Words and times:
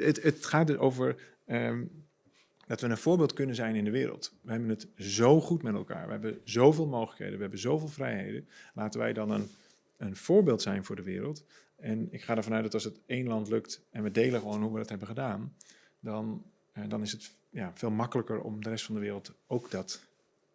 Het, 0.00 0.22
het 0.22 0.46
gaat 0.46 0.76
over 0.76 1.16
ehm, 1.46 1.84
dat 2.66 2.80
we 2.80 2.86
een 2.86 2.96
voorbeeld 2.96 3.32
kunnen 3.32 3.54
zijn 3.54 3.74
in 3.74 3.84
de 3.84 3.90
wereld. 3.90 4.34
We 4.42 4.50
hebben 4.50 4.68
het 4.68 4.88
zo 4.96 5.40
goed 5.40 5.62
met 5.62 5.74
elkaar. 5.74 6.06
We 6.06 6.12
hebben 6.12 6.40
zoveel 6.44 6.86
mogelijkheden. 6.86 7.34
We 7.34 7.40
hebben 7.40 7.60
zoveel 7.60 7.88
vrijheden. 7.88 8.48
Laten 8.74 9.00
wij 9.00 9.12
dan 9.12 9.30
een, 9.30 9.48
een 9.96 10.16
voorbeeld 10.16 10.62
zijn 10.62 10.84
voor 10.84 10.96
de 10.96 11.02
wereld. 11.02 11.44
En 11.76 12.12
ik 12.12 12.22
ga 12.22 12.36
ervan 12.36 12.52
uit 12.52 12.62
dat 12.62 12.74
als 12.74 12.84
het 12.84 13.00
één 13.06 13.26
land 13.26 13.48
lukt 13.48 13.82
en 13.90 14.02
we 14.02 14.10
delen 14.10 14.40
gewoon 14.40 14.62
hoe 14.62 14.72
we 14.72 14.78
dat 14.78 14.88
hebben 14.88 15.08
gedaan, 15.08 15.54
dan, 16.00 16.44
eh, 16.72 16.84
dan 16.88 17.02
is 17.02 17.12
het 17.12 17.30
ja, 17.50 17.72
veel 17.74 17.90
makkelijker 17.90 18.40
om 18.40 18.62
de 18.62 18.68
rest 18.68 18.84
van 18.84 18.94
de 18.94 19.00
wereld 19.00 19.32
ook 19.46 19.70
dat 19.70 20.00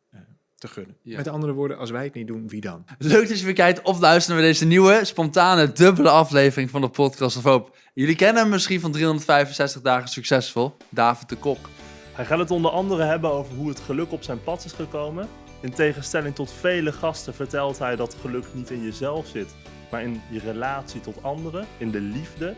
eh, 0.10 0.20
te 0.64 0.74
gunnen. 0.74 0.96
Ja. 1.02 1.18
Met 1.18 1.28
andere 1.28 1.54
woorden, 1.54 1.78
als 1.78 1.92
wij 1.92 2.04
het 2.04 2.14
niet 2.14 2.28
doen, 2.28 2.48
wie 2.48 2.62
dan? 2.62 2.86
Leuk 2.98 3.28
dat 3.28 3.40
je 3.40 3.46
weer 3.46 3.54
kijkt 3.54 3.82
of 3.82 4.00
luistert 4.00 4.38
naar 4.38 4.46
deze 4.46 4.66
nieuwe, 4.66 5.06
spontane, 5.06 5.72
dubbele 5.72 6.10
aflevering 6.10 6.70
van 6.70 6.82
de 6.82 6.90
podcast 6.90 7.38
of 7.38 7.44
Hoop. 7.44 7.78
Jullie 7.94 8.16
kennen 8.16 8.42
hem 8.42 8.52
misschien 8.52 8.80
van 8.80 8.92
365 8.92 9.82
dagen 9.82 10.10
succesvol, 10.10 10.76
David 10.90 11.30
de 11.30 11.36
Kok. 11.36 11.70
Hij 12.14 12.26
gaat 12.26 12.40
het 12.40 12.52
onder 12.52 12.72
andere 12.72 13.04
hebben 13.04 13.32
over 13.32 13.56
hoe 13.56 13.70
het 13.70 13.80
geluk 13.80 14.12
op 14.12 14.24
zijn 14.24 14.44
pad 14.44 14.66
is 14.66 14.72
gekomen. 14.72 15.28
In 15.62 15.74
tegenstelling 15.74 16.36
tot 16.36 16.52
vele 16.52 16.92
gasten 16.92 17.34
vertelt 17.34 17.80
hij 17.80 17.96
dat 17.96 18.16
geluk 18.22 18.46
niet 18.54 18.70
in 18.70 18.84
jezelf 18.84 19.28
zit, 19.28 19.56
maar 19.92 20.04
in 20.04 20.22
je 20.30 20.40
relatie 20.40 21.02
tot 21.02 21.24
anderen, 21.24 21.68
in 21.78 21.92
de 21.92 22.02
liefde. 22.02 22.56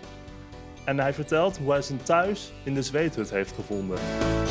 En 0.86 1.00
hij 1.00 1.14
vertelt 1.14 1.58
hoe 1.58 1.72
hij 1.72 1.82
zijn 1.82 2.04
thuis 2.04 2.54
in 2.64 2.74
de 2.74 2.82
zweethut 2.82 3.30
heeft 3.30 3.52
gevonden. 3.52 3.98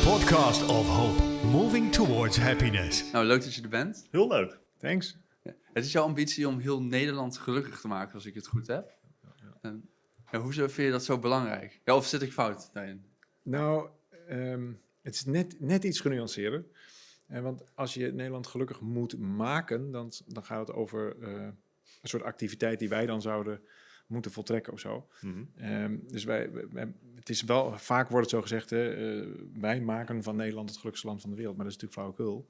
Podcast 0.03 0.67
of 0.67 0.87
Hope, 0.87 1.47
moving 1.47 1.91
towards 1.91 2.37
happiness. 2.37 3.11
Nou, 3.11 3.25
leuk 3.25 3.43
dat 3.43 3.55
je 3.55 3.61
er 3.61 3.69
bent. 3.69 4.07
Heel 4.11 4.27
leuk. 4.27 4.59
Thanks. 4.77 5.17
Ja. 5.43 5.53
Het 5.73 5.85
is 5.85 5.91
jouw 5.91 6.03
ambitie 6.03 6.47
om 6.47 6.59
heel 6.59 6.81
Nederland 6.81 7.37
gelukkig 7.37 7.81
te 7.81 7.87
maken, 7.87 8.13
als 8.13 8.25
ik 8.25 8.33
het 8.33 8.47
goed 8.47 8.67
heb. 8.67 8.93
En, 9.61 9.89
ja, 10.31 10.39
hoezo 10.39 10.67
vind 10.67 10.87
je 10.87 10.91
dat 10.91 11.03
zo 11.03 11.19
belangrijk? 11.19 11.81
Ja, 11.83 11.95
of 11.95 12.05
zit 12.05 12.21
ik 12.21 12.31
fout 12.33 12.69
daarin? 12.73 13.05
Nou, 13.41 13.89
ehm, 14.27 14.71
het 15.01 15.15
is 15.15 15.25
net, 15.25 15.59
net 15.59 15.83
iets 15.83 15.99
genuanceerder. 15.99 16.65
Eh, 17.27 17.41
want 17.41 17.63
als 17.75 17.93
je 17.93 18.13
Nederland 18.13 18.47
gelukkig 18.47 18.81
moet 18.81 19.17
maken, 19.17 19.91
dan, 19.91 20.11
dan 20.27 20.45
gaat 20.45 20.67
het 20.67 20.75
over 20.75 21.15
eh, 21.21 21.31
een 21.31 22.09
soort 22.09 22.23
activiteit 22.23 22.79
die 22.79 22.89
wij 22.89 23.05
dan 23.05 23.21
zouden 23.21 23.61
moeten 24.07 24.31
voltrekken 24.31 24.73
of 24.73 24.79
zo. 24.79 25.07
Mhm. 25.21 25.43
Ehm, 25.55 25.97
dus 26.07 26.23
wij, 26.23 26.49
het 27.15 27.29
is 27.29 27.41
wel, 27.41 27.77
vaak 27.77 28.09
wordt 28.09 28.31
het 28.31 28.35
zo 28.35 28.41
gezegd, 28.41 28.69
hè, 28.69 28.93
eh, 28.93 29.27
wij 29.53 29.81
maken 29.81 30.23
van 30.23 30.35
Nederland 30.35 30.69
het 30.69 30.77
gelukkigste 30.77 31.09
land 31.09 31.21
van 31.21 31.29
de 31.29 31.35
wereld. 31.35 31.55
Maar 31.55 31.65
dat 31.65 31.75
is 31.75 31.81
natuurlijk 31.81 32.15
flauwekul. 32.17 32.49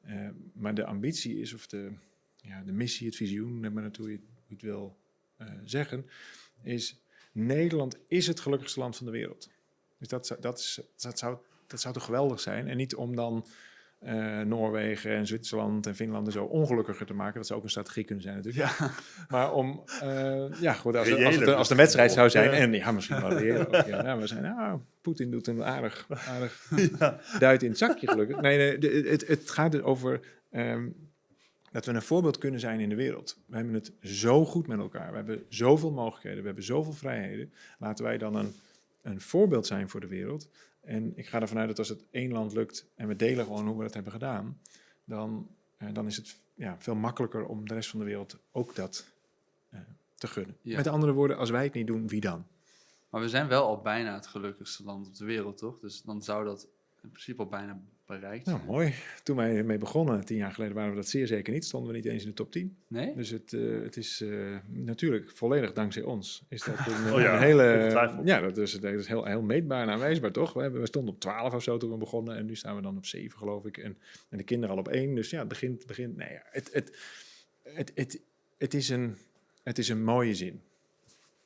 Eh, 0.00 0.28
maar 0.52 0.74
de 0.74 0.84
ambitie 0.84 1.40
is, 1.40 1.54
of 1.54 1.66
de, 1.66 1.92
ja, 2.36 2.62
de 2.62 2.72
missie, 2.72 3.06
het 3.06 3.16
visioen, 3.16 3.60
neem 3.60 3.72
maar 3.72 3.82
naartoe 3.82 4.10
je, 4.10 4.20
het 4.48 4.62
wil 4.62 4.96
eh, 5.36 5.46
zeggen, 5.64 6.06
is 6.62 7.00
Nederland 7.32 7.98
is 8.06 8.26
het 8.26 8.40
gelukkigste 8.40 8.80
land 8.80 8.96
van 8.96 9.06
de 9.06 9.12
wereld. 9.12 9.50
Dus 9.98 10.08
dat, 10.08 10.36
dat, 10.40 10.58
is, 10.58 10.80
dat, 10.96 11.18
zou, 11.18 11.38
dat 11.66 11.80
zou 11.80 11.94
toch 11.94 12.04
geweldig 12.04 12.40
zijn? 12.40 12.68
En 12.68 12.76
niet 12.76 12.94
om 12.94 13.16
dan 13.16 13.46
eh, 14.06 14.40
Noorwegen 14.40 15.10
en 15.10 15.26
Zwitserland 15.26 15.86
en 15.86 15.94
Finland 15.94 16.26
en 16.26 16.32
zo 16.32 16.44
ongelukkiger 16.44 17.06
te 17.06 17.14
maken. 17.14 17.34
Dat 17.34 17.46
zou 17.46 17.58
ook 17.58 17.64
een 17.64 17.70
strategie 17.70 18.04
kunnen 18.04 18.24
zijn 18.24 18.36
natuurlijk. 18.36 18.78
Ja. 18.78 18.90
Maar 19.28 19.52
om, 19.52 19.82
eh, 20.00 20.60
ja 20.60 20.72
goed, 20.72 20.96
als, 20.96 21.24
als, 21.24 21.36
het, 21.36 21.48
als 21.48 21.68
de 21.68 21.74
wedstrijd 21.74 22.12
zou 22.12 22.30
zijn, 22.30 22.50
Ja. 22.50 22.56
en 22.56 22.72
ja, 22.72 22.90
misschien 22.90 23.20
wel 23.20 23.30
ook, 23.30 23.86
ja, 23.86 24.02
nou, 24.02 24.20
we 24.20 24.26
zijn, 24.26 24.42
nou, 24.42 24.80
Poetin 25.00 25.30
doet 25.30 25.46
een 25.46 25.64
aardig, 25.64 26.06
aardig 26.28 26.70
duit 27.38 27.62
in 27.62 27.68
het 27.68 27.78
zakje 27.78 28.08
gelukkig. 28.08 28.40
Nee, 28.40 28.56
nee 28.58 28.78
de- 28.78 29.08
het, 29.08 29.26
het 29.26 29.50
gaat 29.50 29.74
er 29.74 29.84
over 29.84 30.20
ehm, 30.50 30.88
dat 31.72 31.84
we 31.86 31.92
een 31.92 32.02
voorbeeld 32.02 32.38
kunnen 32.38 32.60
zijn 32.60 32.80
in 32.80 32.88
de 32.88 32.94
wereld. 32.94 33.38
We 33.46 33.56
hebben 33.56 33.74
het 33.74 33.92
zo 34.02 34.44
goed 34.44 34.66
met 34.66 34.78
elkaar. 34.78 35.10
We 35.10 35.16
hebben 35.16 35.44
zoveel 35.48 35.90
mogelijkheden. 35.90 36.40
We 36.40 36.46
hebben 36.46 36.64
zoveel 36.64 36.92
vrijheden. 36.92 37.52
Laten 37.78 38.04
wij 38.04 38.18
dan 38.18 38.34
een, 38.36 38.54
een 39.02 39.20
voorbeeld 39.20 39.66
zijn 39.66 39.88
voor 39.88 40.00
de 40.00 40.06
wereld. 40.06 40.48
En 40.86 41.16
ik 41.16 41.26
ga 41.26 41.40
ervan 41.40 41.58
uit 41.58 41.68
dat 41.68 41.78
als 41.78 41.88
het 41.88 42.04
één 42.10 42.32
land 42.32 42.52
lukt 42.52 42.86
en 42.94 43.08
we 43.08 43.16
delen 43.16 43.44
gewoon 43.44 43.66
hoe 43.66 43.76
we 43.76 43.82
dat 43.82 43.94
hebben 43.94 44.12
gedaan, 44.12 44.60
dan, 45.04 45.48
eh, 45.76 45.88
dan 45.92 46.06
is 46.06 46.16
het 46.16 46.36
ja, 46.54 46.76
veel 46.78 46.94
makkelijker 46.94 47.46
om 47.46 47.68
de 47.68 47.74
rest 47.74 47.90
van 47.90 47.98
de 47.98 48.04
wereld 48.04 48.38
ook 48.52 48.74
dat 48.74 49.06
eh, 49.70 49.80
te 50.14 50.26
gunnen. 50.26 50.56
Ja. 50.62 50.76
Met 50.76 50.86
andere 50.86 51.12
woorden, 51.12 51.36
als 51.36 51.50
wij 51.50 51.64
het 51.64 51.74
niet 51.74 51.86
doen, 51.86 52.08
wie 52.08 52.20
dan? 52.20 52.46
Maar 53.10 53.20
we 53.20 53.28
zijn 53.28 53.48
wel 53.48 53.66
al 53.66 53.80
bijna 53.80 54.14
het 54.14 54.26
gelukkigste 54.26 54.84
land 54.84 55.06
op 55.06 55.14
de 55.14 55.24
wereld, 55.24 55.58
toch? 55.58 55.78
Dus 55.78 56.02
dan 56.02 56.22
zou 56.22 56.44
dat 56.44 56.68
in 57.02 57.10
principe 57.10 57.42
al 57.42 57.48
bijna 57.48 57.80
bereikt 58.06 58.46
Nou, 58.46 58.60
mooi. 58.66 58.94
Toen 59.22 59.36
wij 59.36 59.56
ermee 59.56 59.78
begonnen, 59.78 60.24
tien 60.24 60.36
jaar 60.36 60.52
geleden, 60.52 60.74
waren 60.74 60.90
we 60.90 60.96
dat 60.96 61.08
zeer 61.08 61.26
zeker 61.26 61.52
niet. 61.52 61.64
Stonden 61.64 61.90
we 61.90 61.96
niet 61.96 62.06
eens 62.06 62.22
in 62.22 62.28
de 62.28 62.34
top 62.34 62.52
10. 62.52 62.76
Nee? 62.88 63.14
Dus 63.14 63.30
het, 63.30 63.52
eh, 63.52 63.80
het 63.82 63.96
is 63.96 64.20
eh, 64.20 64.56
natuurlijk 64.66 65.30
volledig 65.30 65.72
dankzij 65.72 66.02
ons. 66.02 66.44
Is 66.48 66.62
dat 66.62 66.74
een, 66.86 67.12
Oh 67.12 67.20
ja, 67.20 67.34
een 67.34 67.42
hele. 67.42 67.90
Ja, 68.24 68.40
dat 68.40 68.58
is, 68.58 68.72
dat 68.80 68.92
is 68.92 69.06
heel, 69.06 69.24
heel 69.24 69.42
meetbaar 69.42 69.82
en 69.82 69.90
aanwijsbaar, 69.90 70.32
toch? 70.32 70.52
We, 70.52 70.62
hebben, 70.62 70.80
we 70.80 70.86
stonden 70.86 71.14
op 71.14 71.20
12 71.20 71.54
of 71.54 71.62
zo 71.62 71.76
toen 71.76 71.90
we 71.90 71.96
begonnen. 71.96 72.36
En 72.36 72.46
nu 72.46 72.56
staan 72.56 72.76
we 72.76 72.82
dan 72.82 72.96
op 72.96 73.06
7, 73.06 73.38
geloof 73.38 73.64
ik. 73.64 73.78
En, 73.78 73.98
en 74.28 74.38
de 74.38 74.44
kinderen 74.44 74.74
al 74.74 74.80
op 74.80 74.88
1. 74.88 75.14
Dus 75.14 75.30
ja, 75.30 75.38
het 75.38 75.48
begint. 75.48 75.86
begint 75.86 76.16
nee, 76.16 76.32
ja, 76.32 76.42
het, 76.50 76.72
het, 76.72 76.96
het, 77.62 77.92
het, 77.94 78.20
het, 78.56 78.74
is 78.74 78.88
een, 78.88 79.16
het 79.62 79.78
is 79.78 79.88
een 79.88 80.04
mooie 80.04 80.34
zin. 80.34 80.62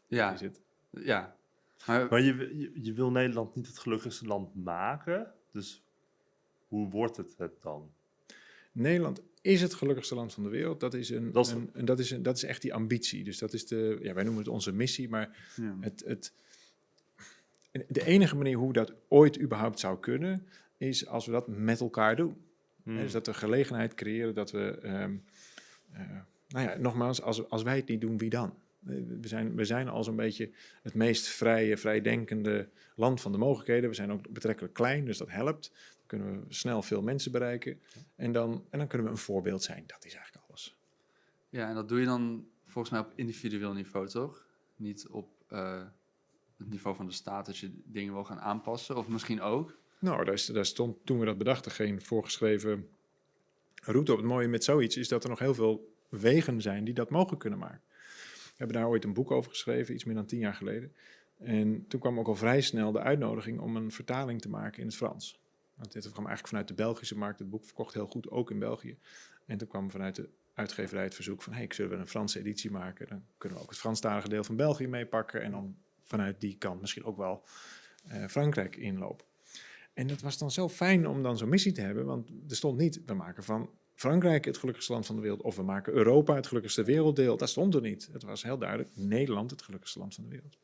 Ja, 0.07 0.33
Is 0.33 0.41
het. 0.41 0.61
ja. 0.91 1.37
Maar, 1.87 2.07
Maar 2.11 2.21
je, 2.21 2.57
je, 2.57 2.71
je 2.75 2.93
wil 2.93 3.11
Nederland 3.11 3.55
niet 3.55 3.67
het 3.67 3.79
gelukkigste 3.79 4.27
land 4.27 4.55
maken. 4.55 5.33
Dus 5.53 5.83
hoe 6.71 6.91
wordt 6.91 7.17
het 7.17 7.35
het 7.39 7.53
dan? 7.63 7.91
Nederland 8.73 9.21
is 9.41 9.63
het 9.63 9.75
gelukkigste 9.75 10.15
land 10.15 10.33
van 10.35 10.43
de 10.43 10.49
wereld. 10.49 10.81
Dat 10.81 10.95
is, 10.95 11.11
een, 11.11 11.33
Dat 11.33 11.47
is- 11.47 11.53
een, 11.53 11.71
een- 11.73 11.85
dat 11.85 11.99
is, 11.99 12.11
een, 12.11 12.23
dat 12.23 12.37
is 12.37 12.45
echt 12.45 12.63
die 12.63 12.75
ambitie. 12.75 13.25
Dus 13.25 13.39
dat 13.39 13.53
is 13.53 13.67
de. 13.67 13.99
Ja, 14.03 14.15
wij 14.15 14.23
noemen 14.25 14.43
het 14.43 14.53
onze 14.53 14.73
missie, 14.73 15.09
maar 15.09 15.37
ja. 15.57 15.77
Het, 15.81 16.03
het, 16.07 16.33
de 17.89 18.05
enige 18.05 18.37
manier 18.37 18.57
hoe 18.57 18.73
dat 18.73 18.93
ooit 19.09 19.41
überhaupt 19.41 19.79
zou 19.79 19.99
kunnen, 20.01 20.47
is 20.77 21.07
als 21.07 21.27
we 21.27 21.33
dat 21.33 21.49
met 21.49 21.81
elkaar 21.81 22.17
doen. 22.17 22.37
Hmm. 22.83 22.97
Dus 22.97 23.13
dat 23.13 23.27
we 23.27 23.35
gelegenheid 23.35 23.95
creëren 23.95 24.35
dat 24.35 24.51
we, 24.51 24.79
ehm, 24.83 25.15
eh, 25.93 26.01
nou 26.49 26.69
ja, 26.69 26.77
nogmaals, 26.79 27.23
als, 27.23 27.49
als 27.49 27.63
wij 27.63 27.77
het 27.77 27.89
niet 27.89 28.01
doen, 28.01 28.19
wie 28.19 28.31
dan? 28.31 28.55
We 28.81 29.19
zijn, 29.29 29.55
we 29.57 29.65
zijn 29.65 29.89
al 29.89 30.05
zo'n 30.05 30.17
beetje 30.17 30.51
het 30.83 30.95
meest 30.95 31.27
vrije, 31.27 31.77
vrijdenkende 31.77 32.69
land 32.97 33.21
van 33.21 33.33
de 33.33 33.39
mogelijkheden. 33.39 33.89
We 33.89 33.95
zijn 33.95 34.13
ook 34.13 34.29
betrekkelijk 34.31 34.75
klein, 34.75 35.05
dus 35.05 35.19
dat 35.19 35.31
helpt. 35.31 35.73
Kunnen 36.11 36.47
we 36.47 36.55
snel 36.55 36.83
veel 36.83 37.03
mensen 37.03 37.33
bereiken. 37.33 37.81
En 38.17 38.33
dan, 38.33 38.65
en 38.71 38.79
dan 38.79 38.89
kunnen 38.89 39.07
we 39.07 39.13
een 39.13 39.19
voorbeeld 39.19 39.63
zijn. 39.63 39.85
Dat 39.87 40.05
is 40.05 40.15
eigenlijk 40.15 40.45
alles. 40.49 40.79
ja, 41.49 41.69
en 41.69 41.75
dat 41.75 41.89
doe 41.89 42.01
je 42.01 42.07
dan 42.07 42.47
volgens 42.65 42.91
mij 42.91 43.01
op 43.03 43.13
individueel 43.15 43.73
niveau, 43.73 44.09
toch? 44.09 44.47
Niet 44.77 45.09
op 45.09 45.29
eh, 45.49 45.83
het 46.59 46.71
niveau 46.71 46.97
van 46.97 47.07
de 47.07 47.13
staat, 47.13 47.47
dat 47.47 47.59
je 47.59 47.81
dingen 47.85 48.13
wil 48.13 48.25
gaan 48.25 48.41
aanpassen. 48.41 48.97
Of 48.97 49.09
misschien 49.09 49.41
ook. 49.41 49.79
Nou, 49.99 50.25
daar, 50.25 50.35
is- 50.35 50.47
daar 50.47 50.67
stond 50.67 50.97
toen 51.07 51.19
we 51.19 51.25
dat 51.25 51.39
bedachten 51.39 51.71
geen 51.73 52.03
voorgeschreven 52.03 52.89
route 53.83 54.13
op. 54.13 54.19
Het 54.19 54.27
mooie 54.27 54.49
met 54.49 54.65
zoiets 54.65 54.97
is 54.97 55.09
dat 55.09 55.23
er 55.25 55.31
nog 55.31 55.39
heel 55.39 55.55
veel 55.55 55.95
wegen 56.09 56.61
zijn 56.61 56.85
die 56.85 56.95
dat 56.95 57.11
mogelijk 57.11 57.41
kunnen 57.41 57.59
maken. 57.59 57.81
We 58.45 58.55
hebben 58.57 58.77
daar 58.77 58.89
ooit 58.89 59.05
een 59.05 59.13
boek 59.15 59.31
over 59.31 59.51
geschreven, 59.51 59.95
iets 59.95 60.05
meer 60.05 60.15
dan 60.15 60.27
tien 60.27 60.39
jaar 60.39 60.55
geleden. 60.55 60.93
En 61.39 61.87
toen 61.89 62.01
kwam 62.01 62.19
ook 62.19 62.27
al 62.27 62.35
vrij 62.37 62.61
snel 62.61 62.93
de 62.93 63.01
uitnodiging 63.01 63.61
om 63.61 63.77
een 63.77 63.91
vertaling 63.93 64.41
te 64.41 64.49
maken 64.49 64.81
in 64.81 64.87
het 64.87 64.97
Frans. 64.97 65.39
Want 65.81 65.93
dit 65.93 66.03
kwam 66.03 66.27
eigenlijk 66.27 66.49
vanuit 66.49 66.69
de 66.69 66.75
Belgische 66.75 67.19
markt. 67.19 67.39
Het 67.39 67.51
boek 67.51 67.65
verkocht 67.65 67.95
heel 67.95 68.07
goed, 68.07 68.31
ook 68.31 68.51
in 68.51 68.59
België. 68.59 68.99
En 69.47 69.59
toen 69.59 69.69
kwam 69.69 69.91
vanuit 69.91 70.17
de 70.17 70.29
uitgeverij 70.55 71.05
het 71.05 71.15
verzoek 71.15 71.43
van... 71.43 71.53
hey, 71.53 71.67
zullen 71.69 71.91
we 71.91 71.97
een 71.97 72.09
Franse 72.09 72.39
editie 72.39 72.71
maken? 72.71 73.09
Dan 73.09 73.25
kunnen 73.39 73.59
we 73.59 73.65
ook 73.65 73.71
het 73.71 73.79
Franstalige 73.79 74.29
deel 74.29 74.45
van 74.45 74.57
België 74.57 74.89
meepakken... 74.89 75.43
en 75.43 75.51
dan 75.51 75.77
vanuit 75.99 76.41
die 76.41 76.57
kant 76.59 76.81
misschien 76.81 77.05
ook 77.05 77.17
wel 77.17 77.45
eh, 78.05 78.27
Frankrijk 78.27 78.77
inlopen. 78.77 79.27
En 79.95 80.07
dat 80.07 80.21
was 80.21 80.39
dan 80.39 80.51
zo 80.51 80.69
fijn 80.69 81.09
om 81.09 81.23
dan 81.23 81.39
zo'n 81.39 81.49
missie 81.49 81.73
te 81.73 81.81
hebben, 81.81 82.05
want 82.05 82.29
er 82.49 82.57
stond 82.57 82.79
niet, 82.79 83.01
we 83.07 83.15
maken 83.15 83.45
van 83.45 83.71
Frankrijk 83.95 84.45
het 84.45 84.57
gelukkigste 84.57 84.93
land 84.93 85.07
van 85.07 85.15
de 85.15 85.21
wereld, 85.21 85.43
of 85.43 85.57
we 85.57 85.63
maken 85.63 85.93
Europa 85.93 86.35
het 86.35 86.47
gelukkigste 86.47 86.85
werelddeel. 86.85 87.37
Dat 87.37 87.49
stond 87.49 87.75
er 87.75 87.81
niet. 87.81 88.09
Het 88.13 88.23
was 88.23 88.43
heel 88.43 88.59
duidelijk, 88.59 88.91
Nederland 88.95 89.51
het 89.51 89.63
gelukkigste 89.63 89.99
land 89.99 90.15
van 90.15 90.25
de 90.25 90.31
wereld. 90.31 90.59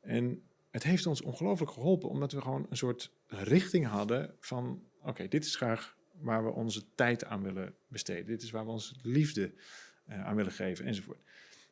En 0.00 0.42
het 0.72 0.82
heeft 0.82 1.06
ons 1.06 1.22
ongelooflijk 1.22 1.70
geholpen, 1.70 2.08
omdat 2.08 2.32
we 2.32 2.40
gewoon 2.40 2.66
een 2.70 2.76
soort 2.76 3.12
richting 3.26 3.86
hadden 3.86 4.34
van, 4.40 4.82
oké, 5.02 5.28
dit 5.28 5.44
is 5.44 5.56
graag 5.56 5.96
waar 6.20 6.44
we 6.44 6.50
onze 6.50 6.94
tijd 6.94 7.24
aan 7.24 7.42
willen 7.42 7.74
besteden. 7.88 8.26
Dit 8.26 8.42
is 8.42 8.50
waar 8.50 8.64
we 8.64 8.70
onze 8.70 8.94
liefde 9.02 9.52
eh, 10.06 10.24
aan 10.26 10.36
willen 10.36 10.52
geven, 10.52 10.84
enzovoort. 10.84 11.20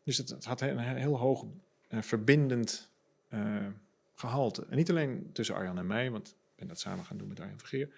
Dus 0.04 0.16
het, 0.16 0.28
het 0.28 0.44
had 0.44 0.60
een 0.60 0.78
heel 0.78 1.18
hoog 1.18 1.46
eh, 1.88 2.02
verbindend 2.02 2.92
eh, 3.28 3.66
gehalte. 4.14 4.66
En 4.70 4.76
niet 4.76 4.90
alleen 4.90 5.30
tussen 5.32 5.54
Arjan 5.54 5.78
en 5.78 5.86
mij, 5.86 6.10
want 6.10 6.28
ik 6.28 6.56
ben 6.56 6.68
dat 6.68 6.80
samen 6.80 7.04
gaan 7.04 7.16
doen 7.16 7.28
met 7.28 7.40
Arjan 7.40 7.58
Vergeer. 7.58 7.94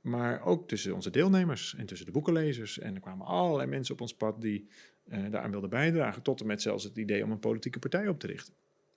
Maar 0.00 0.42
ook 0.42 0.68
tussen 0.68 0.94
onze 0.94 1.10
deelnemers 1.10 1.74
en 1.74 1.86
tussen 1.86 2.06
de 2.06 2.12
boekenlezers. 2.12 2.78
En 2.78 2.94
er 2.94 3.00
kwamen 3.00 3.26
allerlei 3.26 3.68
mensen 3.68 3.94
op 3.94 4.00
ons 4.00 4.14
pad 4.14 4.40
die 4.40 4.68
daaraan 5.04 5.50
wilden 5.50 5.70
bijdragen. 5.70 6.22
Tot 6.22 6.40
en 6.40 6.46
met 6.46 6.62
zelfs 6.62 6.84
het 6.84 6.96
idee 6.96 7.24
om 7.24 7.30
een 7.30 7.38
politieke 7.38 7.78
partij 7.78 8.08
op 8.08 8.20
te 8.20 8.26
richten. 8.26 8.54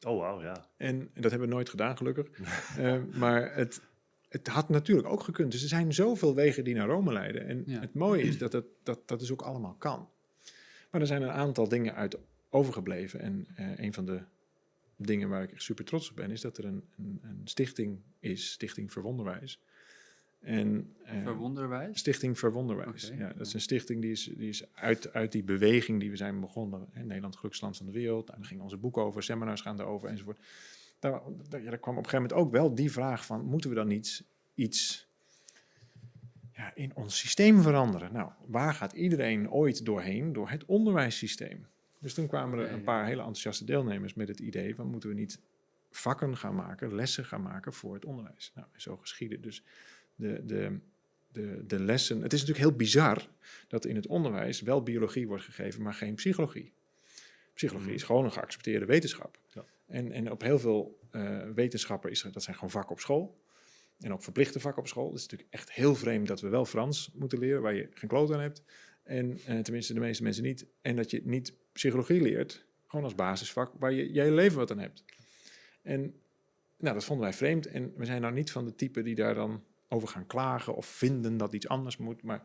Oh, 0.08 0.20
wauw, 0.20 0.42
ja. 0.42 0.66
En, 0.78 1.10
en 1.14 1.22
dat 1.22 1.32
hebben 1.32 1.50
we 1.50 1.54
nooit 1.56 1.70
gedaan, 1.70 1.98
gelukkig. 1.98 2.28
Eh, 2.78 2.96
maar 3.14 3.56
het, 3.56 3.82
het 4.30 4.48
had 4.48 4.70
natuurlijk 4.70 5.08
ook 5.08 5.24
gekund. 5.24 5.52
Dus 5.52 5.62
er 5.62 5.68
zijn 5.68 5.94
zoveel 5.94 6.36
wegen 6.36 6.64
die 6.64 6.76
naar 6.76 6.88
Rome 6.88 7.14
leiden. 7.14 7.48
En 7.48 7.64
Ja. 7.66 7.80
het 7.80 7.94
mooie 7.94 8.24
is 8.24 8.38
dat, 8.38 8.54
het, 8.54 8.66
dat 8.84 9.00
dat 9.08 9.20
dus 9.20 9.32
ook 9.32 9.42
allemaal 9.42 9.76
kan. 9.78 10.10
Maar 10.92 11.02
er 11.02 11.08
zijn 11.08 11.22
een 11.22 11.30
aantal 11.32 11.68
dingen 11.68 11.96
uit 11.96 12.18
overgebleven. 12.50 13.20
En 13.20 13.48
eh, 13.56 13.78
een 13.80 13.94
van 13.94 14.06
de 14.06 14.22
dingen 14.96 15.30
waar 15.30 15.44
ik 15.44 15.52
echt 15.52 15.64
super 15.64 15.86
trots 15.86 16.10
op 16.10 16.16
ben, 16.16 16.32
is 16.32 16.42
dat 16.42 16.58
er 16.58 16.66
een, 16.66 16.84
een, 16.98 17.20
een 17.24 17.42
stichting 17.44 18.00
is, 18.20 18.52
Stichting 18.52 18.92
Verwonderwijs. 18.92 19.62
En, 20.40 20.96
eh, 21.04 21.22
Verwonderwijs? 21.22 22.00
Stichting 22.00 22.40
Verwonderwijs. 22.40 23.12
Ja, 23.18 23.34
dat 23.34 23.48
is 23.48 23.54
een 23.54 23.62
stichting 23.62 24.02
die 24.02 24.12
is, 24.12 24.24
die 24.24 24.50
is 24.50 24.74
uit, 24.74 25.14
uit 25.14 25.32
die 25.32 25.44
beweging 25.44 26.00
die 26.00 26.10
we 26.10 26.16
zijn 26.16 26.40
begonnen. 26.40 26.88
Hè, 26.92 27.04
Nederland, 27.04 27.36
gelukkigste 27.36 27.66
land 27.66 27.78
van 27.78 27.86
de 27.86 27.92
wereld. 27.92 28.28
Daar 28.28 28.38
gingen 28.42 28.64
onze 28.64 28.78
boeken 28.78 29.02
over, 29.02 29.24
seminars 29.24 29.62
gaan 29.62 29.80
erover 29.80 30.10
enzovoort. 30.10 30.40
Daar, 31.00 31.22
daar, 31.50 31.64
ja, 31.64 31.70
daar 31.70 31.80
kwam 31.80 31.98
op 31.98 32.04
een 32.04 32.10
gegeven 32.10 32.30
moment 32.30 32.34
ook 32.34 32.52
wel 32.52 32.76
die 32.76 32.92
vraag 32.92 33.26
van... 33.26 33.46
moeten 33.46 33.70
we 33.70 33.76
dan 33.76 33.90
iets, 33.90 34.24
iets 34.56 35.08
ja, 36.52 36.72
in 36.76 36.96
ons 36.96 37.18
systeem 37.18 37.62
veranderen? 37.62 38.14
Nou, 38.14 38.32
waar 38.46 38.74
gaat 38.74 38.94
iedereen 38.94 39.52
ooit 39.52 39.86
doorheen? 39.86 40.34
Door 40.34 40.50
het 40.50 40.66
onderwijssysteem. 40.66 41.66
Dus 42.00 42.14
toen 42.14 42.28
kwamen 42.28 42.60
er 42.60 42.72
een 42.72 42.84
paar 42.84 43.06
hele 43.06 43.18
enthousiaste 43.18 43.66
deelnemers 43.66 44.14
met 44.14 44.28
het 44.28 44.40
idee 44.40 44.76
van... 44.76 44.88
moeten 44.88 45.10
we 45.10 45.16
niet 45.16 45.40
vakken 45.92 46.38
gaan 46.38 46.56
maken, 46.56 46.96
lessen 46.96 47.26
gaan 47.26 47.42
maken 47.42 47.74
voor 47.74 47.94
het 47.94 48.06
onderwijs? 48.06 48.52
Nou, 48.56 48.68
zo 48.76 48.98
geschieden. 48.98 49.42
Dus 49.42 49.64
de, 50.20 50.46
de, 50.46 50.80
de, 51.32 51.64
de 51.68 51.80
lessen. 51.80 52.22
Het 52.22 52.34
is 52.34 52.40
natuurlijk 52.40 52.68
heel 52.68 52.78
bizar 52.78 53.28
dat 53.68 53.86
in 53.86 53.96
het 53.96 54.08
onderwijs 54.08 54.62
wel 54.62 54.84
biologie 54.84 55.28
wordt 55.28 55.44
gegeven, 55.44 55.82
maar 55.82 55.94
geen 55.94 56.16
psychologie. 56.16 56.74
Psychologie 57.54 57.94
is 57.94 58.04
gewoon 58.04 58.26
een 58.26 58.32
geaccepteerde 58.32 58.86
wetenschap. 58.86 59.40
Ja. 59.54 59.66
En, 59.88 60.12
en 60.12 60.32
op 60.32 60.42
heel 60.42 60.60
veel 60.60 61.00
eh, 61.12 61.42
wetenschappen 61.56 62.12
is 62.12 62.24
er, 62.24 62.32
dat 62.32 62.44
zijn 62.44 62.56
gewoon 62.56 62.72
vakken 62.72 62.92
op 62.92 63.00
school. 63.00 63.42
En 64.00 64.14
ook 64.14 64.24
verplichte 64.24 64.60
vakken 64.60 64.82
op 64.82 64.88
school. 64.88 65.08
Het 65.08 65.18
is 65.18 65.22
natuurlijk 65.22 65.54
echt 65.54 65.72
heel 65.72 65.96
vreemd 65.96 66.28
dat 66.28 66.42
we 66.42 66.50
wel 66.50 66.66
Frans 66.66 67.12
moeten 67.14 67.40
leren, 67.40 67.62
waar 67.62 67.74
je 67.74 67.90
geen 67.94 68.10
kloot 68.10 68.32
aan 68.32 68.40
hebt. 68.40 68.64
En 69.04 69.40
eh, 69.46 69.60
tenminste 69.60 69.94
de 69.94 70.00
meeste 70.00 70.24
mensen 70.24 70.44
niet. 70.44 70.66
En 70.82 70.96
dat 70.96 71.12
je 71.12 71.22
niet 71.24 71.54
psychologie 71.72 72.22
leert, 72.22 72.66
gewoon 72.88 73.06
als 73.06 73.16
basisvak, 73.16 73.74
waar 73.80 73.92
je 73.92 74.14
je 74.14 74.22
hele 74.22 74.36
leven 74.36 74.58
wat 74.58 74.72
aan 74.72 74.80
hebt. 74.80 75.04
En 75.82 76.14
nou, 76.78 76.94
dat 76.94 77.06
vonden 77.06 77.26
wij 77.26 77.36
vreemd. 77.38 77.66
En 77.66 77.94
we 77.96 78.06
zijn 78.06 78.22
nou 78.22 78.34
niet 78.34 78.52
van 78.52 78.66
de 78.66 78.76
type 78.76 79.02
die 79.02 79.16
daar 79.16 79.36
dan 79.36 79.64
over 79.90 80.08
gaan 80.08 80.28
klagen 80.28 80.76
of 80.76 80.86
vinden 80.86 81.38
dat 81.38 81.54
iets 81.54 81.68
anders 81.68 81.98
moet. 81.98 82.24
Maar 82.24 82.42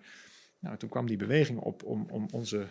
nou, 0.59 0.77
toen 0.77 0.89
kwam 0.89 1.07
die 1.07 1.17
beweging 1.17 1.59
op 1.59 1.83
om, 1.83 2.07
om 2.11 2.29
onze, 2.33 2.67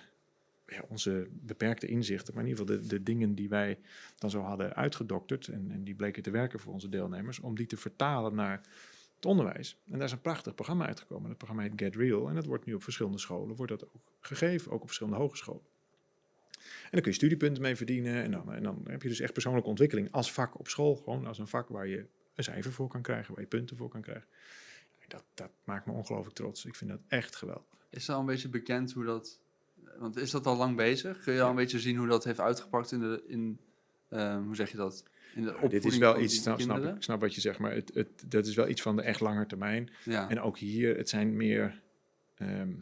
ja, 0.68 0.84
onze 0.90 1.28
beperkte 1.32 1.88
inzichten, 1.88 2.34
maar 2.34 2.44
in 2.44 2.50
ieder 2.50 2.66
geval 2.66 2.82
de, 2.82 2.88
de 2.88 3.04
dingen 3.04 3.36
die 3.36 3.50
wij 3.50 3.80
dan 4.18 4.30
zo 4.30 4.42
hadden 4.42 4.76
uitgedokterd 4.76 5.48
en, 5.48 5.72
en 5.72 5.84
die 5.84 5.96
bleken 5.96 6.24
te 6.24 6.32
werken 6.32 6.60
voor 6.60 6.74
onze 6.74 6.90
deelnemers, 6.90 7.40
om 7.40 7.56
die 7.56 7.68
te 7.68 7.78
vertalen 7.78 8.36
naar 8.36 8.62
het 9.16 9.26
onderwijs. 9.26 9.78
En 9.86 9.98
daar 9.98 10.08
is 10.08 10.12
een 10.12 10.22
prachtig 10.22 10.56
programma 10.56 10.88
uitgekomen. 10.88 11.28
Dat 11.28 11.38
programma 11.38 11.64
heet 11.64 11.74
Get 11.76 11.96
Real 11.96 12.30
en 12.30 12.36
dat 12.36 12.46
wordt 12.46 12.66
nu 12.66 12.74
op 12.74 12.84
verschillende 12.84 13.18
scholen 13.20 13.56
wordt 13.56 13.72
dat 13.72 13.86
ook 13.86 14.02
gegeven, 14.20 14.72
ook 14.72 14.82
op 14.82 14.86
verschillende 14.86 15.20
hogescholen. 15.20 15.62
En 16.64 16.90
dan 16.92 17.02
kun 17.02 17.12
je 17.12 17.18
studiepunten 17.18 17.62
mee 17.62 17.76
verdienen 17.76 18.24
en 18.24 18.32
dan, 18.32 18.54
en 18.54 18.64
dan 18.64 18.82
heb 18.88 19.02
je 19.02 19.10
dus 19.10 19.20
echt 19.20 19.34
persoonlijke 19.34 19.70
ontwikkeling 19.70 20.12
als 20.12 20.32
vak 20.32 20.60
op 20.60 20.68
school, 20.68 20.96
gewoon 20.96 21.28
als 21.28 21.40
een 21.40 21.48
vak 21.48 21.70
waar 21.70 21.88
je 21.88 22.06
een 22.36 22.44
cijfer 22.44 22.72
voor 22.72 22.88
kan 22.88 23.02
krijgen, 23.02 23.34
waar 23.34 23.44
je 23.44 23.50
punten 23.50 23.78
voor 23.78 23.90
kan 23.90 24.02
krijgen. 24.02 24.28
Dat, 25.14 25.24
dat 25.34 25.52
maakt 25.64 25.86
me 25.86 25.92
ongelooflijk 25.92 26.36
trots. 26.36 26.66
Ik 26.66 26.76
vind 26.76 26.90
dat 26.90 27.00
echt 27.08 27.36
geweldig. 27.36 27.66
Is 27.90 28.10
al 28.10 28.20
een 28.20 28.26
beetje 28.26 28.50
bekend 28.50 28.94
hoe 28.94 29.06
dat... 29.06 29.40
Want 29.98 30.18
is 30.18 30.32
dat 30.32 30.46
al 30.46 30.58
lang 30.58 30.76
bezig? 30.76 31.24
Kun 31.24 31.34
je 31.34 31.42
al 31.42 31.50
een 31.50 31.56
beetje 31.56 31.80
zien 31.80 31.98
hoe 31.98 32.08
dat 32.08 32.24
heeft 32.24 32.40
uitgepakt 32.40 32.92
in 32.92 33.00
de... 33.00 33.24
In, 33.28 33.60
ehm, 34.10 34.44
hoe 34.44 34.56
zeg 34.56 34.72
je 34.72 34.78
dat? 34.78 35.04
In 35.36 35.44
de 35.44 35.68
dit 35.70 35.86
is 35.86 35.98
wel 35.98 36.20
iets, 36.20 36.42
snap, 36.42 36.60
snap, 36.60 36.70
kinderen? 36.70 36.96
ik 36.96 37.04
snap 37.04 37.20
wat 37.20 37.36
je 37.36 37.42
zegt, 37.42 37.60
maar 37.60 37.74
het, 37.74 37.92
het, 37.94 38.24
dat 38.32 38.46
is 38.46 38.56
wel 38.56 38.68
iets 38.68 38.82
van 38.82 38.96
de 38.96 39.02
echt 39.02 39.20
lange 39.20 39.46
termijn. 39.46 39.90
Ja. 40.04 40.30
En 40.30 40.42
ook 40.42 40.58
hier, 40.58 40.98
het 40.98 41.10
zijn 41.10 41.36
meer... 41.36 41.82
ehm, 42.36 42.74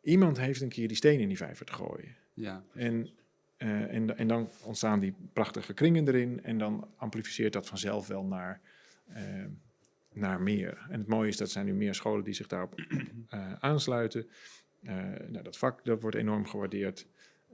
iemand 0.00 0.38
heeft 0.38 0.60
een 0.60 0.68
keer 0.68 0.88
die 0.88 0.96
steen 0.96 1.20
in 1.20 1.28
die 1.28 1.36
vijver 1.36 1.66
te 1.66 1.72
gooien. 1.72 2.16
ja. 2.34 2.64
En, 2.74 3.10
eh, 3.56 3.94
en, 3.94 4.16
en 4.16 4.28
dan 4.28 4.48
ontstaan 4.62 5.00
die 5.00 5.14
prachtige 5.32 5.72
kringen 5.72 6.08
erin. 6.08 6.42
En 6.42 6.58
dan 6.58 6.88
amplificeert 6.96 7.52
dat 7.52 7.66
vanzelf 7.66 8.06
wel 8.06 8.24
naar, 8.24 8.60
eh, 9.06 9.44
naar 10.12 10.40
meer. 10.40 10.86
En 10.88 10.98
het 10.98 11.08
mooie 11.08 11.28
is 11.28 11.36
dat 11.36 11.50
zijn 11.50 11.66
nu 11.66 11.74
meer 11.74 11.94
scholen 11.94 12.24
die 12.24 12.34
zich 12.34 12.46
daarop 12.46 12.74
eh, 13.28 13.52
aansluiten. 13.52 14.28
Eh, 14.82 14.94
nou, 15.28 15.42
dat 15.42 15.58
vak 15.58 15.84
dat 15.84 16.02
wordt 16.02 16.16
enorm 16.16 16.46
gewaardeerd. 16.46 17.06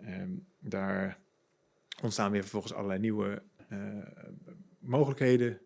Ehm, 0.02 0.30
daar 0.60 1.18
ontstaan 2.02 2.30
weer 2.30 2.40
vervolgens 2.40 2.72
allerlei 2.72 3.00
nieuwe 3.00 3.42
eh, 3.68 3.78
mogelijkheden 4.78 5.60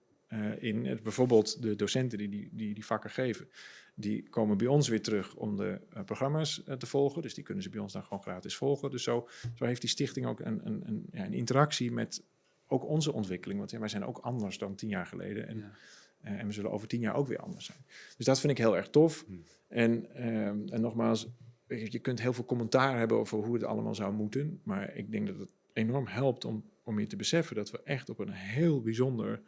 in. 0.58 0.86
Het, 0.86 1.02
bijvoorbeeld 1.02 1.62
de 1.62 1.76
docenten 1.76 2.18
die 2.18 2.28
die, 2.28 2.48
die 2.52 2.74
die 2.74 2.86
vakken 2.86 3.10
geven, 3.10 3.48
die 3.94 4.28
komen 4.28 4.56
bij 4.56 4.66
ons 4.66 4.88
weer 4.88 5.02
terug 5.02 5.34
om 5.34 5.56
de 5.56 5.80
programma's 6.04 6.62
te 6.78 6.86
volgen. 6.86 7.22
Dus 7.22 7.34
die 7.34 7.44
kunnen 7.44 7.62
ze 7.62 7.70
bij 7.70 7.80
ons 7.80 7.92
dan 7.92 8.02
gewoon 8.02 8.22
gratis 8.22 8.56
volgen. 8.56 8.90
Dus 8.90 9.02
zo, 9.02 9.28
zo 9.54 9.64
heeft 9.64 9.80
die 9.80 9.90
stichting 9.90 10.26
ook 10.26 10.40
een, 10.40 10.66
een, 10.66 10.82
een, 10.86 11.06
ja, 11.12 11.24
een 11.24 11.32
interactie 11.32 11.92
met 11.92 12.24
ook 12.66 12.84
onze 12.84 13.12
ontwikkeling. 13.12 13.58
Want 13.58 13.70
ja, 13.70 13.78
wij 13.78 13.88
zijn 13.88 14.04
ook 14.04 14.18
anders 14.18 14.58
dan 14.58 14.74
tien 14.74 14.88
jaar 14.88 15.06
geleden. 15.06 15.48
En. 15.48 15.72
Eh, 16.20 16.32
en 16.32 16.46
we 16.46 16.52
zullen 16.52 16.70
over 16.70 16.88
tien 16.88 17.00
jaar 17.00 17.14
ook 17.14 17.28
weer 17.28 17.38
anders 17.38 17.64
zijn. 17.64 17.78
Dus 18.16 18.26
dat 18.26 18.40
vind 18.40 18.52
ik 18.52 18.58
heel 18.58 18.76
erg 18.76 18.88
tof. 18.88 19.24
Hmm. 19.26 19.44
En, 19.68 20.14
ehm, 20.14 20.68
en 20.68 20.80
nogmaals, 20.80 21.28
je 21.66 21.98
kunt 21.98 22.20
heel 22.20 22.32
veel 22.32 22.44
commentaar 22.44 22.98
hebben 22.98 23.16
over 23.16 23.38
hoe 23.38 23.54
het 23.54 23.64
allemaal 23.64 23.94
zou 23.94 24.12
moeten. 24.12 24.60
Maar 24.62 24.96
ik 24.96 25.10
denk 25.10 25.26
dat 25.26 25.38
het 25.38 25.48
enorm 25.72 26.06
helpt 26.06 26.44
om, 26.44 26.64
om 26.82 27.00
je 27.00 27.06
te 27.06 27.16
beseffen 27.16 27.56
dat 27.56 27.70
we 27.70 27.82
echt 27.84 28.08
op 28.08 28.18
een 28.18 28.32
heel 28.32 28.80
bijzonder 28.80 29.42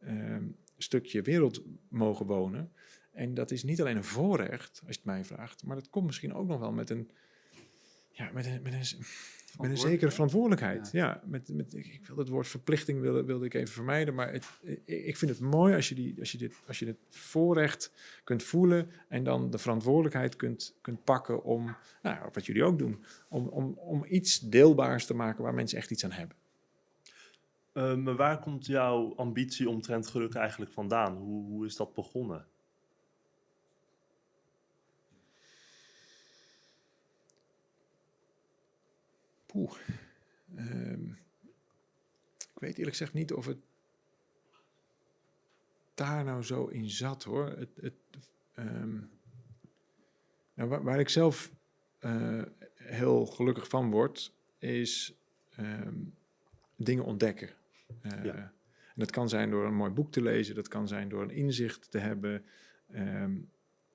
ehm, 0.00 0.44
stukje 0.76 1.22
wereld 1.22 1.62
mogen 1.88 2.26
wonen. 2.26 2.72
En 3.12 3.34
dat 3.34 3.50
is 3.50 3.64
niet 3.64 3.80
alleen 3.80 3.96
een 3.96 4.04
voorrecht, 4.04 4.80
als 4.86 4.94
je 4.94 5.00
het 5.00 5.04
mij 5.04 5.24
vraagt, 5.24 5.64
maar 5.64 5.76
dat 5.76 5.90
komt 5.90 6.06
misschien 6.06 6.34
ook 6.34 6.46
nog 6.46 6.60
wel 6.60 6.72
met 6.72 6.90
een, 6.90 7.10
ja, 8.14 8.30
met 8.32 8.46
een, 8.46 8.62
met 8.62 8.72
een, 8.72 9.04
met 9.58 9.70
een 9.70 9.78
zekere 9.78 10.10
verantwoordelijkheid. 10.10 10.90
Ja, 10.92 11.22
met, 11.24 11.48
met, 11.48 11.74
ik 11.74 12.00
wil 12.06 12.16
het 12.16 12.28
woord 12.28 12.48
verplichting 12.48 13.00
wilde, 13.00 13.24
wilde 13.24 13.44
ik 13.44 13.54
even 13.54 13.74
vermijden, 13.74 14.14
maar 14.14 14.32
het, 14.32 14.46
ik 14.62 14.82
ik 14.86 15.16
vind 15.16 15.30
het 15.30 15.40
mooi 15.40 15.74
als 15.74 15.88
je, 15.88 15.94
die, 15.94 16.14
als, 16.18 16.32
je 16.32 16.38
dit, 16.38 16.54
als 16.66 16.78
je 16.78 16.84
dit 16.84 16.96
voorrecht 17.08 17.92
kunt 18.24 18.42
voelen 18.42 18.90
en 19.08 19.24
dan 19.24 19.50
de 19.50 19.58
verantwoordelijkheid 19.58 20.36
kunt, 20.36 20.74
kunt 20.80 21.04
pakken 21.04 21.44
om, 21.44 21.76
nou, 22.02 22.28
wat 22.32 22.46
jullie 22.46 22.64
ook 22.64 22.78
doen, 22.78 23.04
om, 23.28 23.48
om, 23.48 23.72
om 23.78 24.04
iets 24.08 24.40
deelbaars 24.40 25.06
te 25.06 25.14
maken 25.14 25.42
waar 25.42 25.54
mensen 25.54 25.78
echt 25.78 25.90
iets 25.90 26.04
aan 26.04 26.12
hebben. 26.12 26.36
Eh, 27.72 27.96
maar 27.96 28.16
waar 28.16 28.40
komt 28.40 28.66
jouw 28.66 29.14
ambitie 29.14 29.68
omtrent 29.68 30.06
geluk 30.06 30.34
eigenlijk 30.34 30.72
vandaan? 30.72 31.16
Hoe, 31.16 31.44
hoe 31.46 31.66
is 31.66 31.76
dat 31.76 31.94
begonnen? 31.94 32.46
Poeh. 39.54 39.72
Ehm, 40.56 41.10
ik 42.36 42.58
weet 42.60 42.76
eerlijk 42.76 42.96
gezegd 42.96 43.12
niet 43.12 43.32
of 43.32 43.46
het 43.46 43.58
daar 45.94 46.24
nou 46.24 46.42
zo 46.42 46.66
in 46.66 46.90
zat 46.90 47.24
hoor. 47.24 47.46
Het, 47.46 47.68
het, 47.80 47.94
ehm, 48.54 48.94
nou, 50.54 50.68
waar, 50.68 50.82
waar 50.82 51.00
ik 51.00 51.08
zelf 51.08 51.52
eh, 51.98 52.42
heel 52.74 53.26
gelukkig 53.26 53.68
van 53.68 53.90
word, 53.90 54.32
is 54.58 55.14
ehm, 55.56 55.94
dingen 56.76 57.04
ontdekken. 57.04 57.50
Eh, 58.00 58.24
Ja. 58.24 58.34
En 58.34 59.00
dat 59.00 59.10
kan 59.10 59.28
zijn 59.28 59.50
door 59.50 59.66
een 59.66 59.74
mooi 59.74 59.90
boek 59.90 60.12
te 60.12 60.22
lezen, 60.22 60.54
dat 60.54 60.68
kan 60.68 60.88
zijn 60.88 61.08
door 61.08 61.22
een 61.22 61.30
inzicht 61.30 61.90
te 61.90 61.98
hebben. 61.98 62.44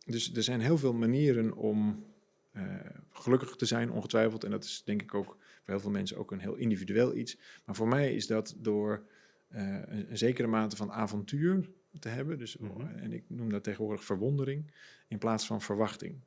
Dus 0.05 0.33
er 0.33 0.43
zijn 0.43 0.61
heel 0.61 0.77
veel 0.77 0.93
manieren 0.93 1.53
om 1.53 2.05
eh, 2.51 2.75
gelukkig 3.11 3.55
te 3.55 3.65
zijn, 3.65 3.91
ongetwijfeld. 3.91 4.43
En 4.43 4.51
dat 4.51 4.63
is 4.63 4.81
denk 4.85 5.01
ik 5.01 5.13
ook 5.13 5.37
voor 5.69 5.77
heel 5.77 5.87
veel 5.89 5.99
mensen 5.99 6.17
ook 6.17 6.31
een 6.31 6.39
heel 6.39 6.55
individueel 6.55 7.15
iets. 7.15 7.37
Maar 7.65 7.75
voor 7.75 7.87
mij 7.87 8.15
is 8.15 8.27
dat 8.27 8.55
door 8.57 9.03
eh, 9.47 9.61
een, 9.85 10.11
een 10.11 10.17
zekere 10.17 10.47
mate 10.47 10.75
van 10.75 10.91
avontuur 10.91 11.69
te 11.99 12.09
hebben. 12.09 12.37
Dus, 12.37 12.57
Mhm. 12.57 12.81
En 12.87 13.11
ik 13.13 13.23
noem 13.27 13.49
dat 13.49 13.63
tegenwoordig 13.63 14.03
verwondering 14.03 14.71
in 15.07 15.17
plaats 15.17 15.45
van 15.45 15.61
verwachting. 15.61 16.19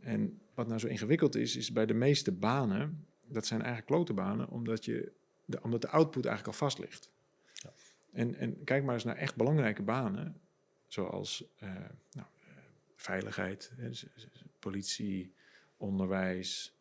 En 0.00 0.40
wat 0.54 0.66
nou 0.66 0.78
zo 0.80 0.86
ingewikkeld 0.86 1.34
is, 1.36 1.56
is 1.56 1.72
bij 1.72 1.86
de 1.86 1.94
meeste 1.94 2.32
banen, 2.32 3.06
dat 3.26 3.46
zijn 3.46 3.58
eigenlijk 3.62 3.90
klote 3.90 4.12
banen, 4.12 4.48
omdat, 4.48 4.84
je 4.84 5.12
de, 5.44 5.62
omdat 5.62 5.80
de 5.80 5.88
output 5.88 6.24
eigenlijk 6.26 6.56
al 6.60 6.66
vast 6.66 6.78
ligt. 6.78 7.10
Ja. 7.52 7.72
En, 8.12 8.34
en 8.34 8.64
kijk 8.64 8.84
maar 8.84 8.94
eens 8.94 9.04
naar 9.04 9.16
echt 9.16 9.36
belangrijke 9.36 9.82
banen, 9.82 10.40
zoals 10.86 11.44
eh, 11.58 11.68
nou, 12.12 12.26
eh, 12.46 12.52
veiligheid, 12.96 13.72
z- 13.90 13.90
z- 13.90 14.04
z- 14.14 14.42
politie, 14.58 15.32
onderwijs, 15.76 16.76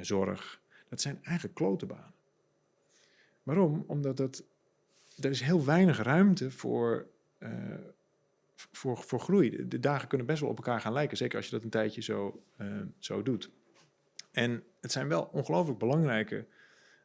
zorg. 0.00 0.59
Dat 0.90 1.00
zijn 1.00 1.18
eigenlijk 1.22 1.54
klote 1.54 1.86
banen. 1.86 2.14
Waarom? 3.42 3.84
Omdat 3.86 4.16
dat, 4.16 4.44
er 5.20 5.30
is 5.30 5.40
heel 5.40 5.64
weinig 5.64 6.02
ruimte 6.02 6.50
voor, 6.50 7.06
eh, 7.38 7.50
voor, 8.54 8.96
voor 8.96 9.20
groei. 9.20 9.50
De, 9.50 9.68
de 9.68 9.80
dagen 9.80 10.08
kunnen 10.08 10.26
best 10.26 10.40
wel 10.40 10.50
op 10.50 10.56
elkaar 10.56 10.80
gaan 10.80 10.92
lijken, 10.92 11.16
zeker 11.16 11.36
als 11.36 11.46
je 11.46 11.52
dat 11.52 11.62
een 11.62 11.70
tijdje 11.70 12.02
zo, 12.02 12.42
eh, 12.56 12.66
zo 12.98 13.22
doet. 13.22 13.50
En 14.30 14.62
het 14.80 14.92
zijn 14.92 15.08
wel 15.08 15.22
ongelooflijk 15.22 15.78
belangrijke 15.78 16.46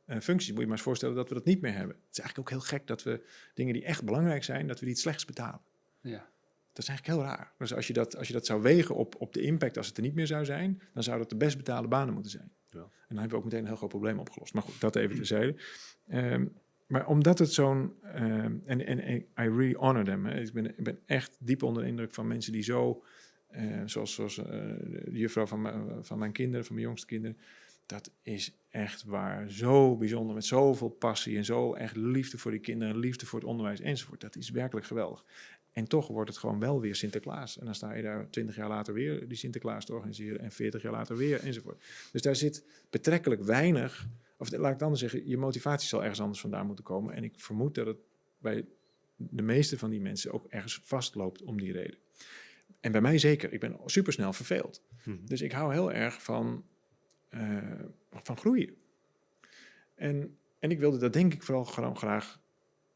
eh, 0.06 0.20
functies. 0.20 0.52
Moet 0.52 0.60
je 0.60 0.66
maar 0.66 0.76
eens 0.76 0.86
voorstellen 0.86 1.16
dat 1.16 1.30
we 1.30 1.36
dat 1.36 1.46
niet 1.46 1.62
meer 1.62 1.74
hebben. 1.74 1.96
Het 1.96 2.18
is 2.18 2.20
eigenlijk 2.20 2.50
ook 2.50 2.60
heel 2.60 2.68
gek 2.68 2.88
dat 2.88 3.04
we 3.04 3.26
dingen 3.54 3.74
die 3.74 3.86
echt 3.86 4.04
belangrijk 4.04 4.44
zijn, 4.44 4.68
dat 4.68 4.80
we 4.80 4.86
die 4.86 4.94
het 4.94 5.04
slechts 5.04 5.26
betalen. 5.26 5.62
Ja. 6.02 6.28
Dat 6.74 6.84
is 6.84 6.90
eigenlijk 6.90 7.20
heel 7.20 7.28
raar. 7.28 7.52
Dus 7.58 7.74
als 7.74 7.88
je 7.88 7.94
dat, 7.94 8.18
als 8.18 8.28
je 8.28 8.34
dat 8.34 8.46
zou 8.46 8.62
wegen 8.62 8.96
op, 8.96 9.16
op 9.18 9.34
de 9.34 9.42
impact 9.42 9.78
als 9.78 9.88
het 9.88 9.98
er 9.98 10.04
niet 10.04 10.16
meer 10.16 10.28
zou 10.28 10.46
zijn, 10.46 10.82
dan 10.94 11.04
zou 11.04 11.18
dat 11.18 11.30
de 11.30 11.36
best 11.36 11.58
betaalde 11.58 11.88
banen 11.88 12.14
moeten 12.14 12.32
zijn. 12.32 12.52
En 12.84 13.16
dan 13.16 13.18
hebben 13.18 13.30
we 13.30 13.36
ook 13.36 13.44
meteen 13.44 13.60
een 13.60 13.68
heel 13.68 13.76
groot 13.76 13.90
probleem 13.90 14.20
opgelost. 14.20 14.54
Maar 14.54 14.64
goed, 14.64 14.82
dat 14.82 14.96
even 14.96 15.16
terzijde. 15.16 15.56
Ehm 16.08 16.46
maar 16.88 17.08
omdat 17.08 17.40
het 17.40 17.54
zo'n... 17.54 17.94
eh, 18.02 18.44
en, 18.44 18.86
en, 18.86 19.16
I 19.16 19.26
really 19.34 19.74
honor 19.74 20.04
them. 20.04 20.26
Ik, 20.28 20.54
ben, 20.54 20.66
ik 20.66 20.84
ben 20.84 21.00
echt 21.06 21.38
diep 21.40 21.64
onder 21.64 21.84
de 21.84 21.90
indruk 21.90 22.14
van 22.14 22.28
mensen 22.28 22.52
die 22.52 22.64
zo... 22.64 23.04
eh, 23.48 23.82
zoals 23.86 24.14
zoals 24.14 24.38
eh, 24.38 24.46
de 24.46 25.10
juffrouw 25.12 25.46
van, 25.46 25.88
van 26.02 26.20
mijn 26.20 26.32
kinderen, 26.32 26.66
van 26.66 26.76
mijn 26.76 26.88
jongste 26.88 27.08
kinderen. 27.08 27.38
Dat 27.86 28.12
is 28.22 28.58
echt 28.70 29.04
waar. 29.04 29.50
Zo 29.50 29.98
bijzonder. 29.98 30.36
Met 30.36 30.46
zoveel 30.46 30.90
passie 30.90 31.38
en 31.38 31.46
zo 31.46 31.74
echt 31.74 31.96
liefde 31.96 32.38
voor 32.38 32.52
die 32.52 32.60
kinderen. 32.60 32.98
Liefde 32.98 33.26
voor 33.26 33.40
het 33.40 33.48
onderwijs 33.48 33.80
enzovoort. 33.80 34.22
Dat 34.22 34.36
is 34.36 34.50
werkelijk 34.50 34.86
geweldig. 34.86 35.26
En 35.76 35.88
toch 35.88 36.08
wordt 36.08 36.30
het 36.30 36.40
gewoon 36.40 36.60
wel 36.60 36.82
weer 36.82 36.96
Sinterklaas. 36.96 37.60
En 37.60 37.66
dan 37.66 37.76
sta 37.76 37.94
je 37.94 38.02
daar 38.02 38.30
twintig 38.30 38.56
jaar 38.56 38.68
later 38.68 38.94
weer 38.94 39.28
die 39.28 39.38
Sinterklaas 39.38 39.86
te 39.86 39.94
organiseren. 39.94 40.40
En 40.40 40.52
veertig 40.52 40.82
jaar 40.82 40.92
later 40.92 41.18
weer 41.18 41.40
enzovoort. 41.44 41.84
Dus 42.12 42.22
daar 42.22 42.36
zit 42.36 42.66
betrekkelijk 42.90 43.44
weinig... 43.44 44.08
Of 44.38 44.52
laat 44.52 44.66
ik 44.66 44.74
het 44.74 44.82
anders 44.82 45.02
zeggen, 45.02 45.28
je 45.28 45.38
motivatie 45.38 45.88
zal 45.88 46.02
ergens 46.02 46.22
anders 46.22 46.40
vandaan 46.40 46.66
moeten 46.66 46.86
komen. 46.86 47.14
En 47.14 47.24
ik 47.24 47.40
vermoed 47.40 47.76
dat 47.76 47.86
het 47.86 47.98
bij 48.38 48.66
de 49.16 49.42
meeste 49.42 49.78
van 49.78 49.90
die 49.90 50.02
mensen 50.02 50.32
ook 50.32 50.46
ergens 50.50 50.82
vastloopt 50.84 51.42
om 51.42 51.60
die 51.60 51.72
reden. 51.72 51.98
En 52.80 52.92
bij 52.92 53.02
mij 53.02 53.18
zeker. 53.18 53.54
Ik 53.54 53.60
ben 53.60 53.80
supersnel 53.86 54.34
verveeld. 54.34 54.82
Mhm. 55.04 55.26
Dus 55.26 55.42
ik 55.42 55.52
hou 55.52 55.74
heel 55.74 55.92
erg 55.92 56.24
van, 56.24 56.66
eh, 57.30 57.80
van 58.12 58.38
groeien. 58.38 58.76
En, 59.96 60.38
en 60.60 60.72
ik 60.72 60.80
wilde 60.80 60.98
dat 60.98 61.14
denk 61.14 61.34
ik 61.34 61.44
vooral 61.44 61.66
gewoon 61.66 61.98
graag 61.98 62.40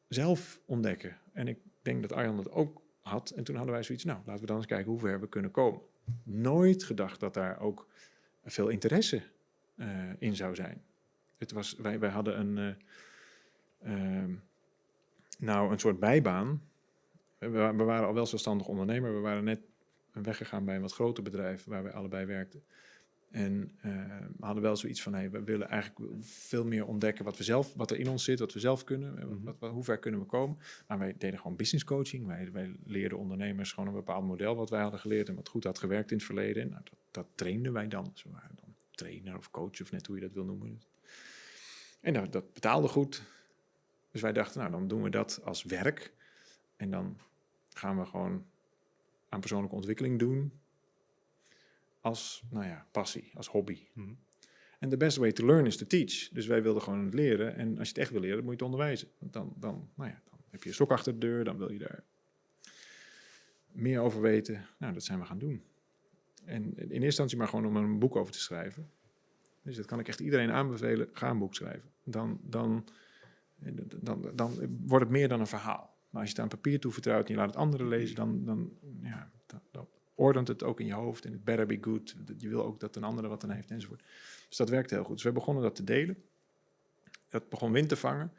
zelf 0.08 0.60
ontdekken. 0.66 1.18
En 1.34 1.48
ik 1.48 1.58
dat 1.98 2.14
Arjan 2.14 2.36
dat 2.36 2.52
ook 2.52 2.82
had. 3.02 3.30
En 3.30 3.44
toen 3.44 3.56
hadden 3.56 3.74
wij 3.74 3.84
zoiets, 3.84 4.04
nou, 4.04 4.20
laten 4.26 4.42
we 4.42 4.48
dan 4.48 4.58
eens 4.58 4.66
kijken 4.66 4.92
hoe 4.92 5.00
ver 5.00 5.20
we 5.20 5.30
kunnen 5.30 5.52
komen. 5.52 5.82
Nooit 6.24 6.84
gedacht 6.84 7.20
dat 7.20 7.34
daar 7.34 7.60
ook 7.60 7.88
veel 8.46 8.68
interesse 8.68 9.22
eh, 9.76 9.88
in 10.20 10.36
zou 10.36 10.56
zijn. 10.56 10.84
Het 11.38 11.52
was, 11.52 11.76
wij, 11.76 12.00
wij 12.00 12.10
hadden 12.10 12.40
een, 12.40 12.58
eh, 13.80 13.94
ehm, 13.94 14.34
nou, 15.38 15.72
een 15.72 15.80
soort 15.80 16.00
bijbaan. 16.00 16.62
We, 17.38 17.50
we 17.50 17.84
waren 17.84 18.08
al 18.08 18.14
wel 18.14 18.26
zelfstandig 18.26 18.68
ondernemer. 18.68 19.14
We 19.14 19.20
waren 19.20 19.44
net 19.44 19.60
weggegaan 20.12 20.66
bij 20.66 20.76
een 20.76 20.82
wat 20.82 20.94
groter 20.94 21.24
bedrijf 21.24 21.64
waar 21.64 21.84
wij 21.84 21.94
allebei 21.94 22.26
werkten. 22.26 22.64
En 23.32 23.72
eh, 23.82 23.92
we 24.38 24.46
hadden 24.46 24.64
wel 24.64 24.76
zoiets 24.76 25.02
van, 25.02 25.14
hey, 25.14 25.30
we 25.32 25.44
willen 25.44 25.68
eigenlijk 25.70 26.12
veel 26.22 26.66
meer 26.66 26.86
ontdekken 26.86 27.26
wat, 27.26 27.38
we 27.38 27.44
zelf, 27.44 27.74
wat 27.74 27.92
er 27.92 28.00
in 28.00 28.10
ons 28.10 28.24
zit, 28.24 28.40
wat 28.40 28.54
we 28.54 28.60
zelf 28.60 28.84
kunnen, 28.84 29.18
eh, 29.20 29.26
Mhm. 29.26 29.44
wat, 29.44 29.56
wat- 29.60 29.72
hoe 29.72 29.84
ver 29.84 30.00
kunnen 30.00 30.20
we 30.20 30.26
komen. 30.26 30.58
Maar 30.88 31.00
wij 31.00 31.16
deden 31.18 31.40
gewoon 31.40 31.56
business 31.58 31.84
coaching. 31.86 32.26
Wij, 32.28 32.52
wij 32.52 32.76
leerden 32.86 33.18
ondernemers 33.18 33.72
gewoon 33.72 33.90
een 33.90 33.96
bepaald 33.96 34.26
model 34.26 34.56
wat 34.56 34.70
wij 34.70 34.82
hadden 34.82 35.00
geleerd 35.00 35.30
en 35.30 35.36
wat 35.36 35.50
goed 35.50 35.64
had 35.64 35.80
gewerkt 35.80 36.12
in 36.12 36.18
het 36.18 36.26
verleden. 36.26 36.70
Nou, 36.70 36.82
dat, 36.84 37.00
dat 37.12 37.28
trainden 37.36 37.74
wij 37.74 37.88
dan. 37.88 38.10
Dus 38.14 38.24
we 38.24 38.30
waren 38.30 38.56
dan 38.56 38.76
trainer 38.92 39.38
of 39.38 39.52
coach 39.52 39.82
of 39.82 39.92
net 39.92 40.06
hoe 40.08 40.16
je 40.16 40.22
dat 40.22 40.34
wil 40.34 40.46
noemen. 40.46 40.82
En 42.02 42.14
dat, 42.14 42.32
dat 42.32 42.54
betaalde 42.54 42.88
goed. 42.88 43.24
Dus 44.12 44.22
wij 44.22 44.34
dachten, 44.34 44.60
nou 44.60 44.72
dan 44.72 44.88
doen 44.88 45.04
we 45.04 45.10
dat 45.10 45.42
als 45.44 45.64
werk. 45.64 46.14
En 46.76 46.92
dan 46.92 47.18
gaan 47.74 48.00
we 48.00 48.06
gewoon 48.06 48.46
aan 49.30 49.40
persoonlijke 49.40 49.76
ontwikkeling 49.76 50.20
doen. 50.20 50.52
Als, 52.02 52.44
nou 52.50 52.66
ja, 52.66 52.88
passie, 52.92 53.32
als 53.34 53.48
hobby. 53.48 53.88
Mhm. 53.94 54.14
En 54.80 54.90
the 54.90 54.98
best 54.98 55.18
way 55.18 55.32
to 55.32 55.46
learn 55.46 55.66
is 55.66 55.78
to 55.78 55.86
teach. 55.86 56.30
Dus 56.32 56.46
wij 56.46 56.64
wilden 56.64 56.82
gewoon 56.82 57.06
het 57.06 57.14
leren. 57.14 57.56
En 57.56 57.78
als 57.78 57.88
je 57.88 57.94
het 57.94 57.98
echt 57.98 58.12
wil 58.12 58.22
leren, 58.22 58.36
dan 58.36 58.46
moet 58.46 58.60
je 58.60 58.64
het 58.64 58.74
onderwijzen. 58.74 59.08
Want 59.18 59.34
dan, 59.34 59.54
dan, 59.58 59.90
nou 59.96 60.10
ja, 60.10 60.22
dan 60.30 60.40
heb 60.50 60.64
je 60.64 60.70
een 60.70 60.76
stok 60.76 60.92
achter 60.92 61.14
de 61.14 61.20
deur. 61.20 61.44
Dan 61.44 61.58
wil 61.58 61.72
je 61.72 61.80
daar 61.80 62.04
meer 63.72 64.00
over 64.00 64.22
weten. 64.22 64.66
Nou, 64.78 64.94
dat 64.94 65.04
zijn 65.04 65.20
we 65.20 65.26
gaan 65.26 65.38
doen. 65.38 65.64
En 66.46 66.64
in 66.64 66.90
eerste 66.90 67.06
instantie 67.06 67.38
maar 67.38 67.48
gewoon 67.48 67.66
om 67.66 67.76
er 67.76 67.84
een 67.84 68.00
boek 68.00 68.16
over 68.16 68.34
te 68.34 68.40
schrijven. 68.40 68.90
Dus 69.62 69.76
dat 69.76 69.86
kan 69.86 70.00
ik 70.00 70.08
echt 70.08 70.20
iedereen 70.20 70.52
aanbevelen. 70.52 71.10
Ga 71.14 71.30
een 71.30 71.38
boek 71.38 71.56
schrijven. 71.56 71.90
Dan, 72.04 72.40
dan, 72.44 72.86
dan, 74.02 74.32
dan 74.36 74.54
wordt 74.86 75.06
het 75.06 75.14
meer 75.14 75.28
dan 75.28 75.40
een 75.40 75.48
verhaal. 75.48 75.98
Maar 76.10 76.22
als 76.22 76.30
je 76.30 76.36
het 76.36 76.44
aan 76.44 76.60
papier 76.60 76.80
toevertrouwt 76.80 77.28
en 77.28 77.34
je 77.34 77.40
laat 77.40 77.50
het 77.50 77.58
anderen 77.58 77.88
lezen, 77.88 78.16
dan, 78.16 78.46
dan, 78.46 78.72
ja, 79.02 79.32
dan 79.72 79.88
ordent 80.20 80.48
het 80.48 80.64
ook 80.64 80.80
in 80.80 80.86
je 80.86 80.94
hoofd. 80.94 81.26
En 81.26 81.32
het 81.32 81.44
better 81.44 81.66
be 81.66 81.78
good. 81.82 82.16
Je 82.38 82.50
wil 82.50 82.64
ook 82.66 82.80
dat 82.80 82.96
een 82.96 83.04
andere 83.04 83.28
wat 83.28 83.44
aan 83.44 83.50
heeft 83.50 83.72
enzovoort. 83.72 84.04
Dus 84.48 84.58
dat 84.58 84.70
werkte 84.70 84.94
heel 84.94 85.04
goed. 85.04 85.16
Dus 85.16 85.24
we 85.24 85.32
begonnen 85.32 85.64
dat 85.64 85.76
te 85.76 85.84
delen. 85.84 86.24
Dat 87.30 87.50
begon 87.50 87.72
wind 87.72 87.90
te 87.90 87.96
vangen. 87.96 88.32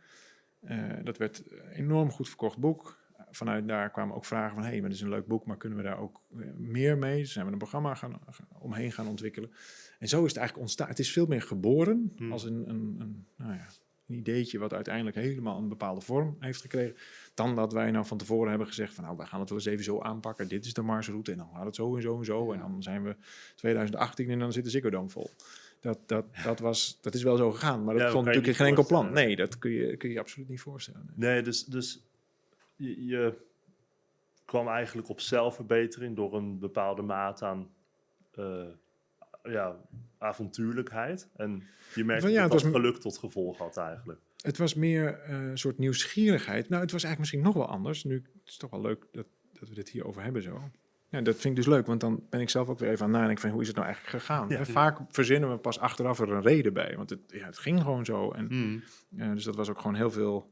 Eh, 0.61 0.89
dat 1.05 1.17
werd 1.17 1.43
een 1.51 1.69
enorm 1.69 2.11
goed 2.11 2.29
verkocht 2.29 2.59
boek. 2.59 2.99
Vanuit 3.31 3.69
daar 3.69 3.91
kwamen 3.91 4.15
ook 4.17 4.25
vragen 4.25 4.55
van... 4.55 4.63
hé, 4.63 4.69
hey, 4.71 4.81
maar 4.81 4.89
dit 4.89 4.99
is 4.99 5.05
een 5.05 5.11
leuk 5.11 5.27
boek, 5.27 5.45
maar 5.47 5.57
kunnen 5.57 5.79
we 5.79 5.85
daar 5.85 5.99
ook 5.99 6.21
eh, 6.39 6.47
meer 6.57 6.99
mee? 6.99 7.19
Dus 7.21 7.33
zijn 7.33 7.47
we 7.47 7.53
een 7.53 7.59
programma 7.59 7.95
gaan, 7.95 8.21
gaan- 8.29 8.49
omheen 8.59 8.93
gaan 8.93 9.07
ontwikkelen. 9.09 9.51
En 9.99 10.09
zo 10.09 10.21
is 10.23 10.29
het 10.29 10.37
eigenlijk 10.37 10.59
ontstaan. 10.59 10.89
Het 10.89 10.99
is 10.99 11.13
veel 11.13 11.27
meer 11.27 11.43
geboren 11.43 12.13
Hmm. 12.17 12.33
als 12.33 12.45
een, 12.45 12.69
een, 12.69 12.97
een, 12.99 13.27
nou 13.37 13.53
ja, 13.53 13.67
een 14.11 14.19
ideetje... 14.19 14.59
wat 14.59 14.73
uiteindelijk 14.73 15.17
helemaal 15.17 15.59
een 15.59 15.69
bepaalde 15.69 16.01
vorm 16.01 16.37
heeft 16.41 16.61
gekregen. 16.61 16.97
Dan 17.35 17.55
dat 17.55 17.73
wij 17.73 17.91
nou 17.91 18.07
van 18.07 18.19
tevoren 18.19 18.49
hebben 18.49 18.67
gezegd 18.67 18.95
van... 18.95 19.05
nou, 19.05 19.17
wij 19.17 19.27
gaan 19.27 19.41
het 19.41 19.49
wel 19.49 19.59
eens 19.59 19.67
even 19.67 19.85
zo 19.85 20.01
aanpakken. 20.01 20.49
Dit 20.49 20.65
is 20.65 20.75
de 20.75 20.83
marsroute 20.83 21.33
en 21.33 21.39
dan 21.39 21.51
gaat 21.55 21.65
het 21.65 21.75
zo 21.75 21.97
en 21.97 22.03
zo 22.03 22.19
en 22.19 22.25
zo. 22.25 22.53
En 22.53 22.59
dan 22.59 22.83
zijn 22.83 23.05
we 23.05 23.17
2018 23.55 24.31
en 24.31 24.39
dan 24.39 24.53
zit 24.53 24.65
de 24.65 24.71
Ziggo 24.71 24.91
Dome 24.91 25.09
vol. 25.09 25.31
Dat, 25.81 25.99
dat, 26.07 26.25
dat, 26.45 26.59
was, 26.59 26.99
dat 27.01 27.15
is 27.15 27.23
wel 27.23 27.37
zo 27.37 27.51
gegaan, 27.51 27.85
maar 27.85 27.95
dat 27.95 28.03
Ja, 28.03 28.09
stond 28.09 28.25
natuurlijk 28.25 28.53
in 28.53 28.59
geen 28.59 28.67
enkel 28.67 28.87
plan. 28.87 29.13
Nee, 29.13 29.37
dat 29.37 29.59
kun 29.59 29.71
je, 29.71 29.97
kun 29.97 30.11
je 30.11 30.19
absoluut 30.19 30.49
niet 30.49 30.61
voorstellen. 30.61 31.11
nee. 31.15 31.31
Nee, 31.31 31.43
dus, 31.43 31.65
dus 31.65 32.03
je, 32.77 33.05
je 33.07 33.35
kwam 34.45 34.69
eigenlijk 34.69 35.09
op 35.09 35.21
zelfverbetering 35.21 36.17
door 36.17 36.35
een 36.35 36.59
bepaalde 36.59 37.03
maat 37.03 37.43
aan 37.43 37.71
eh, 38.35 38.67
ja, 39.43 39.77
avontuurlijkheid. 40.19 41.29
En 41.37 41.63
je 41.95 42.05
Van 42.21 42.31
ja, 42.31 42.43
dat 42.43 42.53
het 42.53 42.63
was- 42.63 42.73
geluk 42.73 42.97
tot 42.97 43.19
gevolg 43.19 43.59
had 43.59 43.77
eigenlijk. 43.77 44.21
Het 44.43 44.59
was 44.59 44.75
meer 44.75 45.19
eh, 45.19 45.41
een 45.49 45.59
soort 45.59 45.79
nieuwsgierigheid. 45.79 46.69
Nou, 46.69 46.83
het 46.83 46.93
was 46.93 47.05
eigenlijk 47.05 47.19
misschien 47.19 47.41
nog 47.41 47.55
wel 47.67 47.75
anders. 47.77 48.05
Nu 48.05 48.15
het 48.15 48.49
is 48.49 48.57
toch 48.57 48.71
wel 48.71 48.81
leuk 48.81 49.07
dat, 49.13 49.27
dat 49.61 49.69
we 49.69 49.75
dit 49.75 49.89
hier 49.89 50.07
over 50.07 50.23
hebben 50.23 50.43
zo. 50.43 50.71
Ja, 51.09 51.21
dat 51.21 51.35
vind 51.35 51.45
ik 51.45 51.57
dus 51.65 51.67
leuk, 51.75 51.87
want 51.87 52.01
dan 52.01 52.23
ben 52.31 52.41
ik 52.41 52.51
zelf 52.51 52.69
ook 52.69 52.79
weer 52.79 52.91
even 52.91 53.05
aan 53.05 53.11
het 53.11 53.21
nadenken 53.21 53.43
van 53.43 53.51
hoe 53.51 53.61
is 53.61 53.67
het 53.67 53.77
nou 53.77 53.89
eigenlijk 53.89 54.17
gegaan. 54.25 54.49
Ja. 54.49 54.65
Vaak 54.65 54.99
verzinnen 55.09 55.51
we 55.51 55.57
pas 55.57 55.79
achteraf 55.79 56.19
er 56.21 56.31
een 56.33 56.43
reden 56.43 56.73
bij, 56.73 56.97
want 56.97 57.11
het, 57.11 57.21
ja, 57.27 57.47
het 57.47 57.59
ging 57.59 57.81
gewoon 57.81 58.05
zo. 58.05 58.31
En, 58.31 58.47
Hmm. 58.47 58.83
eh, 59.19 59.33
dus 59.33 59.45
dat 59.45 59.57
was 59.57 59.69
ook 59.71 59.79
gewoon 59.81 59.95
heel 59.97 60.11
veel 60.11 60.51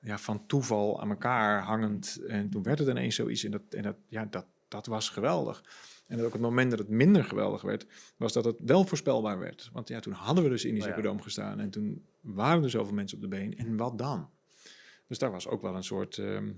ja, 0.00 0.18
van 0.18 0.46
toeval 0.46 1.00
aan 1.00 1.10
elkaar 1.10 1.62
hangend. 1.62 2.20
En 2.28 2.50
toen 2.50 2.62
werd 2.62 2.78
het 2.78 2.88
ineens 2.88 3.14
zoiets 3.14 3.44
en 3.44 3.50
dat, 3.50 3.62
en 3.70 3.82
dat, 3.82 3.96
ja, 4.08 4.24
dat, 4.24 4.46
dat 4.68 4.86
was 4.86 5.08
geweldig. 5.08 5.64
En 6.10 6.24
ook 6.24 6.32
het 6.32 6.40
moment 6.40 6.70
dat 6.70 6.78
het 6.78 6.88
minder 6.88 7.24
geweldig 7.24 7.62
werd, 7.62 7.86
was 8.16 8.32
dat 8.32 8.44
het 8.44 8.56
wel 8.64 8.84
voorspelbaar 8.84 9.38
werd. 9.38 9.70
Want 9.72 9.88
ja, 9.88 10.00
toen 10.00 10.12
hadden 10.12 10.44
we 10.44 10.50
dus 10.50 10.64
in 10.64 10.74
die 10.74 10.82
Oh 10.82 11.02
ja. 11.02 11.18
Gestaan 11.18 11.60
en 11.60 11.70
toen 11.70 12.04
waren 12.20 12.62
er 12.62 12.70
zoveel 12.70 12.94
mensen 12.94 13.16
op 13.16 13.22
de 13.22 13.28
been. 13.28 13.56
En 13.56 13.76
wat 13.76 13.98
dan? 13.98 14.30
Dus 15.06 15.18
daar 15.18 15.30
was 15.30 15.48
ook 15.48 15.62
wel 15.62 15.74
een 15.74 15.84
soort 15.84 16.18
ehm, 16.18 16.52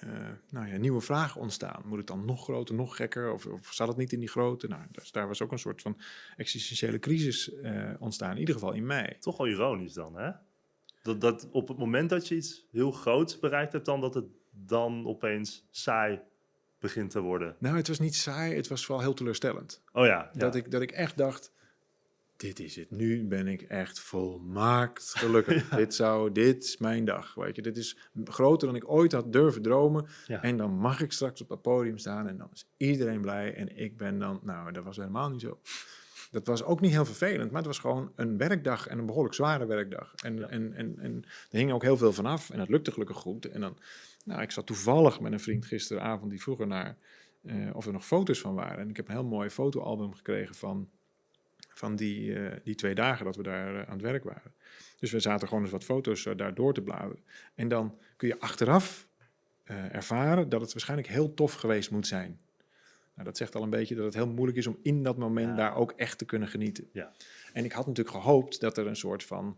eh, 0.00 0.30
nou 0.50 0.66
ja, 0.66 0.76
nieuwe 0.76 1.00
vraag 1.00 1.36
ontstaan. 1.36 1.82
Moet 1.84 1.98
het 1.98 2.06
dan 2.06 2.24
nog 2.24 2.42
groter, 2.42 2.74
nog 2.74 2.96
gekker? 2.96 3.32
Of, 3.32 3.46
of 3.46 3.72
zat 3.72 3.88
het 3.88 3.96
niet 3.96 4.12
in 4.12 4.18
die 4.18 4.28
grote? 4.28 4.68
Nou, 4.68 4.82
dus 4.92 5.12
daar 5.12 5.26
was 5.26 5.42
ook 5.42 5.52
een 5.52 5.58
soort 5.58 5.82
van 5.82 5.98
existentiële 6.36 6.98
crisis 6.98 7.54
eh, 7.54 7.90
ontstaan. 7.98 8.32
In 8.32 8.38
ieder 8.38 8.54
geval 8.54 8.72
in 8.72 8.86
mij. 8.86 9.16
Toch 9.20 9.36
wel 9.36 9.48
ironisch 9.48 9.92
dan, 9.92 10.16
hè? 10.16 10.30
Dat, 11.02 11.20
dat 11.20 11.48
op 11.50 11.68
het 11.68 11.78
moment 11.78 12.10
dat 12.10 12.28
je 12.28 12.34
iets 12.34 12.66
heel 12.70 12.90
groots 12.90 13.38
bereikt 13.38 13.72
hebt, 13.72 13.86
dan 13.86 14.00
dat 14.00 14.14
het 14.14 14.26
dan 14.50 15.06
opeens 15.06 15.66
saai 15.70 16.20
begint 16.80 17.10
te 17.10 17.20
worden. 17.20 17.56
Nou, 17.58 17.76
het 17.76 17.88
was 17.88 17.98
niet 17.98 18.14
saai, 18.14 18.54
het 18.54 18.68
was 18.68 18.84
vooral 18.84 19.04
heel 19.04 19.14
teleurstellend. 19.14 19.82
Oh 19.92 20.04
ja, 20.06 20.30
ja. 20.32 20.38
Dat, 20.38 20.54
ik, 20.54 20.70
dat 20.70 20.82
ik 20.82 20.90
echt 20.90 21.16
dacht, 21.16 21.52
dit 22.36 22.60
is 22.60 22.76
het. 22.76 22.90
Nu 22.90 23.24
ben 23.24 23.46
ik 23.48 23.62
echt 23.62 24.00
volmaakt 24.00 25.12
gelukkig. 25.16 25.68
dit, 25.82 25.94
zou, 25.94 26.32
dit 26.32 26.64
is 26.64 26.76
mijn 26.76 27.04
dag. 27.04 27.34
Weet 27.34 27.56
je. 27.56 27.62
Dit 27.62 27.76
is 27.76 27.96
groter 28.24 28.66
dan 28.66 28.76
ik 28.76 28.90
ooit 28.90 29.12
had 29.12 29.32
durven 29.32 29.62
dromen. 29.62 30.06
Ja. 30.26 30.42
En 30.42 30.56
dan 30.56 30.70
mag 30.70 31.00
ik 31.00 31.12
straks 31.12 31.40
op 31.40 31.48
dat 31.48 31.62
podium 31.62 31.98
staan 31.98 32.28
en 32.28 32.36
dan 32.38 32.48
is 32.52 32.68
iedereen 32.76 33.20
blij. 33.20 33.54
En 33.54 33.76
ik 33.76 33.96
ben 33.96 34.18
dan, 34.18 34.40
nou, 34.42 34.72
dat 34.72 34.84
was 34.84 34.96
helemaal 34.96 35.30
niet 35.30 35.40
zo. 35.40 35.58
Dat 36.30 36.46
was 36.46 36.62
ook 36.64 36.80
niet 36.80 36.90
heel 36.92 37.04
vervelend, 37.04 37.48
maar 37.50 37.58
het 37.58 37.66
was 37.66 37.78
gewoon 37.78 38.12
een 38.16 38.36
werkdag 38.36 38.86
en 38.86 38.98
een 38.98 39.06
behoorlijk 39.06 39.34
zware 39.34 39.66
werkdag. 39.66 40.12
En, 40.22 40.36
Ja. 40.38 40.48
en, 40.48 40.72
en, 40.74 40.98
en 40.98 41.24
er 41.50 41.58
hing 41.58 41.72
ook 41.72 41.82
heel 41.82 41.96
veel 41.96 42.12
vanaf 42.12 42.50
en 42.50 42.58
dat 42.58 42.68
lukte 42.68 42.92
gelukkig 42.92 43.16
goed. 43.16 43.44
En 43.46 43.60
dan, 43.60 43.76
nou, 44.28 44.42
ik 44.42 44.50
zat 44.50 44.66
toevallig 44.66 45.20
met 45.20 45.32
een 45.32 45.40
vriend 45.40 45.66
gisteravond 45.66 46.30
die 46.30 46.42
vroeg 46.42 46.60
er 46.60 46.66
naar 46.66 46.96
eh, 47.42 47.76
of 47.76 47.86
er 47.86 47.92
nog 47.92 48.06
foto's 48.06 48.40
van 48.40 48.54
waren. 48.54 48.78
En 48.78 48.88
ik 48.88 48.96
heb 48.96 49.08
een 49.08 49.14
heel 49.14 49.24
mooi 49.24 49.50
fotoalbum 49.50 50.14
gekregen 50.14 50.54
van, 50.54 50.88
van 51.68 51.96
die, 51.96 52.34
eh, 52.34 52.56
die 52.64 52.74
twee 52.74 52.94
dagen 52.94 53.24
dat 53.24 53.36
we 53.36 53.42
daar 53.42 53.74
eh, 53.74 53.82
aan 53.82 53.92
het 53.92 54.02
werk 54.02 54.24
waren. 54.24 54.52
Dus 54.98 55.10
we 55.10 55.20
zaten 55.20 55.48
gewoon 55.48 55.62
eens 55.62 55.72
wat 55.72 55.84
foto's 55.84 56.28
daar 56.36 56.54
door 56.54 56.74
te 56.74 56.82
bladeren. 56.82 57.22
En 57.54 57.68
dan 57.68 57.98
kun 58.16 58.28
je 58.28 58.40
achteraf 58.40 59.06
ervaren 59.92 60.48
dat 60.48 60.60
het 60.60 60.72
waarschijnlijk 60.72 61.08
heel 61.08 61.34
tof 61.34 61.52
geweest 61.54 61.90
moet 61.90 62.06
zijn. 62.06 62.40
Nou, 63.14 63.30
dat 63.30 63.36
zegt 63.36 63.54
al 63.54 63.62
een 63.62 63.70
beetje 63.70 63.94
dat 63.94 64.04
het 64.04 64.14
heel 64.14 64.28
moeilijk 64.28 64.58
is 64.58 64.66
om 64.66 64.78
in 64.82 65.02
dat 65.02 65.16
moment 65.16 65.48
Ja. 65.48 65.56
daar 65.56 65.76
ook 65.76 65.92
echt 65.92 66.18
te 66.18 66.24
kunnen 66.24 66.48
genieten. 66.48 66.88
Ja. 66.92 67.12
En 67.52 67.64
ik 67.64 67.72
had 67.72 67.86
natuurlijk 67.86 68.16
gehoopt 68.16 68.60
dat 68.60 68.78
er 68.78 68.86
een 68.86 68.96
soort 68.96 69.24
van 69.24 69.56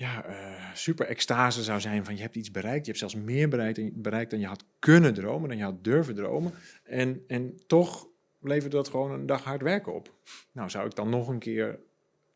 ja, 0.00 0.24
eh, 0.24 0.74
super 0.74 1.06
extase 1.06 1.62
zou 1.62 1.80
zijn 1.80 2.04
van 2.04 2.16
je 2.16 2.22
hebt 2.22 2.36
iets 2.36 2.50
bereikt. 2.50 2.86
Je 2.86 2.92
hebt 2.92 2.98
zelfs 2.98 3.14
meer 3.14 3.48
bereikt, 3.48 4.02
bereikt 4.02 4.30
dan 4.30 4.40
je 4.40 4.46
had 4.46 4.64
kunnen 4.78 5.14
dromen, 5.14 5.48
dan 5.48 5.58
je 5.58 5.64
had 5.64 5.84
durven 5.84 6.14
dromen. 6.14 6.52
En, 6.82 7.24
en 7.26 7.66
toch 7.66 8.08
leverde 8.38 8.76
dat 8.76 8.88
gewoon 8.88 9.12
een 9.12 9.26
dag 9.26 9.44
hard 9.44 9.62
werken 9.62 9.94
op. 9.94 10.14
Nou, 10.52 10.70
zou 10.70 10.86
ik 10.86 10.94
dan 10.94 11.08
nog 11.08 11.28
een 11.28 11.38
keer 11.38 11.78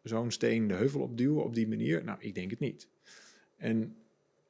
zo'n 0.03 0.31
steen 0.31 0.69
de 0.69 0.75
heuvel 0.75 1.01
opduwen 1.01 1.45
op 1.45 1.55
die 1.55 1.69
manier? 1.69 2.05
Nou, 2.05 2.19
ik 2.21 2.35
denk 2.35 2.51
het 2.51 2.61
niet. 2.61 2.89
En 3.57 3.97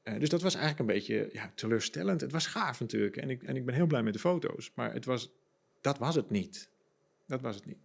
eh, 0.03 0.19
dus 0.19 0.29
dat 0.29 0.43
was 0.43 0.55
eigenlijk 0.55 0.89
een 0.89 0.95
beetje 0.95 1.29
ja, 1.33 1.53
teleurstellend. 1.55 2.21
Het 2.21 2.33
was 2.33 2.47
gaaf 2.47 2.81
natuurlijk. 2.81 3.17
En 3.17 3.31
ik, 3.31 3.43
en 3.43 3.57
ik 3.57 3.65
ben 3.65 3.75
heel 3.75 3.87
blij 3.87 4.03
met 4.03 4.13
de 4.13 4.19
foto's. 4.19 4.73
Maar 4.75 4.93
het 4.93 5.05
was, 5.05 5.31
dat 5.81 5.99
was 5.99 6.15
het 6.15 6.31
niet. 6.31 6.69
Dat 7.27 7.41
was 7.41 7.55
het 7.55 7.67
niet. 7.67 7.79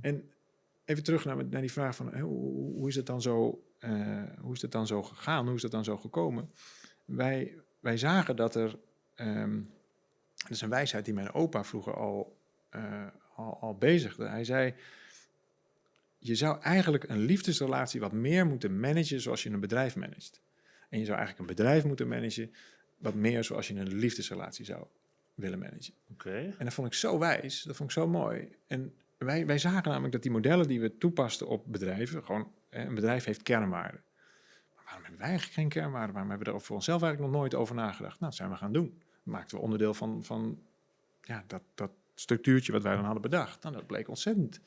En 0.00 0.30
even 0.84 1.02
terug 1.02 1.24
naar, 1.24 1.44
naar 1.44 1.60
die 1.60 1.72
vraag 1.72 1.96
van 1.96 2.18
hoe, 2.20 2.72
hoe, 2.74 2.88
is 2.88 2.96
het 2.96 3.06
dan 3.06 3.22
zo, 3.22 3.62
eh, 3.82 4.22
hoe 4.40 4.54
is 4.54 4.62
het 4.62 4.72
dan 4.72 4.86
zo 4.86 5.02
gegaan? 5.02 5.46
Hoe 5.46 5.56
is 5.56 5.62
het 5.62 5.70
dan 5.70 5.84
zo 5.84 5.96
gekomen? 5.96 6.50
Wij, 7.04 7.56
wij 7.80 7.96
zagen 7.96 8.36
dat 8.36 8.54
er. 8.54 8.78
ehm 9.14 9.60
dat 10.36 10.50
is 10.50 10.60
een 10.60 10.68
wijsheid 10.68 11.04
die 11.04 11.14
mijn 11.14 11.32
opa 11.32 11.64
vroeger 11.64 11.94
al, 11.94 12.36
eh, 12.70 13.06
al, 13.34 13.58
al 13.60 13.76
bezigde. 13.76 14.28
Hij 14.28 14.44
zei. 14.44 14.74
Je 16.18 16.34
zou 16.34 16.60
eigenlijk 16.60 17.08
een 17.08 17.18
liefdesrelatie 17.18 18.00
wat 18.00 18.12
meer 18.12 18.46
moeten 18.46 18.80
managen 18.80 19.20
zoals 19.20 19.42
je 19.42 19.50
een 19.50 19.60
bedrijf 19.60 19.96
managt. 19.96 20.40
En 20.88 20.98
je 20.98 21.04
zou 21.04 21.18
eigenlijk 21.18 21.38
een 21.38 21.56
bedrijf 21.56 21.84
moeten 21.84 22.08
managen 22.08 22.52
wat 22.98 23.14
meer 23.14 23.44
zoals 23.44 23.68
je 23.68 23.74
een 23.74 23.94
liefdesrelatie 23.94 24.64
zou 24.64 24.86
willen 25.34 25.58
managen. 25.58 25.94
Oké. 26.10 26.54
En 26.58 26.64
dat 26.64 26.74
vond 26.74 26.86
ik 26.86 26.94
zo 26.94 27.18
wijs, 27.18 27.62
dat 27.62 27.76
vond 27.76 27.90
ik 27.90 27.94
zo 27.94 28.08
mooi. 28.08 28.48
En 28.66 28.94
wij, 29.18 29.46
wij 29.46 29.58
zagen 29.58 29.90
namelijk 29.90 30.12
dat 30.12 30.22
die 30.22 30.30
modellen 30.30 30.68
die 30.68 30.80
we 30.80 30.98
toepasten 30.98 31.48
op 31.48 31.64
bedrijven, 31.66 32.24
gewoon 32.24 32.52
een 32.72 32.94
bedrijf 32.94 33.24
heeft 33.24 33.42
kernwaarden. 33.42 34.02
Maar 34.74 34.84
waarom 34.84 35.02
hebben 35.02 35.20
wij 35.20 35.28
eigenlijk 35.28 35.58
geen 35.58 35.68
kernwaarden? 35.68 36.12
Waarom 36.12 36.30
hebben 36.30 36.48
we 36.48 36.54
er 36.54 36.60
voor 36.60 36.76
onszelf 36.76 37.02
eigenlijk 37.02 37.32
nog 37.32 37.40
nooit 37.40 37.54
over 37.54 37.74
nagedacht? 37.74 38.20
Nou, 38.20 38.30
dat 38.30 38.34
zijn 38.34 38.50
we 38.50 38.56
gaan 38.56 38.72
doen. 38.72 38.98
Dat 38.98 39.32
maakten 39.32 39.56
we 39.56 39.62
onderdeel 39.62 39.94
van, 39.94 40.24
van 40.24 40.62
ja, 41.20 41.44
dat, 41.46 41.62
dat 41.74 41.90
structuurtje 42.14 42.72
wat 42.72 42.82
wij 42.82 42.94
dan 42.94 43.04
hadden 43.04 43.22
bedacht. 43.22 43.62
Nou, 43.62 43.74
dat 43.74 43.86
bleek 43.86 44.08
ontzettend, 44.08 44.60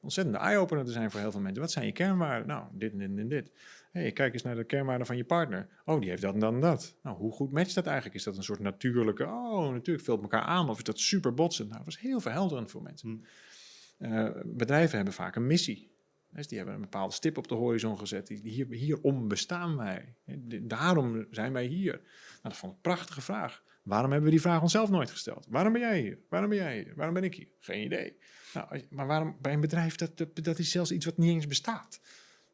ontzettend 0.00 0.36
eye-opener 0.36 0.84
te 0.84 0.92
zijn 0.92 1.10
voor 1.10 1.20
heel 1.20 1.30
veel 1.30 1.40
mensen. 1.40 1.60
Wat 1.60 1.70
zijn 1.70 1.86
je 1.86 1.92
kernwaarden? 1.92 2.46
Nou, 2.46 2.64
dit 2.72 2.92
en 2.92 2.98
dit 2.98 3.18
en 3.18 3.28
dit. 3.28 3.50
Hey, 3.90 4.12
kijk 4.12 4.32
eens 4.32 4.42
naar 4.42 4.56
de 4.56 4.64
kernwaarden 4.64 5.06
van 5.06 5.16
je 5.16 5.24
partner. 5.24 5.68
Oh, 5.84 6.00
die 6.00 6.10
heeft 6.10 6.22
dat 6.22 6.34
en 6.34 6.40
dat 6.40 6.52
en 6.52 6.60
dat. 6.60 6.94
Nou, 7.02 7.16
hoe 7.16 7.32
goed 7.32 7.52
matcht 7.52 7.74
dat 7.74 7.86
eigenlijk? 7.86 8.16
Is 8.16 8.24
dat 8.24 8.36
een 8.36 8.42
soort 8.42 8.60
natuurlijke, 8.60 9.24
oh, 9.24 9.72
natuurlijk 9.72 10.04
vult 10.04 10.22
elkaar 10.22 10.42
aan. 10.42 10.68
Of 10.68 10.78
is 10.78 10.84
dat 10.84 10.98
super 10.98 11.34
botsend? 11.34 11.68
Nou, 11.68 11.84
dat 11.84 11.94
was 11.94 12.02
heel 12.02 12.20
verhelderend 12.20 12.70
voor 12.70 12.82
mensen. 12.82 13.08
Hm. 13.08 14.04
Eh, 14.04 14.30
bedrijven 14.44 14.96
hebben 14.96 15.14
vaak 15.14 15.36
een 15.36 15.46
missie. 15.46 15.91
Dus 16.34 16.48
die 16.48 16.56
hebben 16.56 16.74
een 16.74 16.80
bepaalde 16.80 17.14
stip 17.14 17.38
op 17.38 17.48
de 17.48 17.54
horizon 17.54 17.98
gezet. 17.98 18.28
Hier, 18.28 18.66
hierom 18.70 19.28
bestaan 19.28 19.76
wij. 19.76 20.14
Daarom 20.62 21.26
zijn 21.30 21.52
wij 21.52 21.64
hier. 21.64 21.92
Nou, 21.92 22.02
dat 22.42 22.56
vond 22.56 22.72
ik 22.72 22.76
een 22.76 22.92
prachtige 22.92 23.20
vraag. 23.20 23.62
Waarom 23.82 24.10
hebben 24.10 24.28
we 24.28 24.34
die 24.34 24.44
vraag 24.44 24.62
onszelf 24.62 24.90
nooit 24.90 25.10
gesteld? 25.10 25.46
Waarom 25.50 25.72
ben 25.72 25.82
jij 25.82 26.00
hier? 26.00 26.18
Waarom 26.28 26.48
ben 26.48 26.58
jij 26.58 26.74
hier? 26.74 26.92
Waarom 26.96 27.14
ben 27.14 27.24
ik 27.24 27.34
hier? 27.34 27.48
Geen 27.58 27.84
idee. 27.84 28.16
Nou, 28.54 28.82
maar 28.90 29.06
waarom 29.06 29.36
bij 29.40 29.52
een 29.52 29.60
bedrijf, 29.60 29.96
dat, 29.96 30.26
dat, 30.32 30.58
is 30.58 30.70
zelfs 30.70 30.92
iets 30.92 31.04
wat 31.04 31.16
niet 31.16 31.30
eens 31.30 31.46
bestaat. 31.46 32.00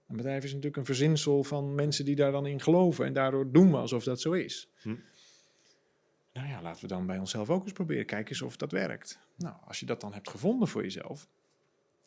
Een 0.06 0.16
bedrijf 0.16 0.44
is 0.44 0.50
natuurlijk 0.50 0.76
een 0.76 0.84
verzinsel 0.84 1.44
van 1.44 1.74
mensen 1.74 2.04
die 2.04 2.16
daar 2.16 2.32
dan 2.32 2.46
in 2.46 2.60
geloven. 2.60 3.06
En 3.06 3.12
daardoor 3.12 3.52
doen 3.52 3.70
we 3.70 3.76
alsof 3.76 4.04
dat 4.04 4.20
zo 4.20 4.32
is. 4.32 4.70
Hm. 4.80 4.94
Nou 6.32 6.48
ja, 6.48 6.62
laten 6.62 6.80
we 6.80 6.88
dan 6.88 7.06
bij 7.06 7.18
onszelf 7.18 7.50
ook 7.50 7.62
eens 7.62 7.72
proberen. 7.72 8.06
Kijken 8.06 8.30
eens 8.30 8.42
of 8.42 8.56
dat 8.56 8.72
werkt. 8.72 9.18
Nou, 9.36 9.56
als 9.64 9.80
je 9.80 9.86
dat 9.86 10.00
dan 10.00 10.12
hebt 10.12 10.30
gevonden 10.30 10.68
voor 10.68 10.82
jezelf. 10.82 11.28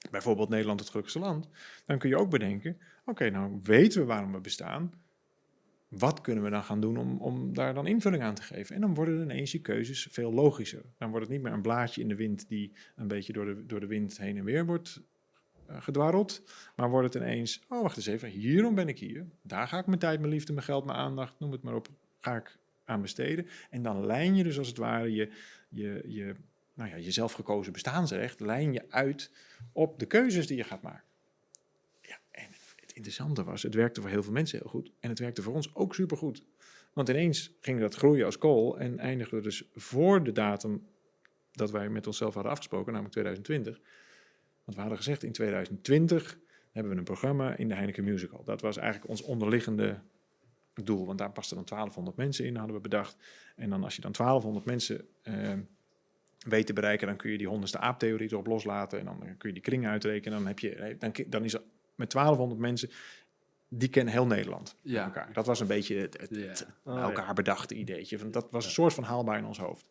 Bijvoorbeeld 0.10 0.50
Nederland 0.50 0.80
het 0.80 0.90
gelukkigste 0.90 1.20
land. 1.20 1.50
Dan 1.86 1.98
kun 1.98 2.10
je 2.10 2.18
ook 2.18 2.30
bedenken. 2.30 2.78
Oké, 3.06 3.30
nou 3.30 3.60
weten 3.64 4.02
we 4.02 4.08
waarom 4.08 4.32
we 4.32 4.40
bestaan. 4.40 4.94
Wat 5.88 6.22
kunnen 6.22 6.44
we 6.44 6.50
dan 6.50 6.64
gaan 6.64 6.82
doen 6.82 6.98
om, 6.98 7.18
om 7.22 7.54
daar 7.54 7.74
dan 7.74 7.88
invulling 7.88 8.24
aan 8.24 8.36
te 8.36 8.42
geven? 8.42 8.76
En 8.76 8.82
dan 8.82 8.94
worden 8.94 9.22
ineens 9.22 9.52
je 9.52 9.62
keuzes 9.62 10.08
veel 10.12 10.34
logischer. 10.34 10.84
Dan 10.98 11.10
wordt 11.10 11.26
het 11.26 11.36
niet 11.36 11.44
meer 11.44 11.54
een 11.54 11.62
blaadje 11.62 12.02
in 12.02 12.08
de 12.08 12.16
wind 12.16 12.48
die 12.48 12.74
een 12.96 13.08
beetje 13.08 13.34
door 13.34 13.46
de, 13.46 13.66
door 13.66 13.80
de 13.80 13.88
wind 13.88 14.18
heen 14.18 14.38
en 14.38 14.44
weer 14.44 14.66
wordt 14.66 15.02
eh, 15.66 15.82
gedwarreld. 15.82 16.44
Maar 16.76 16.90
wordt 16.90 17.14
het 17.14 17.24
ineens, 17.24 17.64
oh 17.70 17.82
wacht 17.82 17.98
eens 17.98 18.06
even, 18.06 18.30
hierom 18.30 18.76
ben 18.76 18.88
ik 18.88 19.00
hier. 19.00 19.28
Daar 19.42 19.68
ga 19.68 19.80
ik 19.80 19.86
mijn 19.86 20.00
tijd, 20.00 20.20
mijn 20.20 20.32
liefde, 20.32 20.54
mijn 20.54 20.66
geld, 20.66 20.86
mijn 20.86 20.98
aandacht, 20.98 21.40
noem 21.40 21.52
het 21.52 21.62
maar 21.62 21.76
op, 21.76 21.88
ga 22.20 22.36
ik 22.36 22.58
aan 22.86 23.02
besteden. 23.02 23.48
En 23.70 23.84
dan 23.84 24.06
lijn 24.06 24.36
je 24.36 24.44
dus 24.44 24.58
als 24.58 24.68
het 24.68 24.78
ware 24.78 25.14
je, 25.14 25.32
je, 25.70 26.04
je, 26.08 26.36
nou 26.82 26.94
ja, 26.94 27.00
je 27.00 27.12
zelfgekozen 27.12 27.74
bestaansrecht, 27.74 28.40
lijn 28.40 28.74
je 28.74 28.86
uit 28.90 29.32
op 29.72 30.00
de 30.00 30.06
keuzes 30.06 30.48
die 30.48 30.58
je 30.58 30.64
gaat 30.64 30.82
maken. 30.82 31.04
Ja, 32.02 32.20
en 32.32 32.48
het 32.76 32.92
interessante 32.94 33.44
was, 33.44 33.64
het 33.64 33.74
werkte 33.74 34.02
voor 34.02 34.10
heel 34.10 34.24
veel 34.24 34.32
mensen 34.32 34.60
heel 34.60 34.70
goed. 34.70 34.92
En 35.00 35.10
het 35.10 35.20
werkte 35.20 35.42
voor 35.42 35.54
ons 35.54 35.76
ook 35.76 35.96
supergoed. 35.96 36.44
Want 36.94 37.10
ineens 37.10 37.52
ging 37.60 37.80
dat 37.80 37.96
groeien 37.96 38.26
als 38.26 38.38
kool 38.38 38.80
en 38.80 39.00
eindigden 39.00 39.38
we 39.38 39.44
dus 39.44 39.64
voor 39.76 40.24
de 40.24 40.32
datum 40.32 40.88
dat 41.52 41.72
wij 41.72 41.90
met 41.90 42.08
onszelf 42.08 42.34
hadden 42.34 42.52
afgesproken, 42.52 42.94
namelijk 42.94 43.14
2020. 43.14 43.80
Want 44.64 44.76
we 44.76 44.82
hadden 44.82 44.98
gezegd 44.98 45.24
in 45.24 45.32
2020 45.32 46.38
hebben 46.72 46.92
we 46.92 46.98
een 46.98 47.04
programma 47.04 47.56
in 47.56 47.68
de 47.68 47.76
Heineken 47.76 48.04
Musical. 48.04 48.44
Dat 48.44 48.62
was 48.62 48.78
eigenlijk 48.78 49.10
ons 49.10 49.22
onderliggende 49.22 50.00
doel, 50.74 51.06
want 51.06 51.18
daar 51.18 51.32
pasten 51.32 51.56
dan 51.56 51.66
1200 51.66 52.18
mensen 52.18 52.46
in, 52.46 52.56
hadden 52.56 52.76
we 52.76 52.82
bedacht. 52.82 53.16
En 53.56 53.70
dan 53.70 53.84
als 53.84 53.96
je 53.96 54.02
dan 54.02 54.12
1200 54.12 54.66
mensen 54.66 55.08
eh, 55.22 55.54
weet 56.48 56.66
te 56.66 56.74
bereiken, 56.74 57.08
dan 57.08 57.16
kun 57.16 57.32
je 57.32 57.38
die 57.38 57.48
honderdste 57.48 57.78
aaptheorie 57.80 58.32
erop 58.32 58.48
loslaten 58.48 59.00
en 59.00 59.06
dan 59.06 59.20
kun 59.38 59.50
je 59.50 59.54
die 59.54 59.62
kring 59.64 59.88
uitrekenen. 59.88 60.38
Dan, 60.38 60.48
heb 60.48 60.60
je, 60.60 60.96
dan, 61.00 61.14
dan 61.28 61.44
is 61.44 61.54
er 61.54 61.62
met 61.96 62.12
1200 62.12 62.62
mensen, 62.62 62.90
die 63.70 63.90
kennen 63.90 64.14
heel 64.14 64.26
Nederland 64.26 64.76
met 64.82 64.92
Ja. 64.94 65.04
elkaar. 65.06 65.34
Dat 65.34 65.46
was 65.46 65.60
een 65.60 65.68
beetje 65.68 65.96
het, 65.98 66.20
het, 66.22 66.30
Ja. 66.30 66.38
het 66.48 66.68
Oh, 66.84 66.94
bij 66.94 66.94
ja. 66.96 67.02
elkaar 67.02 67.34
bedachte 67.34 67.76
ideetje. 67.76 68.20
Van, 68.20 68.32
dat 68.32 68.48
was 68.52 68.66
een 68.66 68.72
soort 68.72 68.94
van 68.94 69.04
haalbaar 69.04 69.38
in 69.38 69.46
ons 69.46 69.58
hoofd. 69.60 69.90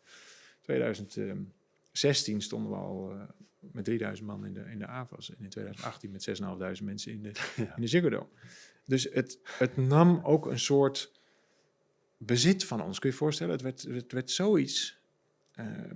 2016 0.61 2.41
stonden 2.41 2.71
we 2.71 2.77
al 2.77 3.11
eh, 3.11 3.21
met 3.59 3.83
3000 3.85 4.27
man 4.27 4.45
in 4.45 4.53
de, 4.53 4.63
in 4.71 4.79
de 4.79 4.87
AVAS. 4.87 5.29
En 5.29 5.35
in 5.43 5.49
2018 5.49 6.11
met 6.11 6.29
6.500 6.79 6.83
mensen 6.83 7.11
in 7.11 7.23
de, 7.23 7.31
Ja. 7.55 7.75
in 7.75 7.81
de 7.81 7.87
Ziggo 7.87 8.09
Dome. 8.09 8.27
Dus 8.85 9.03
het, 9.13 9.39
het 9.45 9.77
nam 9.77 10.19
ook 10.23 10.45
een 10.45 10.59
soort 10.59 11.11
bezit 12.17 12.65
van 12.65 12.81
ons. 12.81 12.99
Kun 12.99 13.09
je 13.09 13.15
je 13.15 13.21
voorstellen? 13.21 13.53
Het 13.53 13.61
werd, 13.61 13.81
het 13.81 14.11
werd 14.11 14.31
zoiets... 14.31 14.99
ehm, 15.55 15.95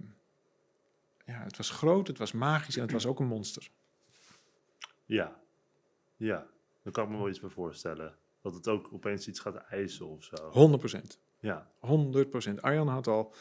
ja, 1.26 1.44
het 1.44 1.58
was 1.58 1.70
groot, 1.70 2.08
het 2.08 2.18
was 2.18 2.32
magisch 2.32 2.76
en 2.76 2.82
het 2.82 2.92
was 2.92 3.06
ook 3.06 3.20
een 3.20 3.28
monster. 3.28 3.70
Ja. 5.06 5.42
Ja. 6.16 6.48
Daar 6.84 6.94
kan 6.94 7.04
ik 7.04 7.10
me 7.10 7.18
wel 7.18 7.30
iets 7.30 7.40
bij 7.40 7.50
voorstellen. 7.50 8.16
Dat 8.42 8.54
het 8.54 8.68
ook 8.68 8.94
opeens 8.94 9.28
iets 9.28 9.40
gaat 9.40 9.56
eisen 9.56 10.08
of 10.08 10.24
zo. 10.24 10.50
100 10.50 10.80
procent. 10.80 11.20
Ja. 11.40 11.72
100 11.80 12.30
procent. 12.30 12.62
Arjan 12.62 12.88
had 12.88 13.08
al 13.08 13.34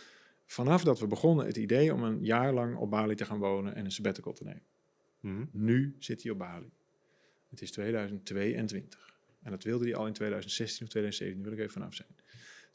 vanaf 0.46 0.84
dat 0.84 1.00
we 1.00 1.06
begonnen 1.06 1.46
het 1.46 1.56
idee 1.56 1.94
om 1.94 2.02
een 2.02 2.24
jaar 2.24 2.52
lang 2.52 2.76
op 2.76 2.90
Bali 2.90 3.14
te 3.14 3.24
gaan 3.24 3.38
wonen 3.38 3.74
en 3.74 3.84
een 3.84 3.92
sabbatical 3.92 4.32
te 4.32 4.44
nemen. 4.44 4.62
Mhm. 5.20 5.44
Nu 5.50 5.96
zit 5.98 6.22
hij 6.22 6.32
op 6.32 6.38
Bali. 6.38 6.72
Het 7.48 7.62
is 7.62 7.70
2022. 7.70 9.14
En 9.42 9.50
dat 9.50 9.62
wilde 9.62 9.84
hij 9.84 9.94
al 9.94 10.06
in 10.06 10.12
2016 10.12 10.84
of 10.84 10.90
2017, 10.90 11.42
daar 11.42 11.50
wil 11.50 11.60
ik 11.60 11.68
even 11.68 11.80
vanaf 11.80 11.94
zijn. 11.94 12.16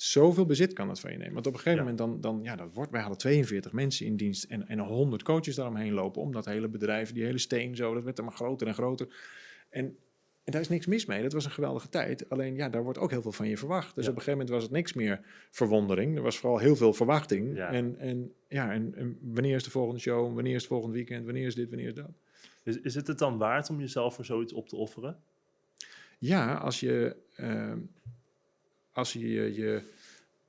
Zoveel 0.02 0.46
bezit 0.46 0.74
kan 0.74 0.88
dat 0.88 1.00
van 1.00 1.12
je 1.12 1.18
nemen. 1.18 1.34
Want 1.34 1.48
op 1.48 1.54
een 1.54 1.60
gegeven 1.60 1.86
Ja. 1.86 1.92
moment, 1.92 2.22
dan, 2.22 2.34
dan, 2.34 2.44
ja, 2.44 2.56
dat 2.56 2.74
wordt, 2.74 2.92
wij 2.92 3.00
hadden 3.02 3.20
42 3.20 3.72
mensen 3.72 4.06
in 4.06 4.16
dienst 4.16 4.44
en, 4.44 4.68
en 4.68 4.80
100 4.80 5.24
coaches 5.24 5.56
daaromheen 5.56 5.94
lopen. 5.94 6.22
Om 6.22 6.32
dat 6.32 6.46
hele 6.46 6.68
bedrijf, 6.68 7.12
die 7.14 7.24
hele 7.24 7.38
steen 7.38 7.76
zo, 7.76 7.94
dat 7.94 8.04
werd 8.04 8.18
er 8.18 8.24
maar 8.24 8.34
groter 8.34 8.68
en 8.68 8.74
groter. 8.74 9.08
En, 9.70 9.86
en 10.44 10.52
daar 10.52 10.62
is 10.62 10.70
niks 10.70 10.86
mis 10.86 11.06
mee. 11.06 11.22
Dat 11.24 11.34
was 11.34 11.46
een 11.46 11.52
geweldige 11.52 11.90
tijd. 11.90 12.30
Alleen 12.30 12.56
ja, 12.56 12.70
daar 12.70 12.84
wordt 12.84 13.00
ook 13.00 13.10
heel 13.12 13.22
veel 13.22 13.32
van 13.32 13.48
je 13.48 13.58
verwacht. 13.58 13.96
Dus 13.96 14.06
Ja. 14.06 14.12
op 14.12 14.18
een 14.18 14.22
gegeven 14.24 14.32
moment 14.32 14.50
was 14.50 14.64
het 14.64 14.72
niks 14.72 14.94
meer 14.94 15.20
verwondering. 15.52 16.16
Er 16.16 16.22
was 16.22 16.38
vooral 16.38 16.60
heel 16.60 16.76
veel 16.76 16.94
verwachting. 16.94 17.56
Ja. 17.56 17.72
En, 17.72 17.96
en, 17.98 18.32
ja, 18.48 18.72
en, 18.72 18.96
en 18.96 19.18
wanneer 19.22 19.56
is 19.56 19.64
de 19.64 19.70
volgende 19.72 20.00
show? 20.00 20.34
Wanneer 20.36 20.54
is 20.56 20.62
het 20.62 20.72
volgende 20.72 20.96
weekend? 20.96 21.26
Wanneer 21.26 21.46
is 21.46 21.56
dit? 21.56 21.70
Wanneer 21.70 21.88
is 21.88 21.94
dat? 21.94 22.10
Is, 22.64 22.80
is 22.82 22.96
het 22.96 23.08
het 23.08 23.18
dan 23.20 23.38
waard 23.38 23.70
om 23.70 23.80
jezelf 23.80 24.16
voor 24.16 24.26
zoiets 24.26 24.54
op 24.54 24.70
te 24.70 24.76
offeren? 24.76 25.18
Ja, 26.20 26.54
als 26.54 26.80
je, 26.80 27.16
ehm, 27.36 27.80
als 29.00 29.14
je 29.14 29.30
je, 29.30 29.54
je, 29.54 29.84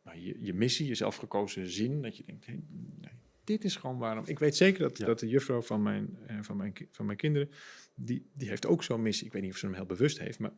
nou, 0.05 0.19
je 0.21 0.37
je 0.41 0.55
missie, 0.55 0.87
je 0.87 0.95
zelfgekozen 0.95 1.71
zin, 1.71 2.03
dat 2.03 2.17
je 2.17 2.23
denkt, 2.27 2.47
hey, 2.47 2.61
nee, 3.01 3.11
dit 3.45 3.65
is 3.65 3.77
gewoon 3.77 3.99
waarom. 3.99 4.25
Ik 4.27 4.39
weet 4.39 4.57
zeker 4.57 4.83
dat, 4.83 4.99
Ja. 4.99 5.07
dat 5.07 5.19
de 5.19 5.29
juffrouw 5.29 5.63
van 5.63 5.83
mijn, 5.83 6.19
eh, 6.27 6.39
van 6.41 6.57
mijn, 6.57 6.73
van 6.91 7.07
mijn 7.07 7.19
kinderen, 7.19 7.51
die, 7.95 8.27
die 8.35 8.49
heeft 8.49 8.67
ook 8.67 8.83
zo'n 8.85 9.03
missie. 9.03 9.27
Ik 9.27 9.33
weet 9.33 9.43
niet 9.43 9.51
of 9.53 9.59
ze 9.59 9.67
hem 9.67 9.75
heel 9.75 9.87
bewust 9.87 10.19
heeft, 10.19 10.39
maar 10.39 10.53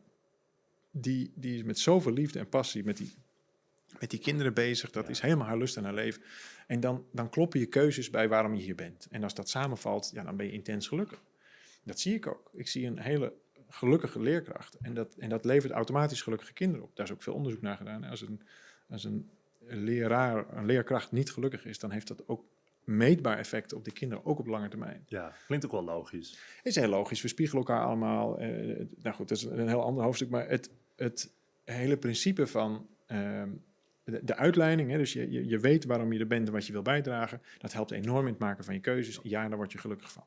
die, 0.91 1.31
die 1.35 1.55
is 1.55 1.63
met 1.63 1.79
zoveel 1.79 2.11
liefde 2.13 2.39
en 2.39 2.49
passie 2.49 2.83
met 2.83 2.97
die, 2.97 3.13
met 3.99 4.09
die 4.09 4.19
kinderen 4.19 4.53
bezig. 4.53 4.91
Dat 4.91 5.03
Ja. 5.05 5.09
is 5.09 5.19
helemaal 5.19 5.47
haar 5.47 5.57
lust 5.57 5.77
en 5.77 5.83
haar 5.83 5.93
leven. 5.93 6.21
En 6.67 6.79
dan, 6.79 7.05
dan 7.11 7.29
kloppen 7.29 7.59
je 7.59 7.65
keuzes 7.65 8.09
bij 8.09 8.27
waarom 8.27 8.55
je 8.55 8.61
hier 8.63 8.75
bent. 8.75 9.07
En 9.11 9.23
als 9.23 9.33
dat 9.35 9.49
samenvalt, 9.49 10.11
ja, 10.13 10.23
dan 10.23 10.37
ben 10.37 10.45
je 10.45 10.51
intens 10.51 10.87
gelukkig. 10.87 11.23
Dat 11.83 11.99
zie 11.99 12.13
ik 12.13 12.27
ook. 12.27 12.49
Ik 12.53 12.67
zie 12.67 12.85
een 12.85 12.99
hele 12.99 13.33
gelukkige 13.73 14.19
leerkracht. 14.19 14.77
En 14.81 14.93
dat, 14.93 15.15
en 15.15 15.29
dat 15.29 15.45
levert 15.45 15.73
automatisch 15.73 16.21
gelukkige 16.21 16.53
kinderen 16.53 16.85
op. 16.85 16.95
Daar 16.95 17.05
is 17.05 17.11
ook 17.11 17.21
veel 17.21 17.33
onderzoek 17.33 17.61
naar 17.61 17.77
gedaan. 17.77 18.03
Als 18.03 18.21
een, 18.21 18.41
als 18.89 19.03
een 19.03 19.29
leraar, 19.59 20.57
een 20.57 20.65
leerkracht 20.65 21.11
niet 21.11 21.31
gelukkig 21.31 21.65
is, 21.65 21.79
dan 21.79 21.91
heeft 21.91 22.07
dat 22.07 22.27
ook 22.27 22.45
meetbaar 22.83 23.37
effect 23.37 23.73
op 23.73 23.85
de 23.85 23.91
kinderen, 23.91 24.25
ook 24.25 24.39
op 24.39 24.47
lange 24.47 24.67
termijn. 24.67 25.03
Ja, 25.07 25.33
klinkt 25.45 25.65
ook 25.65 25.71
wel 25.71 25.83
logisch. 25.83 26.39
Is 26.63 26.75
heel 26.75 26.87
logisch. 26.87 27.21
We 27.21 27.27
spiegelen 27.27 27.65
elkaar 27.65 27.85
allemaal. 27.85 28.39
eh, 28.39 28.85
nou 29.01 29.15
goed, 29.15 29.27
dat 29.27 29.37
is 29.37 29.43
een 29.43 29.67
heel 29.67 29.83
ander 29.83 30.03
hoofdstuk. 30.03 30.29
Maar 30.29 30.49
het, 30.49 30.69
het 30.95 31.33
hele 31.63 31.97
principe 31.97 32.47
van 32.47 32.87
ehm, 33.05 33.49
de, 34.03 34.23
de 34.23 34.35
uitleiding, 34.35 34.91
hè, 34.91 34.97
dus 34.97 35.13
je, 35.13 35.31
je, 35.31 35.47
je 35.47 35.59
weet 35.59 35.85
waarom 35.85 36.13
je 36.13 36.19
er 36.19 36.27
bent 36.27 36.47
en 36.47 36.53
wat 36.53 36.65
je 36.65 36.73
wil 36.73 36.81
bijdragen, 36.81 37.41
dat 37.57 37.73
helpt 37.73 37.91
enorm 37.91 38.25
in 38.25 38.31
het 38.31 38.41
maken 38.41 38.63
van 38.63 38.73
je 38.73 38.79
keuzes. 38.79 39.19
Ja, 39.23 39.47
daar 39.47 39.57
word 39.57 39.71
je 39.71 39.77
gelukkig 39.77 40.11
van. 40.11 40.25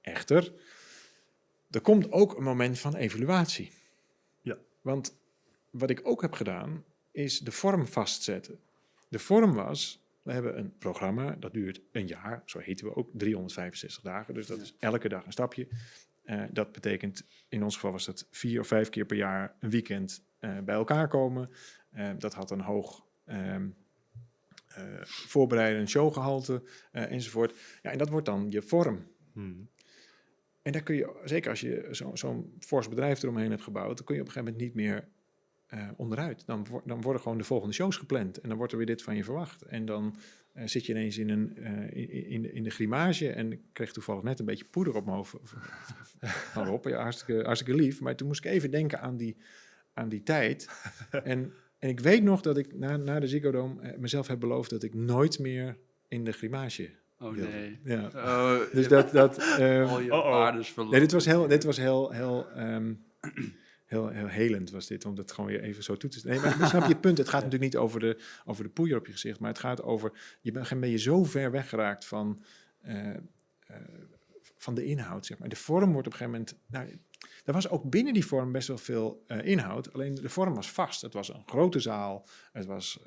Echter, 0.00 0.52
er 1.76 1.82
komt 1.82 2.12
ook 2.12 2.36
een 2.36 2.42
moment 2.42 2.78
van 2.78 2.94
evaluatie. 2.94 3.72
Ja. 4.40 4.56
Want 4.80 5.16
wat 5.70 5.90
ik 5.90 6.00
ook 6.04 6.22
heb 6.22 6.32
gedaan, 6.32 6.84
is 7.10 7.38
de 7.40 7.52
vorm 7.52 7.86
vastzetten. 7.86 8.58
De 9.08 9.18
vorm 9.18 9.54
was, 9.54 10.04
we 10.22 10.32
hebben 10.32 10.58
een 10.58 10.78
programma, 10.78 11.36
dat 11.40 11.52
duurt 11.52 11.80
een 11.92 12.06
jaar, 12.06 12.42
zo 12.44 12.58
heten 12.58 12.86
we 12.86 12.94
ook, 12.96 13.10
365 13.12 14.02
dagen. 14.02 14.34
Dus 14.34 14.46
dat 14.46 14.56
Ja. 14.56 14.62
is 14.62 14.74
elke 14.78 15.08
dag 15.08 15.26
een 15.26 15.32
stapje. 15.32 15.68
Eh, 16.22 16.42
dat 16.50 16.72
betekent, 16.72 17.26
in 17.48 17.62
ons 17.62 17.74
geval 17.74 17.92
was 17.92 18.04
dat 18.04 18.26
vier 18.30 18.60
of 18.60 18.66
vijf 18.66 18.88
keer 18.88 19.04
per 19.06 19.16
jaar 19.16 19.56
een 19.60 19.70
weekend 19.70 20.24
eh, 20.38 20.58
bij 20.58 20.74
elkaar 20.74 21.08
komen. 21.08 21.50
Eh, 21.90 22.10
dat 22.18 22.34
had 22.34 22.50
een 22.50 22.60
hoog 22.60 23.04
ehm 23.24 23.68
eh, 24.66 24.82
voorbereiden, 25.02 25.88
showgehalte 25.88 26.62
eh, 26.92 27.10
enzovoort. 27.12 27.54
Ja, 27.82 27.90
en 27.90 27.98
dat 27.98 28.08
wordt 28.08 28.26
dan 28.26 28.46
je 28.50 28.62
vorm. 28.62 29.06
Hmm. 29.32 29.68
En 30.66 30.72
daar 30.72 30.82
kun 30.82 30.94
je, 30.94 31.20
zeker 31.24 31.50
als 31.50 31.60
je 31.60 31.88
zo- 31.90 32.14
zo'n 32.14 32.52
fors 32.58 32.88
bedrijf 32.88 33.22
eromheen 33.22 33.50
hebt 33.50 33.62
gebouwd, 33.62 33.96
dan 33.96 34.06
kun 34.06 34.14
je 34.14 34.20
op 34.20 34.26
een 34.26 34.32
gegeven 34.32 34.54
moment 34.54 34.74
niet 34.74 34.84
meer 34.84 35.08
eh, 35.66 35.88
onderuit. 35.96 36.46
Dan, 36.46 36.66
dan 36.84 37.00
worden 37.00 37.22
gewoon 37.22 37.38
de 37.38 37.44
volgende 37.44 37.74
shows 37.74 37.96
gepland 37.96 38.40
en 38.40 38.48
dan 38.48 38.58
wordt 38.58 38.72
er 38.72 38.78
weer 38.78 38.86
dit 38.86 39.02
van 39.02 39.16
je 39.16 39.24
verwacht. 39.24 39.62
En 39.62 39.84
dan 39.84 40.16
eh, 40.52 40.66
zit 40.66 40.86
je 40.86 40.92
ineens 40.92 41.18
in, 41.18 41.28
een, 41.28 41.56
eh, 41.56 42.30
in, 42.32 42.54
in, 42.54 42.62
de, 42.62 42.70
grimage 42.70 43.30
en 43.30 43.52
ik 43.52 43.60
kreeg 43.72 43.92
toevallig 43.92 44.22
net 44.22 44.38
een 44.38 44.44
beetje 44.44 44.64
poeder 44.64 44.94
op 44.94 45.04
mijn 45.04 45.16
hoofd 45.16 45.34
van 46.52 46.80
hartstikke, 46.94 47.74
lief, 47.74 48.00
maar 48.00 48.16
toen 48.16 48.26
moest 48.26 48.44
ik 48.44 48.50
even 48.50 48.70
denken 48.70 49.00
aan 49.00 49.16
die, 49.16 49.36
aan 49.92 50.08
die 50.08 50.22
tijd. 50.22 50.68
En, 51.10 51.52
en 51.78 51.88
ik 51.88 52.00
weet 52.00 52.22
nog 52.22 52.40
dat 52.40 52.56
ik 52.56 52.78
na, 52.78 52.96
na 52.96 53.20
de 53.20 53.28
Ziggo 53.28 53.50
Dome 53.50 53.96
mezelf 53.98 54.26
heb 54.26 54.40
beloofd 54.40 54.70
dat 54.70 54.82
ik 54.82 54.94
nooit 54.94 55.38
meer 55.38 55.78
in 56.08 56.24
de 56.24 56.32
grimage 56.32 56.90
Oh 57.18 57.36
nee. 57.36 57.78
Ja. 57.84 58.10
Oh, 58.14 58.60
Dus 58.72 58.88
dat, 58.88 59.10
dat, 59.10 59.38
ehm, 59.38 59.86
al 59.88 60.00
je 60.00 60.12
Oh, 60.12 60.18
oh. 60.18 60.62
verloren. 60.62 60.90
Nee, 60.90 61.00
dit 61.00 61.12
was 61.12 61.24
heel, 61.24 61.46
dit 61.46 61.64
was 61.64 61.76
heel, 61.76 62.10
heel, 62.10 62.50
ehm, 62.50 62.94
heel, 63.86 64.08
heel 64.08 64.26
helend 64.26 64.70
was 64.70 64.86
dit, 64.86 65.04
om 65.04 65.14
dat 65.14 65.32
gewoon 65.32 65.50
weer 65.50 65.60
even 65.60 65.82
zo 65.82 65.96
toe 65.96 66.10
te 66.10 66.18
stellen. 66.18 66.42
Nee, 66.42 66.56
maar, 66.56 66.68
snap 66.68 66.82
je 66.82 66.88
het 66.88 67.00
punt? 67.06 67.18
Het 67.18 67.28
gaat 67.28 67.42
natuurlijk 67.42 67.72
niet 67.72 67.82
over 67.82 68.00
de, 68.00 68.18
over 68.44 68.64
de 68.64 68.70
poeier 68.70 68.96
op 68.96 69.06
je 69.06 69.12
gezicht, 69.12 69.40
maar 69.40 69.50
het 69.50 69.58
gaat 69.58 69.82
over, 69.82 70.12
je 70.40 70.52
bent, 70.52 70.80
ben 70.80 70.90
je 70.90 70.98
zo 70.98 71.24
ver 71.24 71.50
weggeraakt 71.50 72.04
van, 72.04 72.42
eh, 72.80 73.10
eh, 73.14 73.16
van 74.56 74.74
de 74.74 74.84
inhoud, 74.84 75.26
zeg 75.26 75.38
maar. 75.38 75.48
De 75.48 75.56
vorm 75.56 75.92
wordt 75.92 76.06
op 76.06 76.12
een 76.12 76.18
gegeven 76.18 76.40
moment, 76.40 76.58
nou, 76.66 77.00
er 77.44 77.52
was 77.52 77.68
ook 77.68 77.90
binnen 77.90 78.12
die 78.12 78.26
vorm 78.26 78.52
best 78.52 78.68
wel 78.68 78.78
veel 78.78 79.24
eh, 79.26 79.46
inhoud, 79.46 79.92
alleen 79.92 80.14
de 80.14 80.28
vorm 80.28 80.54
was 80.54 80.70
vast. 80.70 81.02
Het 81.02 81.12
was 81.12 81.28
een 81.28 81.42
grote 81.46 81.80
zaal, 81.80 82.26
het 82.52 82.66
was, 82.66 83.00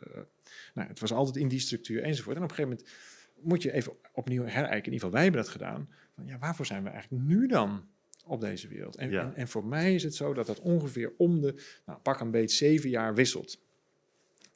nou, 0.73 0.87
het 0.87 0.99
was 0.99 1.11
altijd 1.11 1.35
in 1.35 1.47
die 1.47 1.59
structuur 1.59 2.03
enzovoort. 2.03 2.35
En 2.35 2.43
op 2.43 2.49
een 2.49 2.55
gegeven 2.55 2.77
moment 2.77 2.97
moet 3.41 3.61
je 3.61 3.71
even 3.71 3.93
opnieuw 4.13 4.43
herijken, 4.43 4.91
in 4.91 4.93
ieder 4.93 4.93
geval 4.93 5.11
wij 5.11 5.23
hebben 5.23 5.41
dat 5.41 5.51
gedaan, 5.51 5.89
van 6.15 6.25
ja, 6.25 6.37
waarvoor 6.39 6.65
zijn 6.65 6.83
we 6.83 6.89
eigenlijk 6.89 7.23
nu 7.23 7.47
dan 7.47 7.87
op 8.25 8.41
deze 8.41 8.67
wereld? 8.67 8.95
En, 8.95 9.09
Ja. 9.09 9.21
en, 9.21 9.35
en 9.35 9.47
voor 9.47 9.65
mij 9.65 9.95
is 9.95 10.03
het 10.03 10.15
zo 10.15 10.33
dat 10.33 10.45
dat 10.47 10.59
ongeveer 10.59 11.13
om 11.17 11.41
de, 11.41 11.63
nou, 11.85 11.99
pak 11.99 12.19
een 12.19 12.31
beet, 12.31 12.51
zeven 12.51 12.89
jaar 12.89 13.13
wisselt. 13.15 13.59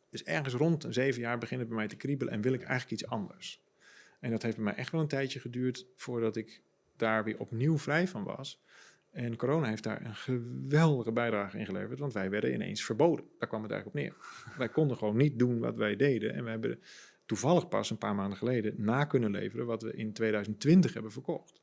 Dus 0.10 0.24
ergens 0.24 0.54
rond 0.54 0.84
een 0.84 0.94
zeven 0.94 1.22
jaar 1.22 1.38
begint 1.38 1.60
het 1.60 1.70
bij 1.70 1.78
mij 1.78 1.88
te 1.88 1.96
kriebelen 1.96 2.34
en 2.34 2.42
wil 2.42 2.54
ik 2.54 2.62
eigenlijk 2.62 2.92
iets 3.02 3.12
anders. 3.12 3.62
En 4.20 4.32
dat 4.32 4.42
heeft 4.42 4.56
bij 4.56 4.66
mij 4.66 4.76
echt 4.76 4.92
wel 4.92 5.02
een 5.02 5.08
tijdje 5.08 5.40
geduurd 5.40 5.86
voordat 5.96 6.36
ik 6.36 6.62
daar 6.96 7.24
weer 7.24 7.40
opnieuw 7.40 7.78
vrij 7.78 8.08
van 8.08 8.24
was. 8.24 8.62
En 9.12 9.36
corona 9.36 9.68
heeft 9.68 9.84
daar 9.84 10.06
een 10.06 10.16
geweldige 10.16 11.12
bijdrage 11.12 11.58
in 11.58 11.66
geleverd, 11.66 12.00
want 12.00 12.14
wij 12.14 12.30
werden 12.30 12.54
ineens 12.54 12.84
verboden. 12.84 13.26
Daar 13.40 13.48
kwam 13.50 13.62
het 13.64 13.72
eigenlijk 13.72 14.06
op 14.06 14.16
neer. 14.16 14.56
wij 14.58 14.70
konden 14.70 14.98
gewoon 14.98 15.18
niet 15.18 15.40
doen 15.40 15.60
wat 15.60 15.76
wij 15.76 15.96
deden. 15.96 16.34
En 16.34 16.44
we 16.44 16.50
hebben 16.50 16.80
toevallig 17.26 17.68
pas 17.68 17.90
een 17.90 17.98
paar 17.98 18.16
maanden 18.16 18.38
geleden 18.38 18.74
na 18.78 19.06
kunnen 19.06 19.32
leveren 19.32 19.66
wat 19.66 19.82
we 19.82 19.94
in 19.94 20.14
2020 20.14 20.94
hebben 20.94 21.12
verkocht. 21.12 21.62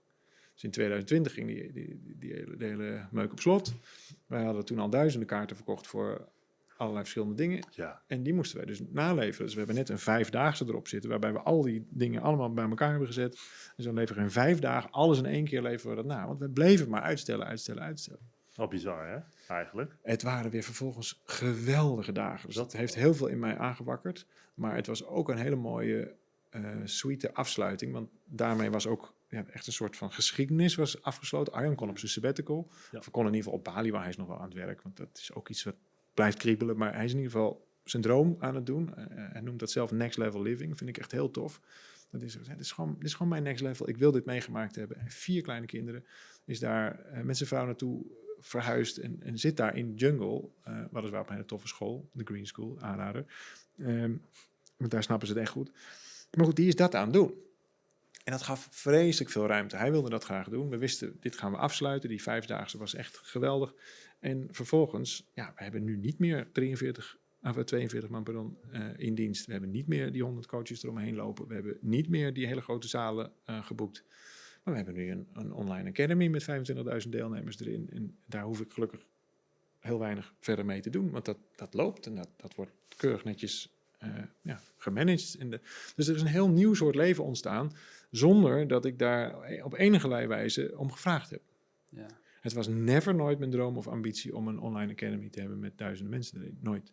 Dus 0.52 0.62
in 0.62 0.70
2020 0.70 1.32
ging 1.32 1.46
die, 1.46 1.72
die, 1.72 2.16
die, 2.18 2.32
hele, 2.32 2.54
hele 2.58 3.06
meuk 3.10 3.32
op 3.32 3.40
slot. 3.40 3.74
Wij 4.26 4.44
hadden 4.44 4.64
toen 4.64 4.78
al 4.78 4.90
duizenden 4.90 5.28
kaarten 5.28 5.56
verkocht 5.56 5.86
voor 5.86 6.28
allerlei 6.76 7.04
verschillende 7.04 7.34
dingen. 7.34 7.66
Ja. 7.70 8.02
En 8.06 8.22
die 8.22 8.34
moesten 8.34 8.56
wij 8.56 8.66
dus 8.66 8.80
naleveren. 8.88 9.44
Dus 9.44 9.52
we 9.52 9.58
hebben 9.58 9.76
net 9.76 9.88
een 9.88 9.98
vijfdaagse 9.98 10.64
erop 10.64 10.88
zitten, 10.88 11.10
waarbij 11.10 11.32
we 11.32 11.40
al 11.40 11.62
die 11.62 11.86
dingen 11.88 12.22
allemaal 12.22 12.52
bij 12.52 12.68
elkaar 12.68 12.90
hebben 12.90 13.06
gezet. 13.06 13.38
En 13.76 13.82
zo 13.82 13.92
leveren 13.92 14.16
we 14.16 14.28
in 14.28 14.30
vijf 14.30 14.58
dagen 14.58 14.90
alles 14.90 15.18
in 15.18 15.26
één 15.26 15.44
keer 15.44 15.62
leveren 15.62 15.96
we 15.96 16.02
dat 16.02 16.16
na. 16.16 16.26
Want 16.26 16.38
we 16.38 16.48
bleven 16.48 16.88
maar 16.88 17.02
uitstellen, 17.02 17.46
uitstellen, 17.46 17.82
uitstellen. 17.82 18.20
Wel 18.54 18.68
bizar, 18.68 19.08
hè? 19.08 19.18
Eigenlijk. 19.50 19.96
Het 20.02 20.22
waren 20.22 20.50
weer 20.50 20.62
vervolgens 20.62 21.20
geweldige 21.24 22.12
dagen. 22.12 22.46
Dus 22.46 22.56
dat 22.56 22.72
heeft 22.72 22.94
heel 22.94 23.14
veel 23.14 23.26
in 23.26 23.38
mij 23.38 23.58
aangewakkerd. 23.58 24.26
Maar 24.54 24.74
het 24.74 24.86
was 24.86 25.04
ook 25.04 25.28
een 25.28 25.38
hele 25.38 25.56
mooie, 25.56 26.14
sweete 26.84 27.34
afsluiting. 27.34 27.92
Want 27.92 28.10
daarmee 28.24 28.70
was 28.70 28.86
ook 28.86 29.14
ja, 29.28 29.44
echt 29.52 29.66
een 29.66 29.72
soort 29.72 29.96
van 29.96 30.12
geschiedenis 30.12 30.74
was 30.74 31.02
afgesloten. 31.02 31.52
Arjan 31.52 31.74
kon 31.74 31.88
op 31.88 31.98
zijn 31.98 32.10
sabbatical. 32.10 32.70
Ja. 32.90 32.98
Of 32.98 33.10
kon 33.10 33.26
in 33.26 33.34
ieder 33.34 33.42
geval 33.42 33.58
op 33.58 33.64
Bali, 33.64 33.90
waar 33.90 34.00
hij 34.00 34.10
is 34.10 34.16
nog 34.16 34.26
wel 34.26 34.38
aan 34.38 34.44
het 34.44 34.54
werk. 34.54 34.82
Want 34.82 34.96
dat 34.96 35.08
is 35.12 35.34
ook 35.34 35.48
iets 35.48 35.64
wat 35.64 35.76
blijft 36.14 36.38
kriebelen. 36.38 36.76
Maar 36.76 36.94
hij 36.94 37.04
is 37.04 37.12
in 37.12 37.16
ieder 37.16 37.32
geval 37.32 37.66
zijn 37.84 38.02
droom 38.02 38.36
aan 38.38 38.54
het 38.54 38.66
doen. 38.66 38.94
Eh, 38.94 39.04
hij 39.06 39.40
noemt 39.40 39.58
dat 39.58 39.70
zelf 39.70 39.90
next 39.90 40.18
level 40.18 40.42
living. 40.42 40.76
Vind 40.78 40.90
ik 40.90 40.98
echt 40.98 41.12
heel 41.12 41.30
tof. 41.30 41.60
Dat 42.10 42.22
is, 42.22 42.32
dit, 42.32 42.60
is 42.60 42.72
gewoon, 42.72 42.94
dit 42.94 43.04
is 43.04 43.14
gewoon 43.14 43.28
mijn 43.28 43.42
next 43.42 43.62
level. 43.62 43.88
Ik 43.88 43.96
wil 43.96 44.10
dit 44.10 44.24
meegemaakt 44.24 44.76
hebben. 44.76 44.96
Vier 45.06 45.42
kleine 45.42 45.66
kinderen. 45.66 46.04
Is 46.44 46.58
daar 46.58 47.00
met 47.22 47.36
zijn 47.36 47.48
vrouw 47.48 47.64
naartoe 47.64 48.06
verhuisd 48.40 48.96
en, 48.96 49.22
en 49.22 49.38
zit 49.38 49.56
daar 49.56 49.76
in 49.76 49.94
jungle. 49.94 50.48
eh 50.62 50.84
weliswaar 50.90 51.20
op 51.20 51.26
een 51.26 51.34
hele 51.34 51.46
toffe 51.46 51.68
school, 51.68 52.08
de 52.12 52.24
Green 52.24 52.46
School, 52.46 52.80
aanrader. 52.80 53.24
Ehm, 53.78 54.12
want 54.76 54.90
daar 54.90 55.02
snappen 55.02 55.26
ze 55.26 55.32
het 55.32 55.42
echt 55.42 55.52
goed. 55.52 55.70
Maar 56.36 56.46
goed, 56.46 56.56
die 56.56 56.68
is 56.68 56.76
dat 56.76 56.94
aan 56.94 57.04
het 57.04 57.12
doen. 57.12 57.34
En 58.24 58.32
dat 58.32 58.42
gaf 58.42 58.68
vreselijk 58.70 59.30
veel 59.30 59.46
ruimte. 59.46 59.76
Hij 59.76 59.90
wilde 59.90 60.10
dat 60.10 60.24
graag 60.24 60.48
doen. 60.48 60.68
We 60.68 60.78
wisten, 60.78 61.16
dit 61.20 61.36
gaan 61.36 61.50
we 61.50 61.56
afsluiten. 61.56 62.08
Die 62.08 62.22
vijfdaagse 62.22 62.78
was 62.78 62.94
echt 62.94 63.18
geweldig. 63.22 63.74
En 64.18 64.48
vervolgens, 64.50 65.30
ja, 65.34 65.52
we 65.56 65.62
hebben 65.62 65.84
nu 65.84 65.96
niet 65.96 66.18
meer 66.18 66.48
43, 66.52 67.18
of 67.42 67.56
eh, 67.56 67.62
42 67.62 68.10
man 68.10 68.22
pardon, 68.22 68.58
eh, 68.72 68.86
in 68.96 69.14
dienst. 69.14 69.46
We 69.46 69.52
hebben 69.52 69.70
niet 69.70 69.86
meer 69.86 70.12
die 70.12 70.22
100 70.22 70.46
coaches 70.46 70.82
eromheen 70.82 71.14
lopen. 71.14 71.46
We 71.46 71.54
hebben 71.54 71.78
niet 71.80 72.08
meer 72.08 72.32
die 72.32 72.46
hele 72.46 72.60
grote 72.60 72.88
zalen 72.88 73.32
eh, 73.44 73.64
geboekt. 73.64 74.04
Maar 74.62 74.74
we 74.74 74.80
hebben 74.80 74.94
nu 74.94 75.10
een, 75.10 75.28
een 75.32 75.52
online 75.52 75.88
academy 75.88 76.26
met 76.26 76.46
25.000 77.02 77.08
deelnemers 77.08 77.60
erin. 77.60 77.90
En 77.92 78.16
daar 78.26 78.42
hoef 78.42 78.60
ik 78.60 78.72
gelukkig 78.72 79.06
heel 79.78 79.98
weinig 79.98 80.34
verder 80.38 80.64
mee 80.64 80.80
te 80.80 80.90
doen. 80.90 81.10
Want 81.10 81.24
dat, 81.24 81.38
dat 81.56 81.74
loopt 81.74 82.06
en 82.06 82.14
dat, 82.14 82.28
dat 82.36 82.54
wordt 82.54 82.72
keurig 82.96 83.24
netjes 83.24 83.68
eh, 83.98 84.08
ja, 84.42 84.60
gemanaged. 84.76 85.36
In 85.38 85.50
de, 85.50 85.60
dus 85.96 86.08
er 86.08 86.14
is 86.14 86.20
een 86.20 86.26
heel 86.26 86.48
nieuw 86.48 86.74
soort 86.74 86.94
leven 86.94 87.24
ontstaan. 87.24 87.72
Zonder 88.10 88.68
dat 88.68 88.84
ik 88.84 88.98
daar 88.98 89.34
op 89.64 89.74
enige 89.74 90.26
wijze 90.28 90.72
om 90.76 90.92
gevraagd 90.92 91.30
heb. 91.30 91.42
Ja. 91.88 92.06
Het 92.40 92.52
was 92.52 92.68
never 92.68 93.14
nooit 93.14 93.38
mijn 93.38 93.50
droom 93.50 93.76
of 93.76 93.88
ambitie 93.88 94.36
om 94.36 94.48
een 94.48 94.58
online 94.58 94.92
academy 94.92 95.28
te 95.28 95.40
hebben 95.40 95.58
met 95.58 95.78
duizenden 95.78 96.12
mensen 96.12 96.40
erin. 96.40 96.58
Nooit. 96.60 96.92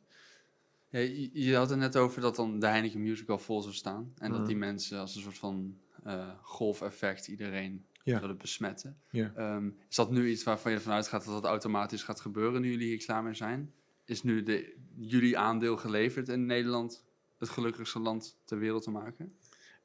Ja, 0.89 0.99
je, 0.99 1.29
je 1.45 1.55
had 1.55 1.69
het 1.69 1.79
net 1.79 1.97
over 1.97 2.21
dat 2.21 2.35
dan 2.35 2.59
de 2.59 2.67
Heineken 2.67 3.01
Musical 3.01 3.37
vol 3.37 3.61
zou 3.61 3.73
staan. 3.73 4.13
En 4.17 4.29
dat 4.29 4.39
Mhm. 4.39 4.47
die 4.47 4.57
mensen 4.57 4.99
als 4.99 5.15
een 5.15 5.21
soort 5.21 5.37
van 5.37 5.77
eh, 6.03 6.29
golfeffect 6.41 7.27
iedereen 7.27 7.85
Ja. 8.03 8.19
willen 8.19 8.37
besmetten. 8.37 8.97
Ja. 9.09 9.31
Ehm, 9.35 9.69
is 9.89 9.95
dat 9.95 10.11
nu 10.11 10.29
iets 10.29 10.43
waarvan 10.43 10.71
je 10.71 10.77
ervan 10.77 10.93
uitgaat 10.93 11.25
dat 11.25 11.33
dat 11.33 11.43
automatisch 11.51 12.03
gaat 12.03 12.19
gebeuren 12.21 12.61
nu 12.61 12.71
jullie 12.71 12.87
hier 12.87 12.97
klaar 13.05 13.23
mee 13.23 13.33
zijn? 13.33 13.73
Is 14.05 14.23
nu 14.23 14.43
de, 14.43 14.75
jullie 14.95 15.37
aandeel 15.37 15.77
geleverd 15.77 16.29
in 16.29 16.45
Nederland 16.45 17.03
het 17.37 17.49
gelukkigste 17.49 17.99
land 17.99 18.37
ter 18.45 18.59
wereld 18.59 18.83
te 18.83 18.91
maken? 18.91 19.31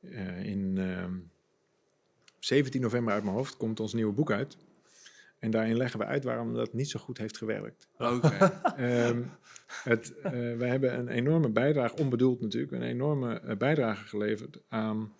Eh, 0.00 0.44
in 0.44 0.78
ehm, 0.78 1.18
17 2.38 2.80
november 2.80 3.12
uit 3.14 3.22
mijn 3.24 3.36
hoofd 3.36 3.56
komt 3.56 3.80
ons 3.80 3.92
nieuwe 3.94 4.12
boek 4.12 4.30
uit. 4.30 4.56
En 5.42 5.50
daarin 5.50 5.76
leggen 5.76 5.98
we 5.98 6.06
uit 6.06 6.24
waarom 6.24 6.54
dat 6.54 6.72
niet 6.72 6.90
zo 6.90 7.00
goed 7.00 7.18
heeft 7.18 7.36
gewerkt. 7.36 7.88
Oké. 7.98 8.28
Ehm, 8.76 9.22
het, 9.66 10.14
eh, 10.20 10.30
we 10.32 10.64
hebben 10.64 10.98
een 10.98 11.08
enorme 11.08 11.48
bijdrage, 11.48 11.96
onbedoeld 11.96 12.40
natuurlijk, 12.40 12.72
een 12.72 12.82
enorme 12.82 13.40
eh, 13.40 13.56
bijdrage 13.56 14.06
geleverd 14.06 14.60
aan 14.68 15.12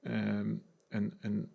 een, 0.00 0.62
een, 1.20 1.50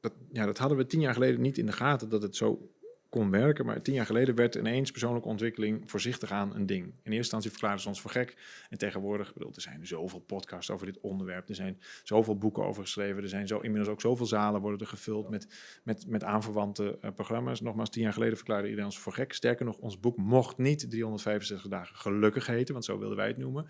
dat, 0.00 0.12
ja, 0.32 0.46
dat 0.46 0.58
hadden 0.58 0.78
we 0.78 0.86
tien 0.86 1.00
jaar 1.00 1.12
geleden 1.12 1.40
niet 1.40 1.58
in 1.58 1.66
de 1.66 1.72
gaten 1.72 2.08
dat 2.08 2.22
het 2.22 2.36
zo 2.36 2.70
kon 3.12 3.30
werken, 3.30 3.66
maar 3.66 3.82
tien 3.82 3.94
jaar 3.94 4.06
geleden 4.06 4.34
werd 4.34 4.54
ineens 4.54 4.90
persoonlijke 4.90 5.28
ontwikkeling 5.28 5.90
voorzichtig 5.90 6.30
aan 6.30 6.54
een 6.54 6.66
ding. 6.66 6.84
In 6.84 6.92
eerste 6.94 7.16
instantie 7.16 7.50
verklaarden 7.50 7.80
ze 7.80 7.88
ons 7.88 8.00
voor 8.00 8.10
gek 8.10 8.36
en 8.68 8.78
tegenwoordig, 8.78 9.32
bedoel, 9.32 9.52
er 9.54 9.60
zijn 9.60 9.86
zoveel 9.86 10.20
podcasts 10.20 10.70
over 10.70 10.86
dit 10.86 11.00
onderwerp, 11.00 11.48
er 11.48 11.54
zijn 11.54 11.80
zoveel 12.02 12.38
boeken 12.38 12.64
over 12.64 12.82
geschreven, 12.82 13.22
er 13.22 13.28
zijn 13.28 13.46
zo, 13.46 13.58
inmiddels 13.58 13.88
ook 13.88 14.00
zoveel 14.00 14.26
zalen 14.26 14.60
worden 14.60 14.80
er 14.80 14.86
gevuld 14.86 15.30
met, 15.30 15.46
met, 15.84 16.06
met 16.06 16.24
aanverwante 16.24 16.98
eh, 17.00 17.10
programma's. 17.14 17.60
Nogmaals, 17.60 17.90
tien 17.90 18.02
jaar 18.02 18.12
geleden 18.12 18.36
verklaarde 18.36 18.64
iedereen 18.64 18.86
ons 18.86 18.98
voor 18.98 19.12
gek. 19.12 19.32
Sterker 19.32 19.64
nog, 19.64 19.78
ons 19.78 20.00
boek 20.00 20.16
mocht 20.16 20.58
niet 20.58 20.90
365 20.90 21.70
dagen 21.70 21.96
gelukkig 21.96 22.46
heten, 22.46 22.72
want 22.72 22.84
zo 22.84 22.98
wilden 22.98 23.16
wij 23.16 23.28
het 23.28 23.38
noemen. 23.38 23.66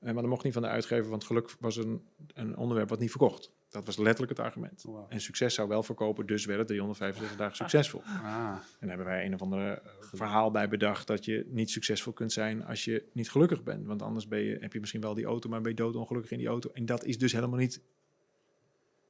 Eh, 0.00 0.12
maar 0.12 0.22
dat 0.22 0.30
mocht 0.30 0.44
niet 0.44 0.52
van 0.52 0.62
de 0.62 0.68
uitgever, 0.68 1.10
want 1.10 1.24
geluk 1.24 1.54
was 1.60 1.76
een, 1.76 2.02
een 2.34 2.56
onderwerp 2.56 2.88
wat 2.88 2.98
niet 2.98 3.10
verkocht. 3.10 3.52
Dat 3.74 3.86
was 3.86 3.96
letterlijk 3.96 4.38
het 4.38 4.46
argument. 4.46 4.82
Wow. 4.82 5.06
En 5.08 5.20
succes 5.20 5.54
zou 5.54 5.68
wel 5.68 5.82
verkopen, 5.82 6.26
dus 6.26 6.44
werd 6.44 6.58
het 6.58 6.68
365 6.68 7.36
dagen 7.36 7.56
succesvol. 7.56 8.02
Ah, 8.02 8.56
En 8.78 8.86
daar 8.86 8.88
hebben 8.88 9.06
wij 9.06 9.26
een 9.26 9.34
of 9.34 9.42
andere 9.42 9.70
eh, 9.70 9.90
verhaal 10.12 10.50
bij 10.50 10.68
bedacht 10.68 11.06
dat 11.06 11.24
je 11.24 11.46
niet 11.48 11.70
succesvol 11.70 12.12
kunt 12.12 12.32
zijn 12.32 12.64
als 12.64 12.84
je 12.84 13.04
niet 13.12 13.30
gelukkig 13.30 13.62
bent. 13.62 13.86
Want 13.86 14.02
anders 14.02 14.28
ben 14.28 14.38
je, 14.38 14.56
heb 14.60 14.72
je 14.72 14.80
misschien 14.80 15.00
wel 15.00 15.14
die 15.14 15.24
auto, 15.24 15.48
maar 15.48 15.60
ben 15.60 15.70
je 15.70 15.76
doodongelukkig 15.76 16.30
in 16.30 16.38
die 16.38 16.46
auto. 16.46 16.70
En 16.72 16.86
dat 16.86 17.04
is 17.04 17.18
dus 17.18 17.32
helemaal 17.32 17.58
niet 17.58 17.80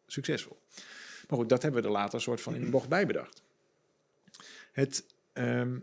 succesvol. 0.06 0.58
Maar 1.28 1.38
goed, 1.38 1.48
dat 1.48 1.62
hebben 1.62 1.80
we 1.80 1.86
er 1.86 1.92
later 1.92 2.14
een 2.14 2.20
soort 2.20 2.40
van 2.40 2.54
in 2.54 2.60
de 2.60 2.70
bocht 2.70 2.88
bij 2.88 3.06
bedacht. 3.06 3.42
Het, 4.72 5.06
ehm, 5.32 5.78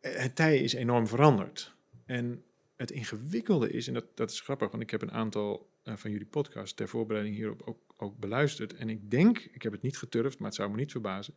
het 0.00 0.36
tij 0.36 0.58
is 0.58 0.72
enorm 0.72 1.06
veranderd. 1.06 1.74
En 2.04 2.44
het 2.76 2.90
ingewikkelde 2.90 3.70
is, 3.70 3.86
en 3.86 3.94
dat, 3.94 4.04
dat 4.14 4.30
is 4.30 4.40
grappig, 4.40 4.70
want 4.70 4.82
ik 4.82 4.90
heb 4.90 5.02
een 5.02 5.12
aantal 5.12 5.68
van 5.96 6.10
jullie 6.10 6.26
podcasts 6.26 6.74
ter 6.74 6.88
voorbereiding 6.88 7.36
hierop 7.36 7.62
ook, 7.64 7.78
ook 7.96 8.18
beluisterd. 8.18 8.74
En 8.74 8.88
ik 8.88 9.10
denk, 9.10 9.38
ik 9.38 9.62
heb 9.62 9.72
het 9.72 9.82
niet 9.82 9.98
geturfd, 9.98 10.38
maar 10.38 10.46
het 10.48 10.56
zou 10.56 10.70
me 10.70 10.76
niet 10.76 10.90
verbazen, 10.90 11.34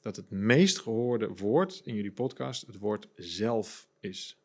dat 0.00 0.16
het 0.16 0.30
meest 0.30 0.78
gehoorde 0.78 1.28
woord 1.28 1.80
in 1.84 1.94
jullie 1.94 2.12
podcast 2.12 2.66
het 2.66 2.78
woord 2.78 3.08
zelf 3.16 3.88
is. 4.00 4.38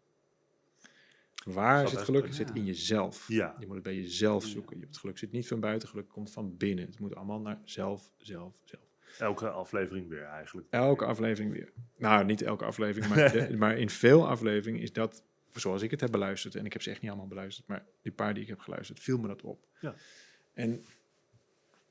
Waar 1.45 1.87
zit 1.87 1.93
best 1.93 2.05
geluk? 2.05 2.25
Het 2.25 2.35
zit 2.35 2.51
in 2.53 2.65
jezelf. 2.65 3.27
Ja. 3.27 3.55
Je 3.59 3.65
moet 3.65 3.75
het 3.75 3.83
bij 3.83 3.95
jezelf 3.95 4.45
zoeken. 4.45 4.79
Je, 4.79 4.85
het 4.85 4.97
geluk 4.97 5.17
zit 5.17 5.31
niet 5.31 5.47
van 5.47 5.59
buiten, 5.59 5.89
geluk 5.89 6.07
komt 6.09 6.31
van 6.31 6.57
binnen. 6.57 6.85
Het 6.85 6.99
moet 6.99 7.15
allemaal 7.15 7.39
naar 7.39 7.61
zelf, 7.63 8.11
zelf, 8.17 8.55
zelf. 8.63 8.83
Elke 9.19 9.49
aflevering 9.49 10.09
weer 10.09 10.23
eigenlijk. 10.23 10.67
Elke 10.69 11.05
aflevering 11.05 11.53
weer. 11.53 11.71
Nou, 11.97 12.25
niet 12.25 12.41
elke 12.41 12.65
aflevering, 12.65 13.15
maar, 13.15 13.31
de- 13.49 13.57
maar 13.57 13.77
in 13.77 13.89
veel 13.89 14.27
afleveringen 14.27 14.81
is 14.81 14.93
dat, 14.93 15.23
zoals 15.59 15.81
ik 15.81 15.91
het 15.91 16.01
heb 16.01 16.11
beluisterd, 16.11 16.55
en 16.55 16.65
ik 16.65 16.73
heb 16.73 16.81
ze 16.81 16.89
echt 16.89 17.01
niet 17.01 17.09
allemaal 17.09 17.27
beluisterd, 17.27 17.67
maar 17.67 17.85
die 18.01 18.11
paar 18.11 18.33
die 18.33 18.43
ik 18.43 18.49
heb 18.49 18.59
geluisterd, 18.59 18.99
viel 18.99 19.17
me 19.17 19.27
dat 19.27 19.41
op. 19.41 19.67
Ja. 19.79 19.95
En 20.53 20.85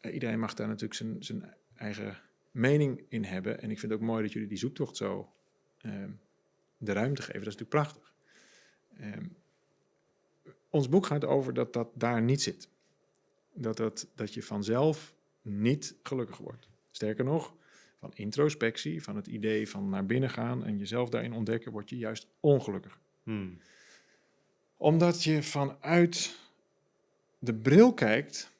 eh, 0.01 0.14
iedereen 0.14 0.38
mag 0.38 0.55
daar 0.55 0.66
natuurlijk 0.66 0.94
zijn, 0.94 1.25
zijn 1.25 1.55
eigen 1.75 2.20
mening 2.51 3.05
in 3.09 3.25
hebben. 3.25 3.61
En 3.61 3.70
ik 3.70 3.79
vind 3.79 3.92
het 3.92 4.01
ook 4.01 4.07
mooi 4.07 4.22
dat 4.22 4.33
jullie 4.33 4.48
die 4.48 4.59
zoektocht 4.59 4.96
zo 4.96 5.33
ehm, 5.79 6.11
de 6.77 6.92
ruimte 6.92 7.22
geven. 7.22 7.44
Dat 7.44 7.55
is 7.55 7.59
natuurlijk 7.59 7.90
prachtig. 7.90 8.14
Ehm, 8.96 9.27
ons 10.70 10.88
boek 10.88 11.07
gaat 11.07 11.25
over 11.25 11.55
dat 11.55 11.72
dat 11.72 11.88
daar 11.94 12.22
niet 12.22 12.42
zit. 12.42 12.68
Dat, 13.53 13.77
dat, 13.77 14.09
dat 14.14 14.35
je 14.35 14.42
vanzelf 14.42 15.14
niet 15.42 15.96
gelukkig 16.03 16.37
wordt. 16.37 16.68
Sterker 16.90 17.25
nog, 17.25 17.55
van 17.98 18.12
introspectie, 18.14 19.03
van 19.03 19.16
het 19.16 19.27
idee 19.27 19.68
van 19.68 19.88
naar 19.88 20.07
binnen 20.07 20.31
gaan 20.31 20.64
en 20.64 20.79
jezelf 20.79 21.09
daarin 21.09 21.33
ontdekken, 21.33 21.72
word 21.72 21.90
je 21.90 21.98
juist 21.98 22.27
ongelukkig. 22.40 23.01
Hmm. 23.22 23.58
Omdat 24.76 25.24
je 25.24 25.42
vanuit 25.42 26.38
de 27.38 27.54
bril 27.54 27.94
kijkt, 27.94 28.50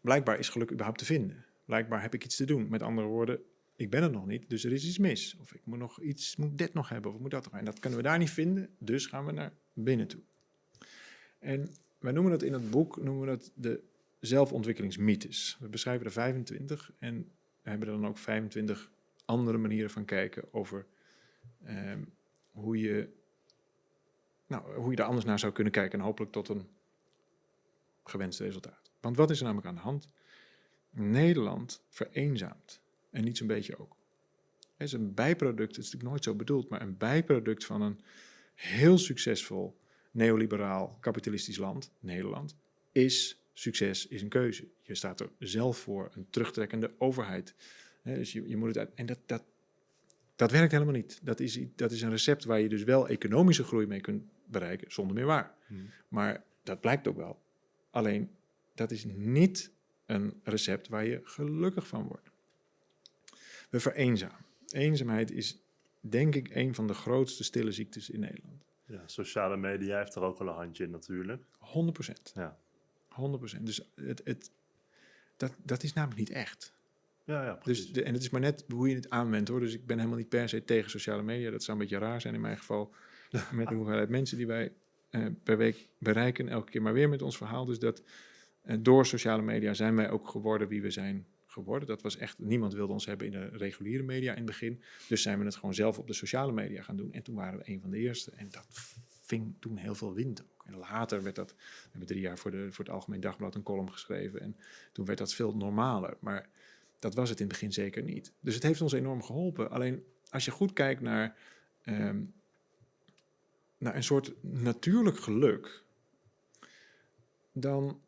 blijkbaar 0.00 0.38
is 0.38 0.48
geluk 0.48 0.70
überhaupt 0.70 0.98
te 0.98 1.04
vinden. 1.04 1.44
Blijkbaar 1.64 2.02
heb 2.02 2.14
ik 2.14 2.24
iets 2.24 2.36
te 2.36 2.44
doen. 2.44 2.68
Met 2.68 2.82
andere 2.82 3.06
woorden, 3.06 3.40
ik 3.76 3.90
ben 3.90 4.02
er 4.02 4.10
nog 4.10 4.26
niet, 4.26 4.50
dus 4.50 4.64
er 4.64 4.72
is 4.72 4.86
iets 4.86 4.98
mis. 4.98 5.36
Of 5.40 5.54
ik 5.54 5.60
moet 5.64 5.78
nog 5.78 6.00
iets, 6.00 6.36
moet 6.36 6.58
dit 6.58 6.74
nog 6.74 6.88
hebben, 6.88 7.12
of 7.12 7.18
moet 7.18 7.30
dat 7.30 7.44
nog. 7.44 7.54
En 7.54 7.64
dat 7.64 7.78
kunnen 7.78 7.98
we 7.98 8.04
daar 8.04 8.18
niet 8.18 8.30
vinden, 8.30 8.68
dus 8.78 9.06
gaan 9.06 9.26
we 9.26 9.32
naar 9.32 9.52
binnen 9.72 10.06
toe. 10.06 10.20
En 11.38 11.74
wij 11.98 12.12
noemen 12.12 12.32
dat 12.32 12.42
in 12.42 12.52
het 12.52 12.70
boek, 12.70 12.96
noemen 12.96 13.20
we 13.20 13.26
dat 13.26 13.52
de 13.54 13.82
zelfontwikkelingsmythes. 14.20 15.56
We 15.60 15.68
beschrijven 15.68 16.06
er 16.06 16.12
25 16.12 16.92
en 16.98 17.30
hebben 17.62 17.88
er 17.88 17.94
dan 17.94 18.06
ook 18.06 18.18
25 18.18 18.90
andere 19.24 19.58
manieren 19.58 19.90
van 19.90 20.04
kijken 20.04 20.52
over 20.52 20.86
ehm, 21.64 22.02
hoe, 22.50 22.78
je, 22.78 23.08
nou, 24.50 24.74
hoe 24.74 24.90
je 24.90 24.96
er 24.96 25.04
anders 25.04 25.24
naar 25.24 25.38
zou 25.38 25.52
kunnen 25.52 25.72
kijken 25.72 25.98
en 25.98 26.04
hopelijk 26.04 26.32
tot 26.32 26.48
een 26.48 26.68
gewenst 28.04 28.40
resultaat. 28.40 28.90
Want 29.00 29.16
wat 29.16 29.30
is 29.30 29.38
er 29.38 29.44
namelijk 29.44 29.68
aan 29.68 29.74
de 29.74 29.80
hand? 29.80 30.08
Nederland 30.90 31.82
vereenzaamt. 31.88 32.80
En 33.10 33.24
niet 33.24 33.36
zo'n 33.36 33.46
beetje 33.46 33.78
ook. 33.78 33.96
Het 34.76 34.86
is 34.86 34.92
een 34.92 35.14
bijproduct, 35.14 35.76
het 35.76 35.84
is 35.84 35.84
natuurlijk 35.84 36.10
nooit 36.10 36.24
zo 36.24 36.34
bedoeld, 36.34 36.68
maar 36.68 36.82
een 36.82 36.96
bijproduct 36.96 37.64
van 37.64 37.82
een 37.82 38.00
heel 38.54 38.98
succesvol 38.98 39.78
neoliberaal 40.10 40.96
kapitalistisch 41.00 41.56
land, 41.56 41.92
Nederland, 42.00 42.56
is 42.92 43.44
succes, 43.52 44.06
is 44.06 44.22
een 44.22 44.28
keuze. 44.28 44.68
Je 44.82 44.94
staat 44.94 45.20
er 45.20 45.30
zelf 45.38 45.78
voor, 45.78 46.10
een 46.14 46.26
terugtrekkende 46.30 46.94
overheid. 46.98 47.54
Dus 48.02 48.32
je, 48.32 48.48
je 48.48 48.56
moet 48.56 48.68
het 48.68 48.78
uit, 48.78 48.94
en 48.94 49.06
dat, 49.06 49.18
dat, 49.26 49.42
dat 50.36 50.50
werkt 50.50 50.72
helemaal 50.72 50.94
niet. 50.94 51.20
Dat 51.22 51.40
is, 51.40 51.60
dat 51.76 51.92
is 51.92 52.02
een 52.02 52.10
recept 52.10 52.44
waar 52.44 52.60
je 52.60 52.68
dus 52.68 52.82
wel 52.82 53.08
economische 53.08 53.64
groei 53.64 53.86
mee 53.86 54.00
kunt 54.00 54.24
bereiken, 54.50 54.92
zonder 54.92 55.16
meer 55.16 55.26
waar. 55.26 55.54
Hmm. 55.66 55.90
Maar 56.08 56.44
dat 56.62 56.80
blijkt 56.80 57.08
ook 57.08 57.16
wel. 57.16 57.42
Alleen, 57.90 58.30
dat 58.74 58.90
is 58.90 59.04
niet 59.04 59.72
een 60.06 60.40
recept 60.44 60.88
waar 60.88 61.06
je 61.06 61.20
gelukkig 61.24 61.86
van 61.86 62.06
wordt. 62.06 62.30
We 63.70 63.80
vereenzamen. 63.80 64.44
Eenzaamheid 64.68 65.30
is, 65.30 65.62
denk 66.00 66.34
ik, 66.34 66.54
een 66.54 66.74
van 66.74 66.86
de 66.86 66.94
grootste 66.94 67.44
stille 67.44 67.72
ziektes 67.72 68.10
in 68.10 68.20
Nederland. 68.20 68.64
Ja, 68.84 69.02
sociale 69.06 69.56
media 69.56 69.98
heeft 69.98 70.14
er 70.14 70.22
ook 70.22 70.38
wel 70.38 70.48
een 70.48 70.54
handje 70.54 70.84
in 70.84 70.90
natuurlijk. 70.90 71.42
100 71.58 71.94
procent. 71.94 72.32
Ja. 72.34 72.58
100 73.08 73.38
procent. 73.38 73.66
Dus 73.66 73.90
het, 73.94 74.20
het, 74.24 74.50
dat, 75.36 75.54
dat 75.62 75.82
is 75.82 75.92
namelijk 75.92 76.18
niet 76.18 76.30
echt. 76.30 76.72
Ja, 77.24 77.44
ja, 77.44 77.54
precies. 77.54 77.84
Dus 77.84 77.92
de, 77.92 78.02
en 78.02 78.12
het 78.12 78.22
is 78.22 78.30
maar 78.30 78.40
net 78.40 78.64
hoe 78.68 78.88
je 78.88 78.94
het 78.94 79.10
aanwendt 79.10 79.48
hoor. 79.48 79.60
Dus 79.60 79.74
ik 79.74 79.86
ben 79.86 79.96
helemaal 79.96 80.18
niet 80.18 80.28
per 80.28 80.48
se 80.48 80.64
tegen 80.64 80.90
sociale 80.90 81.22
media. 81.22 81.50
Dat 81.50 81.62
zou 81.62 81.76
een 81.76 81.82
beetje 81.82 81.98
raar 81.98 82.20
zijn 82.20 82.34
in 82.34 82.40
mijn 82.40 82.58
geval. 82.58 82.94
Met 83.52 83.68
de 83.68 83.74
hoeveelheid 83.74 84.08
mensen 84.08 84.36
die 84.36 84.46
wij 84.46 84.72
eh, 85.10 85.26
per 85.42 85.56
week 85.56 85.88
bereiken. 85.98 86.48
Elke 86.48 86.70
keer 86.70 86.82
maar 86.82 86.92
weer 86.92 87.08
met 87.08 87.22
ons 87.22 87.36
verhaal. 87.36 87.64
Dus 87.64 87.78
dat 87.78 88.02
eh, 88.62 88.76
door 88.80 89.06
sociale 89.06 89.42
media 89.42 89.74
zijn 89.74 89.96
wij 89.96 90.10
ook 90.10 90.28
geworden 90.28 90.68
wie 90.68 90.82
we 90.82 90.90
zijn 90.90 91.26
geworden. 91.46 91.88
Dat 91.88 92.02
was 92.02 92.16
echt, 92.16 92.38
niemand 92.38 92.74
wilde 92.74 92.92
ons 92.92 93.06
hebben 93.06 93.26
in 93.26 93.32
de 93.32 93.46
reguliere 93.46 94.02
media 94.02 94.30
in 94.30 94.36
het 94.36 94.46
begin. 94.46 94.82
Dus 95.08 95.22
zijn 95.22 95.38
we 95.38 95.44
het 95.44 95.54
gewoon 95.54 95.74
zelf 95.74 95.98
op 95.98 96.06
de 96.06 96.12
sociale 96.12 96.52
media 96.52 96.82
gaan 96.82 96.96
doen. 96.96 97.12
En 97.12 97.22
toen 97.22 97.34
waren 97.34 97.58
we 97.58 97.70
een 97.70 97.80
van 97.80 97.90
de 97.90 97.98
eerste. 97.98 98.30
En 98.30 98.48
dat 98.50 98.66
ving 99.22 99.54
toen 99.58 99.76
heel 99.76 99.94
veel 99.94 100.14
wind 100.14 100.42
ook. 100.42 100.64
En 100.66 100.76
later 100.76 101.22
werd 101.22 101.36
dat, 101.36 101.54
we 101.56 101.88
hebben 101.90 102.08
drie 102.08 102.20
jaar 102.20 102.38
voor, 102.38 102.50
de, 102.50 102.72
voor 102.72 102.84
het 102.84 102.94
Algemeen 102.94 103.20
Dagblad 103.20 103.54
een 103.54 103.62
column 103.62 103.92
geschreven. 103.92 104.40
En 104.40 104.56
toen 104.92 105.04
werd 105.04 105.18
dat 105.18 105.34
veel 105.34 105.56
normaler. 105.56 106.16
Maar 106.20 106.48
dat 106.98 107.14
was 107.14 107.28
het 107.28 107.40
in 107.40 107.44
het 107.46 107.52
begin 107.52 107.72
zeker 107.72 108.02
niet. 108.02 108.32
Dus 108.40 108.54
het 108.54 108.62
heeft 108.62 108.80
ons 108.80 108.92
enorm 108.92 109.22
geholpen. 109.22 109.70
Alleen 109.70 110.04
als 110.30 110.44
je 110.44 110.50
goed 110.50 110.72
kijkt 110.72 111.00
naar, 111.00 111.36
ehm, 111.82 112.22
naar 113.80 113.96
een 113.96 114.04
soort 114.04 114.32
natuurlijk 114.40 115.18
geluk, 115.18 115.82
dan 117.52 118.00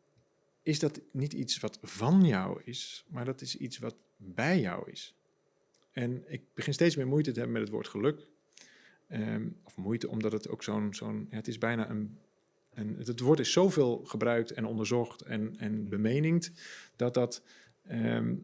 is 0.63 0.79
dat 0.79 1.01
niet 1.11 1.33
iets 1.33 1.61
wat 1.61 1.79
van 1.83 2.25
jou 2.25 2.61
is, 2.65 3.05
maar 3.09 3.25
dat 3.25 3.41
is 3.41 3.57
iets 3.57 3.79
wat 3.79 3.97
bij 4.17 4.61
jou 4.61 4.91
is. 4.91 5.17
En 5.93 6.25
ik 6.27 6.43
begin 6.55 6.73
steeds 6.73 6.97
meer 6.97 7.07
moeite 7.07 7.33
te 7.33 7.39
hebben 7.39 7.53
met 7.53 7.63
het 7.63 7.73
woord 7.73 7.89
geluk. 7.89 8.27
Ehm, 9.09 9.49
of 9.63 9.77
moeite, 9.77 10.09
omdat 10.09 10.33
het 10.33 10.49
ook 10.49 10.63
zo'n, 10.63 10.95
zo'n 10.95 11.27
het 11.31 11.49
is 11.49 11.59
bijna 11.59 11.91
een, 11.91 12.19
een, 12.75 12.97
het 12.99 13.21
woord 13.21 13.41
is 13.41 13.53
zoveel 13.53 14.05
gebruikt 14.05 14.51
en 14.51 14.65
onderzocht 14.65 15.23
en, 15.23 15.55
en 15.57 15.89
bemeningd, 15.89 16.53
dat 16.97 17.15
dat, 17.15 17.43
ehm, 17.83 18.29
eh, 18.29 18.35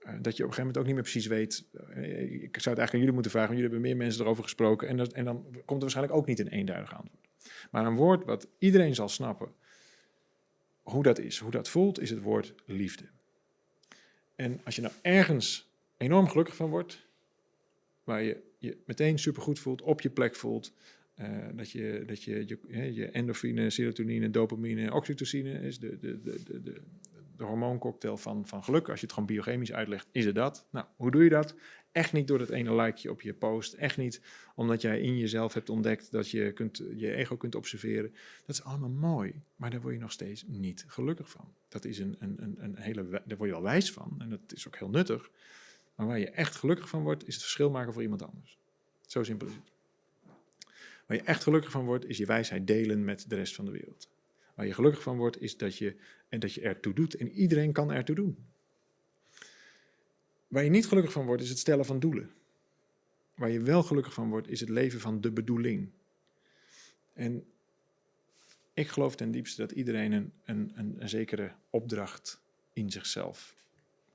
dat 0.00 0.36
je 0.36 0.44
op 0.44 0.48
een 0.48 0.54
gegeven 0.54 0.56
moment 0.58 0.78
ook 0.78 0.84
niet 0.84 0.94
meer 0.94 1.02
precies 1.02 1.26
weet. 1.26 1.64
eh, 1.72 2.22
ik 2.22 2.40
zou 2.40 2.52
het 2.52 2.64
eigenlijk 2.64 2.92
aan 2.92 2.98
jullie 2.98 3.12
moeten 3.12 3.30
vragen, 3.30 3.48
want 3.48 3.60
jullie 3.60 3.74
hebben 3.74 3.80
meer 3.80 3.96
mensen 3.96 4.22
erover 4.22 4.42
gesproken. 4.42 4.88
En, 4.88 4.96
dat, 4.96 5.12
en 5.12 5.24
dan 5.24 5.42
komt 5.42 5.68
er 5.68 5.80
waarschijnlijk 5.80 6.16
ook 6.16 6.26
niet 6.26 6.38
een 6.38 6.48
eenduidig 6.48 6.94
antwoord. 6.94 7.28
Maar 7.70 7.86
een 7.86 7.96
woord 7.96 8.24
wat 8.24 8.48
iedereen 8.58 8.94
zal 8.94 9.08
snappen 9.08 9.52
hoe 10.82 11.02
dat 11.02 11.18
is, 11.18 11.38
hoe 11.38 11.50
dat 11.50 11.68
voelt, 11.68 12.00
is 12.00 12.10
het 12.10 12.22
woord 12.22 12.54
liefde. 12.64 13.04
En 14.36 14.60
als 14.64 14.76
je 14.76 14.82
nou 14.82 14.94
ergens 15.02 15.70
enorm 15.96 16.28
gelukkig 16.28 16.56
van 16.56 16.70
wordt, 16.70 17.06
waar 18.04 18.22
je 18.22 18.42
je 18.58 18.76
meteen 18.84 19.18
supergoed 19.18 19.58
voelt, 19.58 19.82
op 19.82 20.00
je 20.00 20.10
plek 20.10 20.34
voelt, 20.34 20.72
eh, 21.14 21.28
dat 21.52 21.70
je, 21.70 22.02
dat 22.06 22.22
je, 22.22 22.44
je, 22.46 22.94
je 22.94 23.06
endorfine, 23.06 23.70
serotonine, 23.70 24.30
dopamine, 24.30 24.92
oxytocine 24.94 25.60
is 25.60 25.78
de, 25.78 25.98
de, 25.98 26.22
de, 26.22 26.62
de, 26.62 26.80
de, 27.40 27.46
hormooncocktail 27.46 28.16
van, 28.16 28.46
van 28.46 28.64
geluk. 28.64 28.88
Als 28.88 29.00
je 29.00 29.06
het 29.06 29.14
gewoon 29.14 29.28
biochemisch 29.28 29.72
uitlegt, 29.72 30.08
is 30.12 30.24
het 30.24 30.34
dat. 30.34 30.66
Nou, 30.70 30.86
hoe 30.96 31.10
doe 31.10 31.24
je 31.24 31.30
dat? 31.30 31.54
Echt 31.92 32.12
niet 32.12 32.28
door 32.28 32.38
dat 32.38 32.50
ene 32.50 32.74
likeje 32.74 33.10
op 33.10 33.20
je 33.20 33.34
post. 33.34 33.72
Echt 33.72 33.96
niet 33.96 34.20
omdat 34.54 34.80
jij 34.80 35.00
in 35.00 35.18
jezelf 35.18 35.54
hebt 35.54 35.68
ontdekt 35.68 36.10
dat 36.10 36.30
je 36.30 36.52
kunt, 36.52 36.82
je 36.96 37.14
ego 37.14 37.36
kunt 37.36 37.54
observeren. 37.54 38.14
Dat 38.46 38.56
is 38.56 38.64
allemaal 38.64 38.88
mooi, 38.88 39.34
maar 39.56 39.70
daar 39.70 39.80
word 39.80 39.94
je 39.94 40.00
nog 40.00 40.12
steeds 40.12 40.44
niet 40.46 40.84
gelukkig 40.86 41.30
van. 41.30 41.54
Dat 41.68 41.84
is 41.84 41.98
een, 41.98 42.16
een, 42.18 42.36
een, 42.38 42.56
een 42.58 42.76
hele, 42.76 43.08
daar 43.10 43.36
word 43.36 43.48
je 43.48 43.54
wel 43.54 43.62
wijs 43.62 43.92
van 43.92 44.14
en 44.18 44.30
dat 44.30 44.40
is 44.54 44.66
ook 44.66 44.76
heel 44.76 44.90
nuttig. 44.90 45.30
Maar 45.94 46.06
waar 46.06 46.18
je 46.18 46.30
echt 46.30 46.56
gelukkig 46.56 46.88
van 46.88 47.02
wordt, 47.02 47.26
is 47.26 47.34
het 47.34 47.42
verschil 47.42 47.70
maken 47.70 47.92
voor 47.92 48.02
iemand 48.02 48.22
anders. 48.22 48.58
Zo 49.06 49.22
simpel 49.22 49.46
is 49.46 49.54
het. 49.54 49.72
Waar 51.06 51.16
je 51.16 51.24
echt 51.24 51.42
gelukkig 51.42 51.70
van 51.70 51.84
wordt, 51.84 52.08
is 52.08 52.18
je 52.18 52.26
wijsheid 52.26 52.66
delen 52.66 53.04
met 53.04 53.24
de 53.28 53.34
rest 53.34 53.54
van 53.54 53.64
de 53.64 53.70
wereld. 53.70 54.08
Waar 54.54 54.66
je 54.66 54.74
gelukkig 54.74 55.02
van 55.02 55.16
wordt, 55.16 55.40
is 55.40 55.56
dat 55.56 55.76
je, 55.76 55.96
en 56.30 56.40
dat 56.40 56.54
je 56.54 56.60
ertoe 56.60 56.94
doet. 56.94 57.14
En 57.14 57.30
iedereen 57.30 57.72
kan 57.72 57.92
ertoe 57.92 58.14
doen. 58.14 58.38
Waar 60.48 60.64
je 60.64 60.70
niet 60.70 60.86
gelukkig 60.86 61.12
van 61.12 61.26
wordt, 61.26 61.42
is 61.42 61.48
het 61.48 61.58
stellen 61.58 61.84
van 61.84 62.00
doelen. 62.00 62.30
Waar 63.34 63.50
je 63.50 63.60
wel 63.60 63.82
gelukkig 63.82 64.12
van 64.12 64.28
wordt, 64.28 64.48
is 64.48 64.60
het 64.60 64.68
leven 64.68 65.00
van 65.00 65.20
de 65.20 65.30
bedoeling. 65.30 65.90
En 67.12 67.44
ik 68.74 68.88
geloof 68.88 69.16
ten 69.16 69.30
diepste 69.30 69.60
dat 69.60 69.72
iedereen 69.72 70.12
een, 70.12 70.32
een, 70.44 70.72
een, 70.74 70.96
een 71.02 71.08
zekere 71.08 71.52
opdracht 71.70 72.40
in 72.72 72.90
zichzelf 72.90 73.56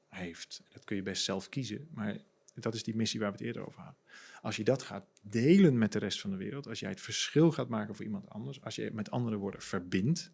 heeft. 0.10 0.63
Dat 0.73 0.84
kun 0.84 0.95
je 0.95 1.04
best 1.04 1.23
zelf 1.23 1.49
kiezen, 1.49 1.88
maar 1.93 2.17
dat 2.54 2.73
is 2.73 2.84
die 2.84 2.95
missie 2.95 3.19
waar 3.19 3.32
we 3.32 3.38
het 3.38 3.45
eerder 3.45 3.65
over 3.67 3.82
hadden. 3.82 4.01
Als 4.41 4.56
je 4.56 4.63
dat 4.63 4.84
gaat 4.84 5.06
delen 5.21 5.78
met 5.78 5.91
de 5.91 5.99
rest 5.99 6.21
van 6.21 6.30
de 6.30 6.38
wereld, 6.38 6.67
als 6.67 6.80
jij 6.80 6.89
het 6.89 7.01
verschil 7.01 7.51
gaat 7.51 7.69
maken 7.69 7.95
voor 7.95 8.06
iemand 8.06 8.30
anders, 8.30 8.62
als 8.62 8.75
je 8.75 8.91
met 8.93 9.12
andere 9.12 9.36
woorden 9.36 9.62
verbindt, 9.62 10.32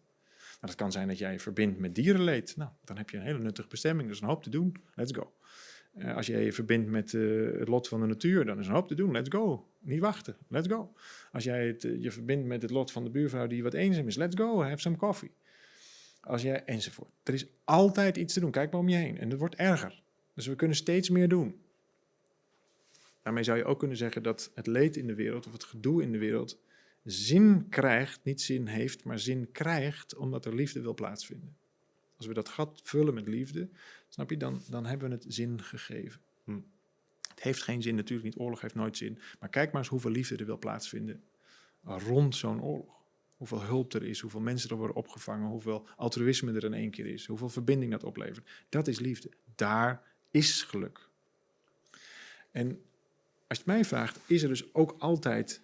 maar 0.62 0.70
dat 0.70 0.80
kan 0.80 0.92
zijn 0.92 1.08
dat 1.08 1.18
jij 1.18 1.40
verbindt 1.40 1.78
met 1.78 1.94
dierenleed, 1.94 2.56
nou, 2.56 2.70
dan 2.84 2.96
heb 2.96 3.10
je 3.10 3.16
een 3.16 3.22
hele 3.22 3.38
nuttige 3.38 3.68
bestemming, 3.68 4.08
dus 4.08 4.20
een 4.20 4.28
hoop 4.28 4.42
te 4.42 4.50
doen, 4.50 4.76
let's 4.94 5.12
go. 5.12 5.32
Eh, 5.94 6.16
als 6.16 6.26
jij 6.26 6.44
je 6.44 6.52
verbindt 6.52 6.90
met 6.90 7.14
eh, 7.14 7.22
het 7.58 7.68
lot 7.68 7.88
van 7.88 8.00
de 8.00 8.06
natuur, 8.06 8.44
dan 8.44 8.58
is 8.58 8.64
er 8.64 8.70
een 8.70 8.76
hoop 8.76 8.88
te 8.88 8.94
doen. 8.94 9.12
Let's 9.12 9.28
go. 9.28 9.68
Niet 9.80 10.00
wachten. 10.00 10.36
Let's 10.48 10.68
go. 10.68 10.92
Als 11.32 11.44
jij 11.44 11.66
het, 11.66 11.84
eh, 11.84 12.02
je 12.02 12.10
verbindt 12.10 12.46
met 12.46 12.62
het 12.62 12.70
lot 12.70 12.92
van 12.92 13.04
de 13.04 13.10
buurvrouw 13.10 13.46
die 13.46 13.62
wat 13.62 13.74
eenzaam 13.74 14.06
is, 14.06 14.16
let's 14.16 14.36
go. 14.36 14.62
Have 14.62 14.80
some 14.80 14.96
coffee. 14.96 15.30
Als 16.20 16.42
jij, 16.42 16.64
enzovoort. 16.64 17.10
Er 17.22 17.34
is 17.34 17.46
altijd 17.64 18.16
iets 18.16 18.34
te 18.34 18.40
doen. 18.40 18.50
Kijk 18.50 18.70
maar 18.70 18.80
om 18.80 18.88
je 18.88 18.96
heen. 18.96 19.18
En 19.18 19.30
het 19.30 19.38
wordt 19.38 19.54
erger. 19.54 20.02
Dus 20.34 20.46
we 20.46 20.56
kunnen 20.56 20.76
steeds 20.76 21.10
meer 21.10 21.28
doen. 21.28 21.60
Daarmee 23.22 23.44
zou 23.44 23.58
je 23.58 23.64
ook 23.64 23.78
kunnen 23.78 23.96
zeggen 23.96 24.22
dat 24.22 24.50
het 24.54 24.66
leed 24.66 24.96
in 24.96 25.06
de 25.06 25.14
wereld 25.14 25.46
of 25.46 25.52
het 25.52 25.64
gedoe 25.64 26.02
in 26.02 26.12
de 26.12 26.18
wereld 26.18 26.58
zin 27.04 27.68
krijgt, 27.68 28.24
niet 28.24 28.40
zin 28.40 28.66
heeft, 28.66 29.04
maar 29.04 29.18
zin 29.18 29.52
krijgt 29.52 30.16
omdat 30.16 30.44
er 30.44 30.54
liefde 30.54 30.80
wil 30.80 30.94
plaatsvinden. 30.94 31.56
Als 32.16 32.26
we 32.26 32.34
dat 32.34 32.48
gat 32.48 32.80
vullen 32.84 33.14
met 33.14 33.26
liefde, 33.26 33.68
snap 34.08 34.30
je, 34.30 34.36
dan, 34.36 34.62
dan 34.68 34.86
hebben 34.86 35.08
we 35.08 35.14
het 35.14 35.24
zin 35.28 35.62
gegeven. 35.62 36.20
Hm. 36.44 36.60
Het 37.28 37.42
heeft 37.42 37.62
geen 37.62 37.82
zin, 37.82 37.94
natuurlijk 37.94 38.28
niet. 38.28 38.38
Oorlog 38.38 38.60
heeft 38.60 38.74
nooit 38.74 38.96
zin. 38.96 39.18
Maar 39.40 39.48
kijk 39.48 39.72
maar 39.72 39.80
eens 39.80 39.90
hoeveel 39.90 40.10
liefde 40.10 40.36
er 40.36 40.46
wil 40.46 40.58
plaatsvinden 40.58 41.22
rond 41.84 42.36
zo'n 42.36 42.62
oorlog. 42.62 43.00
Hoeveel 43.36 43.62
hulp 43.62 43.92
er 43.92 44.02
is, 44.02 44.20
hoeveel 44.20 44.40
mensen 44.40 44.70
er 44.70 44.76
worden 44.76 44.96
opgevangen, 44.96 45.48
hoeveel 45.48 45.88
altruïsme 45.96 46.52
er 46.52 46.64
in 46.64 46.74
één 46.74 46.90
keer 46.90 47.06
is, 47.06 47.26
hoeveel 47.26 47.48
verbinding 47.48 47.90
dat 47.90 48.04
oplevert. 48.04 48.50
Dat 48.68 48.88
is 48.88 48.98
liefde. 48.98 49.30
Daar 49.54 50.02
is 50.30 50.62
geluk. 50.62 51.08
En 52.50 52.68
als 52.68 53.58
je 53.58 53.64
het 53.64 53.66
mij 53.66 53.84
vraagt, 53.84 54.18
is 54.26 54.42
er 54.42 54.48
dus 54.48 54.74
ook 54.74 54.94
altijd 54.98 55.60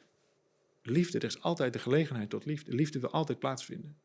liefde. 0.82 1.18
Er 1.18 1.24
is 1.24 1.42
altijd 1.42 1.72
de 1.72 1.78
gelegenheid 1.78 2.30
tot 2.30 2.44
liefde. 2.44 2.74
Liefde 2.74 3.00
wil 3.00 3.10
altijd 3.10 3.38
plaatsvinden. 3.38 3.96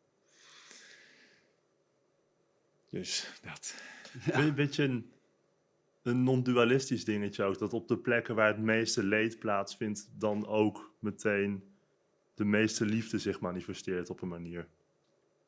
Dus 2.89 3.39
dat. 3.41 3.81
Een 4.31 4.55
beetje 4.55 4.83
een, 4.83 5.11
een 6.01 6.23
non-dualistisch 6.23 7.05
dingetje 7.05 7.43
ook. 7.43 7.57
Dat 7.59 7.73
op 7.73 7.87
de 7.87 7.97
plekken 7.97 8.35
waar 8.35 8.47
het 8.47 8.59
meeste 8.59 9.03
leed 9.03 9.39
plaatsvindt, 9.39 10.09
dan 10.17 10.47
ook 10.47 10.93
meteen 10.99 11.63
de 12.33 12.45
meeste 12.45 12.85
liefde 12.85 13.19
zich 13.19 13.39
manifesteert 13.39 14.09
op 14.09 14.21
een 14.21 14.27
manier. 14.27 14.67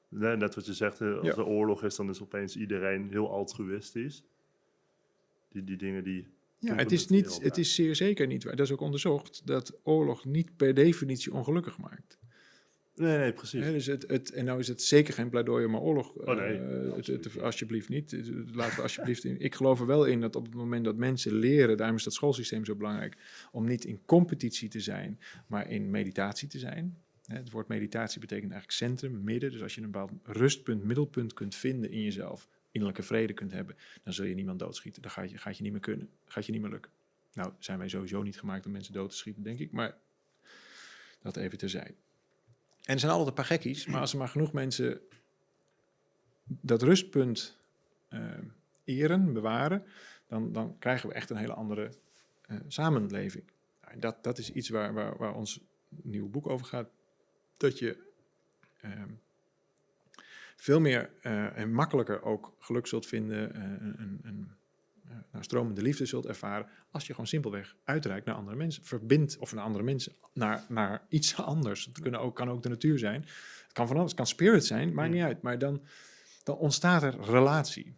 Net 0.10 0.56
wat 0.56 0.66
je 0.66 0.74
zegt, 0.74 1.02
als 1.02 1.26
Ja. 1.26 1.32
er 1.34 1.46
oorlog 1.46 1.84
is, 1.84 1.96
dan 1.96 2.10
is 2.10 2.22
opeens 2.22 2.56
iedereen 2.56 3.10
heel 3.10 3.30
altruïstisch. 3.32 4.24
Die, 5.50 5.64
die 5.64 5.78
dingen 5.78 6.04
die... 6.04 6.28
Ja, 6.66 6.76
het 6.76 6.92
is, 6.92 7.08
niet, 7.08 7.42
het 7.42 7.58
is 7.58 7.76
zeer 7.76 7.96
zeker 7.96 8.28
niet 8.28 8.44
waar. 8.44 8.56
Dat 8.56 8.66
is 8.66 8.72
ook 8.72 8.82
onderzocht 8.82 9.42
dat 9.46 9.80
oorlog 9.84 10.26
niet 10.26 10.56
per 10.56 10.74
definitie 10.74 11.34
ongelukkig 11.34 11.78
maakt. 11.78 12.18
Nee, 12.96 13.18
nee, 13.18 13.34
precies. 13.34 13.64
Hè, 13.64 13.72
dus 13.72 13.86
het, 13.86 14.08
het, 14.08 14.32
en 14.32 14.46
nou 14.46 14.60
is 14.60 14.68
het 14.68 14.82
zeker 14.82 15.14
geen 15.14 15.30
pleidooi 15.30 15.66
om 15.66 15.76
oorlog. 15.76 16.14
Oh, 16.14 16.36
nee, 16.36 16.58
eh, 16.58 16.96
het- 16.96 17.08
het- 17.08 17.42
alsjeblieft 17.42 17.90
niet. 17.90 18.16
Laten 18.54 18.76
we 18.76 18.82
alsjeblieft 18.82 19.24
in. 19.24 19.40
Ik 19.40 19.56
geloof 19.56 19.80
er 19.80 19.86
wel 19.86 20.06
in 20.06 20.22
dat 20.22 20.36
op 20.36 20.46
het 20.46 20.54
moment 20.54 20.86
dat 20.86 20.96
mensen 20.96 21.34
leren, 21.34 21.78
daarom 21.78 21.96
is 21.96 22.04
dat 22.04 22.14
schoolsysteem 22.14 22.66
zo 22.66 22.76
belangrijk, 22.76 23.18
om 23.52 23.66
niet 23.66 23.86
in 23.86 24.02
competitie 24.06 24.70
te 24.70 24.80
zijn, 24.80 25.20
maar 25.48 25.70
in 25.70 25.90
meditatie 25.90 26.48
te 26.48 26.60
zijn. 26.60 26.98
Het 27.26 27.52
woord 27.52 27.68
meditatie 27.68 28.20
betekent 28.20 28.52
eigenlijk 28.52 28.80
centrum, 28.82 29.24
midden. 29.24 29.52
Dus 29.52 29.62
als 29.62 29.76
je 29.76 29.82
een 29.82 29.92
bepaald 29.92 30.12
rustpunt, 30.24 30.84
middelpunt 30.84 31.34
kunt 31.34 31.56
vinden 31.56 31.92
in 31.92 32.02
jezelf, 32.02 32.48
innerlijke 32.76 33.04
vrede 33.04 33.34
kunt 33.34 33.52
hebben, 33.52 33.76
dan 34.04 34.14
zul 34.14 34.26
je 34.26 34.36
niemand 34.36 34.60
doodschieten. 34.60 35.02
Dat 35.02 35.12
gaat 35.12 35.32
je, 35.32 35.38
gaat 35.38 35.58
je 35.58 35.64
niet 35.64 35.72
meer 35.72 35.82
kunnen. 35.82 36.10
gaat 36.26 36.46
je 36.46 36.52
niet 36.52 36.62
meer 36.62 36.70
lukken. 36.70 36.92
Nou, 37.34 37.54
zijn 37.60 37.78
wij 37.78 37.90
sowieso 37.90 38.22
niet 38.22 38.40
gemaakt 38.40 38.66
om 38.66 38.72
mensen 38.72 38.94
dood 38.94 39.10
te 39.10 39.16
schieten, 39.16 39.44
denk 39.44 39.60
ik. 39.60 39.72
Maar 39.72 39.98
dat 41.22 41.38
even 41.38 41.58
terzijde. 41.58 41.94
En 42.84 42.94
er 42.94 43.00
zijn 43.00 43.12
altijd 43.12 43.30
een 43.30 43.36
paar 43.36 43.46
gekkies, 43.46 43.86
maar 43.86 44.00
als 44.02 44.12
er 44.12 44.18
maar 44.18 44.28
genoeg 44.28 44.54
mensen 44.54 45.02
dat 46.44 46.82
rustpunt 46.82 47.58
eh, 48.08 48.38
eren, 48.84 49.34
bewaren, 49.34 49.84
dan, 50.28 50.54
dan 50.54 50.78
krijgen 50.80 51.10
we 51.10 51.16
echt 51.16 51.30
een 51.30 51.38
hele 51.38 51.54
andere 51.54 51.92
eh, 52.42 52.58
samenleving. 52.68 53.44
Nou, 53.82 54.00
dat, 54.00 54.24
dat 54.24 54.38
is 54.38 54.52
iets 54.52 54.70
waar, 54.70 54.94
waar, 54.94 55.18
waar 55.18 55.34
ons 55.34 55.60
nieuwe 55.90 56.30
boek 56.30 56.48
over 56.48 56.66
gaat. 56.66 56.90
Dat 57.58 57.80
je 57.80 58.12
ehm, 58.82 59.10
veel 60.56 60.80
meer 60.80 61.12
eh, 61.22 61.58
en 61.58 61.74
makkelijker 61.74 62.24
ook 62.24 62.56
geluk 62.60 62.88
zult 62.88 63.06
vinden, 63.06 63.54
eh, 63.54 63.62
een, 63.62 63.96
een, 63.98 64.20
een 64.24 64.52
eh, 65.06 65.16
nou, 65.32 65.44
stromende 65.44 65.82
liefde 65.82 66.06
zult 66.06 66.26
ervaren, 66.26 66.68
als 66.92 67.08
je 67.08 67.12
gewoon 67.12 67.28
simpelweg 67.28 67.76
uitreikt 67.84 68.26
naar 68.26 68.36
andere 68.36 68.58
mensen, 68.58 68.84
verbindt, 68.84 69.38
of 69.38 69.54
naar 69.54 69.64
andere 69.64 69.84
mensen, 69.84 70.14
naar, 70.34 70.66
naar 70.70 71.06
iets 71.10 71.36
anders. 71.56 71.86
Het 71.86 72.00
kunnen 72.00 72.20
ook, 72.20 72.36
kan 72.36 72.50
ook 72.50 72.64
de 72.64 72.70
natuur 72.70 73.00
zijn, 73.00 73.22
het 73.64 73.74
kan 73.74 73.88
van 73.88 73.96
alles, 73.96 74.08
het 74.08 74.18
kan 74.18 74.28
spirit 74.28 74.66
zijn, 74.66 74.94
maakt 74.94 75.12
niet 75.12 75.24
uit, 75.24 75.42
maar 75.42 75.58
dan, 75.58 75.82
dan 76.44 76.58
ontstaat 76.58 77.04
er 77.04 77.20
relatie. 77.22 77.96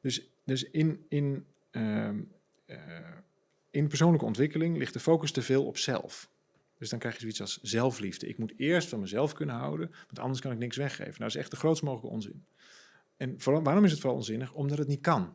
Dus, 0.00 0.30
dus 0.44 0.70
in, 0.70 1.04
in, 1.08 1.46
ehm, 1.70 2.20
eh, 2.66 2.78
in 3.70 3.88
persoonlijke 3.88 4.26
ontwikkeling 4.26 4.76
ligt 4.76 4.92
de 4.92 5.00
focus 5.00 5.32
te 5.32 5.42
veel 5.42 5.66
op 5.66 5.76
zelf. 5.78 6.30
Dus 6.78 6.88
dan 6.88 6.98
krijg 6.98 7.14
je 7.14 7.20
zoiets 7.20 7.40
als 7.40 7.58
zelfliefde. 7.62 8.28
Ik 8.28 8.38
moet 8.38 8.52
eerst 8.56 8.88
van 8.88 9.00
mezelf 9.00 9.32
kunnen 9.32 9.54
houden, 9.54 9.90
want 9.90 10.18
anders 10.18 10.40
kan 10.40 10.52
ik 10.52 10.58
niks 10.58 10.76
weggeven. 10.76 11.04
Nou, 11.04 11.18
dat 11.18 11.28
is 11.28 11.36
echt 11.36 11.50
de 11.50 11.56
grootst 11.56 11.82
mogelijke 11.82 12.14
onzin. 12.14 12.44
En 13.16 13.40
vooral, 13.40 13.62
waarom 13.62 13.84
is 13.84 13.90
het 13.90 14.00
vooral 14.00 14.18
onzinnig? 14.18 14.52
Omdat 14.52 14.78
het 14.78 14.88
niet 14.88 15.00
kan. 15.00 15.34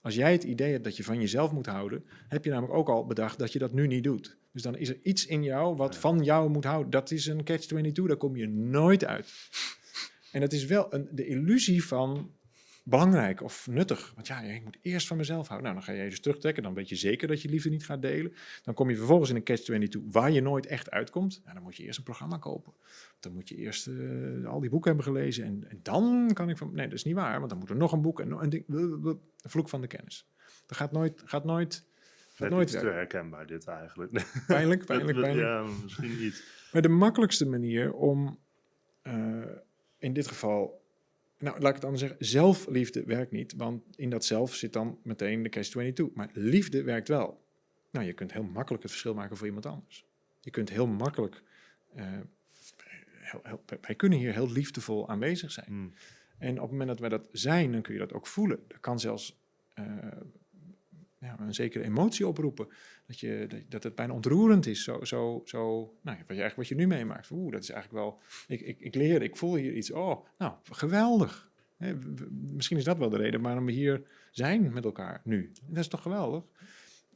Als 0.00 0.14
jij 0.14 0.32
het 0.32 0.44
idee 0.44 0.72
hebt 0.72 0.84
dat 0.84 0.96
je 0.96 1.04
van 1.04 1.20
jezelf 1.20 1.52
moet 1.52 1.66
houden, 1.66 2.04
heb 2.28 2.44
je 2.44 2.50
namelijk 2.50 2.74
ook 2.74 2.88
al 2.88 3.06
bedacht 3.06 3.38
dat 3.38 3.52
je 3.52 3.58
dat 3.58 3.72
nu 3.72 3.86
niet 3.86 4.04
doet. 4.04 4.36
Dus 4.52 4.62
dan 4.62 4.76
is 4.76 4.88
er 4.88 4.98
iets 5.02 5.26
in 5.26 5.42
jou 5.42 5.76
wat 5.76 5.96
van 5.96 6.22
jou 6.22 6.50
moet 6.50 6.64
houden. 6.64 6.90
Dat 6.90 7.10
is 7.10 7.26
een 7.26 7.44
catch-22, 7.44 7.92
daar 7.92 8.16
kom 8.16 8.36
je 8.36 8.48
nooit 8.48 9.04
uit. 9.04 9.32
En 10.32 10.40
dat 10.40 10.52
is 10.52 10.64
wel 10.64 10.94
een, 10.94 11.08
de 11.10 11.26
illusie 11.26 11.84
van 11.84 12.30
belangrijk 12.82 13.42
of 13.42 13.66
nuttig. 13.66 14.12
Want 14.14 14.26
ja, 14.26 14.40
ik 14.40 14.64
moet 14.64 14.78
eerst 14.82 15.06
van 15.06 15.16
mezelf 15.16 15.48
houden. 15.48 15.72
Nou, 15.72 15.74
dan 15.74 15.94
ga 15.94 15.98
je 15.98 16.04
je 16.04 16.10
dus 16.10 16.20
terugtrekken. 16.20 16.62
Dan 16.62 16.74
weet 16.74 16.88
je 16.88 16.96
zeker 16.96 17.28
dat 17.28 17.42
je 17.42 17.48
liefde 17.48 17.70
niet 17.70 17.84
gaat 17.84 18.02
delen. 18.02 18.34
Dan 18.62 18.74
kom 18.74 18.90
je 18.90 18.96
vervolgens 18.96 19.30
in 19.30 19.36
een 19.36 19.44
catch-22 19.44 20.10
waar 20.10 20.30
je 20.30 20.40
nooit 20.40 20.66
echt 20.66 20.90
uitkomt. 20.90 21.40
Nou, 21.42 21.54
dan 21.54 21.62
moet 21.62 21.76
je 21.76 21.82
eerst 21.82 21.98
een 21.98 22.04
programma 22.04 22.36
kopen. 22.36 22.72
Dan 23.20 23.32
moet 23.32 23.48
je 23.48 23.56
eerst 23.56 23.86
eh, 23.86 24.44
al 24.46 24.60
die 24.60 24.70
boeken 24.70 24.88
hebben 24.94 25.12
gelezen. 25.12 25.44
En, 25.44 25.64
en 25.68 25.80
dan 25.82 26.30
kan 26.32 26.48
ik 26.48 26.56
van... 26.56 26.74
Nee, 26.74 26.86
dat 26.86 26.98
is 26.98 27.04
niet 27.04 27.14
waar. 27.14 27.38
Want 27.38 27.50
dan 27.50 27.58
moet 27.58 27.70
er 27.70 27.76
nog 27.76 27.92
een 27.92 28.02
boek 28.02 28.20
en 28.20 28.30
een 28.30 28.50
ding. 28.50 28.64
De 28.66 29.18
vloek 29.36 29.68
van 29.68 29.80
de 29.80 29.86
kennis. 29.86 30.28
Dat 30.66 30.76
gaat 30.76 30.92
nooit... 30.92 31.22
Gaat 31.24 31.44
nooit 31.44 31.84
gaat 32.34 32.50
nooit 32.50 32.70
te 32.70 32.78
herkenbaar 32.78 33.46
dit 33.46 33.66
eigenlijk. 33.66 34.12
Pijnlijk, 34.46 34.84
pijnlijk, 34.84 35.20
pijnlijk. 35.20 35.46
Ja, 35.46 35.62
misschien 35.82 36.22
iets. 36.22 36.42
Maar 36.72 36.82
de 36.82 36.88
makkelijkste 36.88 37.46
manier 37.46 37.92
om 37.92 38.38
eh, 39.02 39.42
in 39.98 40.12
dit 40.12 40.26
geval, 40.26 40.81
nou 41.42 41.60
laat 41.60 41.68
ik 41.68 41.74
het 41.74 41.84
anders 41.84 42.02
zeggen, 42.02 42.26
zelfliefde 42.26 43.04
werkt 43.04 43.30
niet, 43.30 43.54
want 43.56 43.82
in 43.96 44.10
dat 44.10 44.24
zelf 44.24 44.54
zit 44.54 44.72
dan 44.72 44.98
meteen 45.02 45.42
de 45.42 45.48
catch-22. 45.48 46.14
Maar 46.14 46.30
liefde 46.32 46.82
werkt 46.82 47.08
wel. 47.08 47.44
Nou, 47.90 48.06
je 48.06 48.12
kunt 48.12 48.32
heel 48.32 48.42
makkelijk 48.42 48.82
het 48.82 48.92
verschil 48.92 49.14
maken 49.14 49.36
voor 49.36 49.46
iemand 49.46 49.66
anders. 49.66 50.06
Je 50.40 50.50
kunt 50.50 50.68
heel 50.68 50.86
makkelijk, 50.86 51.42
eh, 51.94 52.06
heel, 53.08 53.40
heel- 53.42 53.62
wij 53.80 53.94
kunnen 53.94 54.18
hier 54.18 54.32
heel 54.32 54.50
liefdevol 54.50 55.08
aanwezig 55.08 55.52
zijn. 55.52 55.66
Hmm. 55.66 55.92
En 56.38 56.54
op 56.54 56.60
het 56.60 56.70
moment 56.70 56.88
dat 56.88 56.98
wij 56.98 57.08
dat 57.08 57.28
zijn, 57.32 57.72
dan 57.72 57.82
kun 57.82 57.92
je 57.92 58.00
dat 58.00 58.12
ook 58.12 58.26
voelen. 58.26 58.60
Dat 58.68 58.80
kan 58.80 59.00
zelfs 59.00 59.40
eh, 59.74 59.86
ja, 61.22 61.36
een 61.40 61.54
zekere 61.54 61.84
emotie 61.84 62.26
oproepen. 62.26 62.68
Dat, 63.06 63.20
je, 63.20 63.46
dat, 63.48 63.60
dat 63.68 63.82
het 63.82 63.94
bijna 63.94 64.12
ontroerend 64.12 64.66
is. 64.66 64.84
Zo, 64.84 65.04
zo, 65.04 65.42
zo, 65.44 65.58
nou, 66.00 66.16
wat, 66.16 66.36
je 66.36 66.42
eigenlijk, 66.42 66.56
wat 66.56 66.68
je 66.68 66.74
nu 66.74 66.86
meemaakt. 66.86 67.30
Oeh, 67.30 67.52
dat 67.52 67.62
is 67.62 67.70
eigenlijk 67.70 68.04
wel... 68.04 68.20
Ik, 68.46 68.60
ik, 68.60 68.80
ik 68.80 68.94
leer, 68.94 69.22
ik 69.22 69.36
voel 69.36 69.54
hier 69.54 69.74
iets. 69.74 69.90
Oh, 69.90 70.26
nou, 70.38 70.52
geweldig. 70.70 71.50
Misschien 72.30 72.76
is 72.76 72.84
dat 72.84 72.98
wel 72.98 73.10
de 73.10 73.16
reden 73.16 73.40
waarom 73.40 73.66
we 73.66 73.72
hier 73.72 74.02
zijn 74.30 74.72
met 74.72 74.84
elkaar 74.84 75.20
nu. 75.24 75.52
Dat 75.66 75.78
is 75.78 75.88
toch 75.88 76.02
geweldig? 76.02 76.44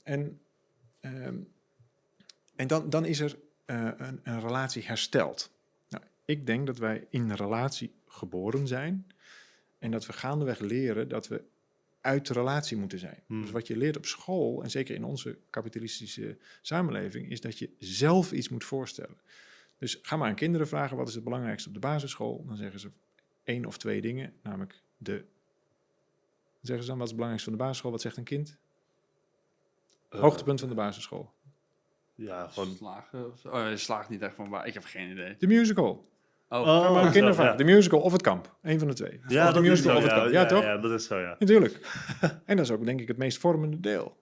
En, 0.03 0.41
ehm, 1.01 1.37
en 2.57 2.67
dan, 2.67 2.91
dan 2.91 3.05
is 3.05 3.21
er 3.21 3.39
eh, 3.65 3.91
een, 3.97 4.21
een 4.23 4.41
relatie 4.41 4.83
hersteld. 4.83 5.51
Nou, 5.89 6.05
ik 6.25 6.47
denk 6.47 6.67
dat 6.67 6.79
wij 6.79 7.07
in 7.11 7.23
een 7.23 7.37
relatie 7.37 7.95
geboren 8.07 8.67
zijn. 8.67 9.07
En 9.79 9.91
dat 9.91 10.07
we 10.07 10.13
gaandeweg 10.13 10.59
leren 10.59 11.09
dat 11.09 11.29
we 11.29 11.43
uit 12.07 12.27
de 12.27 12.33
relatie 12.33 12.77
moeten 12.77 12.99
zijn. 12.99 13.23
Hmm. 13.27 13.41
Dus 13.41 13.51
wat 13.51 13.67
je 13.67 13.77
leert 13.77 13.97
op 13.97 14.07
school, 14.07 14.63
en 14.63 14.71
zeker 14.71 14.95
in 14.95 15.05
onze 15.05 15.39
kapitalistische 15.51 16.39
samenleving, 16.63 17.31
is 17.31 17.41
dat 17.41 17.59
je 17.59 17.71
zelf 17.79 18.33
iets 18.33 18.49
moet 18.49 18.65
voorstellen. 18.65 19.17
Dus 19.79 19.99
ga 20.03 20.17
maar 20.17 20.29
aan 20.29 20.35
kinderen 20.35 20.69
vragen, 20.69 20.97
wat 20.97 21.09
is 21.09 21.15
het 21.15 21.25
belangrijkste 21.25 21.69
op 21.69 21.75
de 21.75 21.81
basisschool? 21.81 22.45
Dan 22.47 22.57
zeggen 22.57 22.81
ze 22.81 22.91
één 23.45 23.65
of 23.65 23.79
twee 23.79 24.01
dingen, 24.01 24.35
namelijk 24.43 24.83
de... 24.97 25.13
Dan 25.13 26.75
zeggen 26.75 26.85
ze 26.85 26.91
dan, 26.91 26.99
wat 26.99 27.07
is 27.07 27.13
het 27.13 27.21
belangrijkste 27.21 27.51
van 27.51 27.59
de 27.59 27.65
basisschool? 27.65 27.91
Wat 27.91 28.01
zegt 28.01 28.17
een 28.17 28.25
kind? 28.25 28.59
Eh, 30.09 30.21
Hoogtepunt 30.21 30.61
van 30.61 30.69
de 30.69 30.75
basisschool. 30.75 31.33
Ja, 32.15 32.49
gewoon... 32.49 32.75
Slagen 32.75 33.33
of 33.33 33.39
zo? 33.39 33.49
Oh, 33.49 33.69
je 33.69 33.77
slaagt 33.77 34.09
niet 34.09 34.23
echt 34.23 34.35
van 34.35 34.49
waar. 34.49 34.67
Ik 34.67 34.75
heb 34.75 34.85
geen 34.85 35.11
idee. 35.11 35.37
De 35.39 35.47
musical. 35.47 36.09
Oh, 36.49 36.61
Oh, 36.61 36.95
maar 36.95 37.45
ja. 37.45 37.55
De 37.55 37.65
musical 37.65 38.01
of 38.01 38.13
het 38.13 38.23
kamp. 38.23 38.57
Eén 38.63 38.79
van 38.79 38.89
de 38.89 38.95
twee. 38.95 39.21
Ja, 39.29 39.49
of 39.49 39.55
de 39.55 39.55
dat 39.55 39.63
is 39.63 39.69
musical 39.69 39.91
zo, 39.91 39.97
of 39.97 40.03
het 40.03 40.13
ja, 40.13 40.19
kamp. 40.19 40.33
Ja, 40.33 40.41
ja, 40.41 40.47
toch? 40.47 40.63
Ja, 40.63 40.77
dat 40.77 40.91
is 40.91 41.07
zo, 41.07 41.19
ja. 41.19 41.37
Natuurlijk. 41.39 41.81
en 42.47 42.57
dat 42.57 42.65
is 42.65 42.71
ook 42.71 42.85
denk 42.85 43.01
ik 43.01 43.09
het 43.09 43.17
meest 43.17 43.39
vormende 43.39 43.81
deel. 43.81 44.17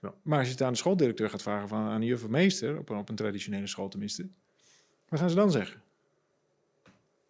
Ja. 0.00 0.14
Maar 0.22 0.38
als 0.38 0.46
je 0.46 0.52
het 0.52 0.62
aan 0.62 0.72
de 0.72 0.78
schooldirecteur 0.78 1.30
gaat 1.30 1.42
vragen, 1.42 1.68
van, 1.68 1.78
aan 1.78 2.00
een 2.00 2.06
juf 2.06 2.22
of 2.22 2.28
meester, 2.28 2.78
op 2.78 2.88
een, 2.88 2.96
op 2.96 3.08
een 3.08 3.14
traditionele 3.14 3.66
school 3.66 3.88
tenminste, 3.88 4.28
wat 5.08 5.20
gaan 5.20 5.30
ze 5.30 5.36
dan 5.36 5.50
zeggen? 5.50 5.82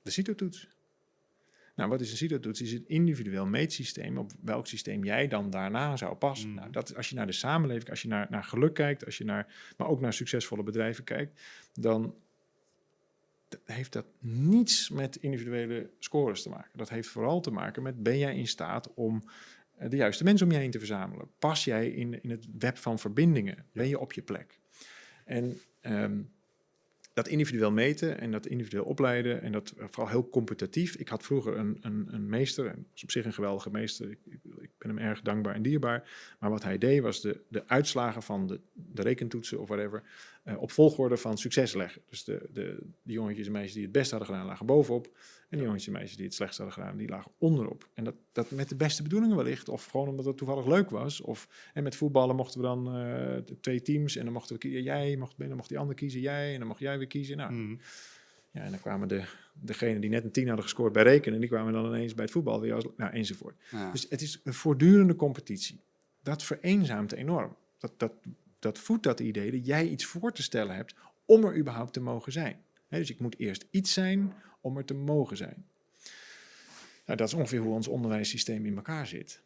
De 0.03 0.11
CITO-toets. 0.11 0.69
Nou, 1.75 1.91
wat 1.91 2.01
is 2.01 2.11
een 2.11 2.17
CITO-toets? 2.17 2.61
Is 2.61 2.73
een 2.73 2.85
individueel 2.87 3.47
meetsysteem 3.47 4.19
op 4.19 4.33
welk 4.43 4.67
systeem 4.67 5.05
jij 5.05 5.29
dan 5.29 5.51
daarna 5.51 5.97
zou 5.97 6.15
passen. 6.15 6.49
Mm. 6.49 6.55
Nou, 6.55 6.71
dat, 6.71 6.97
als 6.97 7.09
je 7.09 7.15
naar 7.15 7.27
de 7.27 7.33
samenleving, 7.33 7.91
als 7.91 8.03
je 8.03 8.09
naar, 8.09 8.27
naar 8.31 8.45
geluk 8.45 8.75
kijkt, 8.75 9.05
als 9.05 9.19
je 9.19 9.25
naar, 9.25 9.75
maar 9.77 9.89
ook 9.89 10.01
naar 10.01 10.13
succesvolle 10.13 10.63
bedrijven 10.63 11.05
kijkt, 11.05 11.41
dan 11.73 12.15
heeft 13.65 13.93
dat 13.93 14.07
niets 14.19 14.91
met 14.91 15.17
individuele 15.17 15.91
scores 15.99 16.43
te 16.43 16.49
maken. 16.49 16.79
Dat 16.79 16.89
heeft 16.89 17.09
vooral 17.09 17.41
te 17.41 17.51
maken 17.51 17.83
met 17.83 18.03
ben 18.03 18.19
jij 18.19 18.37
in 18.37 18.49
staat 18.49 18.95
om 18.95 19.23
eh, 19.77 19.91
de 19.91 19.97
juiste 19.97 20.25
mensen 20.25 20.47
om 20.47 20.53
je 20.53 20.59
heen 20.59 20.71
te 20.71 20.79
verzamelen? 20.79 21.31
Pas 21.39 21.65
jij 21.65 21.89
in, 21.89 22.23
in 22.23 22.31
het 22.31 22.47
web 22.59 22.77
van 22.77 22.99
verbindingen? 22.99 23.67
Ben 23.73 23.89
je 23.89 23.99
op 23.99 24.13
je 24.13 24.23
plek? 24.23 24.61
En 25.25 25.61
ehm, 25.81 26.21
dat 27.15 27.29
individueel 27.29 27.73
meten 27.73 28.21
en 28.21 28.31
dat 28.31 28.47
individueel 28.47 28.85
opleiden 28.85 29.43
en 29.43 29.53
dat 29.53 29.71
eh, 29.71 29.85
vooral 29.89 30.09
heel 30.13 30.29
competitief. 30.29 30.97
Ik 30.97 31.09
had 31.09 31.23
vroeger 31.23 31.57
een, 31.57 31.79
een, 31.81 32.09
een 32.11 32.29
meester, 32.29 32.67
en 32.67 32.87
is 32.95 33.03
op 33.03 33.11
zich 33.11 33.25
een 33.25 33.33
geweldige 33.33 33.71
meester. 33.71 34.11
Ik, 34.11 34.19
ik, 34.25 34.41
ik 34.61 34.71
ben 34.79 34.89
hem 34.89 34.99
erg 34.99 35.23
dankbaar 35.23 35.55
en 35.55 35.63
dierbaar. 35.63 36.11
Maar 36.39 36.51
wat 36.51 36.63
hij 36.63 36.79
deed 36.79 37.01
was 37.01 37.21
de, 37.21 37.41
de 37.49 37.69
uitslagen 37.69 38.23
van 38.23 38.47
de, 38.47 38.61
de 38.73 39.03
rekentoetsen 39.03 39.61
of 39.61 39.69
whatever 39.69 40.03
eh, 40.45 40.61
op 40.63 40.71
volgorde 40.71 41.17
van 41.17 41.39
succes 41.39 41.75
leggen. 41.75 42.03
Dus 42.09 42.25
de, 42.25 42.47
de, 42.53 42.79
de 43.03 43.13
jongetjes 43.13 43.47
en 43.47 43.53
meisjes 43.53 43.73
die 43.75 43.83
het 43.83 43.93
best 43.93 44.11
hadden 44.11 44.29
gedaan 44.29 44.47
lagen 44.47 44.67
bovenop. 44.67 45.07
En 45.49 45.59
de 45.59 45.65
jongetjes 45.65 45.87
en 45.87 45.93
meisjes 45.93 46.17
die 46.17 46.25
het 46.25 46.35
slechtst 46.35 46.59
hadden 46.59 46.75
gedaan, 46.77 46.97
die 46.97 47.09
lagen 47.09 47.31
onderop. 47.39 47.89
En 47.95 48.05
dat, 48.05 48.15
dat 48.33 48.51
met 48.51 48.69
de 48.69 48.77
beste 48.77 49.03
bedoelingen 49.03 49.37
wellicht. 49.37 49.69
Of 49.69 49.85
gewoon 49.85 50.09
omdat 50.09 50.25
het 50.25 50.37
toevallig 50.37 50.67
leuk 50.67 50.91
was. 50.91 51.21
Of 51.21 51.49
en 51.75 51.83
met 51.83 51.97
voetballen 51.97 52.37
mochten 52.37 52.61
we 52.61 52.67
dan 52.67 52.97
eh, 52.97 53.55
twee 53.61 53.83
teams. 53.83 54.17
En 54.17 54.25
dan 54.25 54.33
mochten 54.33 54.55
we 54.55 54.61
kiezen. 54.61 54.83
Jij 54.83 55.17
mocht, 55.17 55.35
dan 55.39 55.57
mocht 55.57 55.69
die 55.69 55.79
ander 55.79 55.95
kiezen, 55.95 56.21
jij. 56.21 56.53
En 56.53 56.59
dan 56.59 56.69
mocht 56.69 56.81
jij 56.81 56.99
weer 56.99 57.07
kiezen. 57.07 57.37
Nou, 57.37 57.53
Mhm. 57.53 57.75
ja, 58.51 58.61
en 58.61 58.71
dan 58.71 58.81
kwamen 58.81 59.09
de, 59.09 59.25
degenen 59.53 60.01
die 60.01 60.11
net 60.11 60.25
een 60.25 60.31
tien 60.31 60.47
hadden 60.47 60.65
gescoord 60.65 60.93
bij 60.93 61.03
rekenen. 61.03 61.41
Die 61.41 61.49
kwamen 61.49 61.73
dan 61.73 61.87
ineens 61.87 62.15
bij 62.15 62.25
het 62.25 62.33
voetbal 62.33 62.61
weer 62.61 62.75
als, 62.75 62.85
nou, 62.97 63.13
enzovoort. 63.13 63.57
Ja. 63.71 63.91
Dus 63.91 64.07
het 64.09 64.23
is 64.23 64.41
een 64.45 64.55
voortdurende 64.55 65.17
competitie. 65.17 65.81
Dat 66.23 66.43
vereenzaamt 66.43 67.13
enorm. 67.13 67.57
Dat, 67.79 67.93
dat, 67.97 68.13
dat 68.65 68.79
voedt 68.79 69.03
dat 69.03 69.21
idee 69.21 69.51
dat 69.51 69.67
jij 69.67 69.89
iets 69.89 70.05
voor 70.05 70.33
te 70.33 70.43
stellen 70.43 70.75
hebt 70.75 70.95
om 71.25 71.45
er 71.45 71.57
überhaupt 71.57 71.93
te 71.93 72.01
mogen 72.01 72.33
zijn. 72.33 72.63
Dus 72.89 73.11
ik 73.11 73.21
moet 73.21 73.39
eerst 73.39 73.67
iets 73.71 73.93
zijn 73.93 74.33
om 74.61 74.77
er 74.77 74.85
te 74.85 74.95
mogen 74.95 75.37
zijn. 75.37 75.67
Nou, 77.07 77.19
dat 77.19 77.29
is 77.29 77.35
ongeveer 77.35 77.61
hoe 77.61 77.75
ons 77.75 77.89
onderwijssysteem 77.89 78.67
in 78.67 78.77
elkaar 78.77 79.07
zit. 79.07 79.43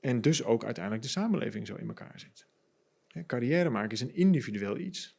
En 0.00 0.20
dus 0.20 0.44
ook 0.44 0.64
uiteindelijk 0.64 1.04
de 1.04 1.10
samenleving 1.10 1.66
zo 1.66 1.74
in 1.74 1.88
elkaar 1.88 2.20
zit. 2.20 2.46
Carrière 3.26 3.70
maken 3.70 3.90
is 3.90 4.00
een 4.00 4.14
individueel 4.14 4.78
iets. 4.78 5.16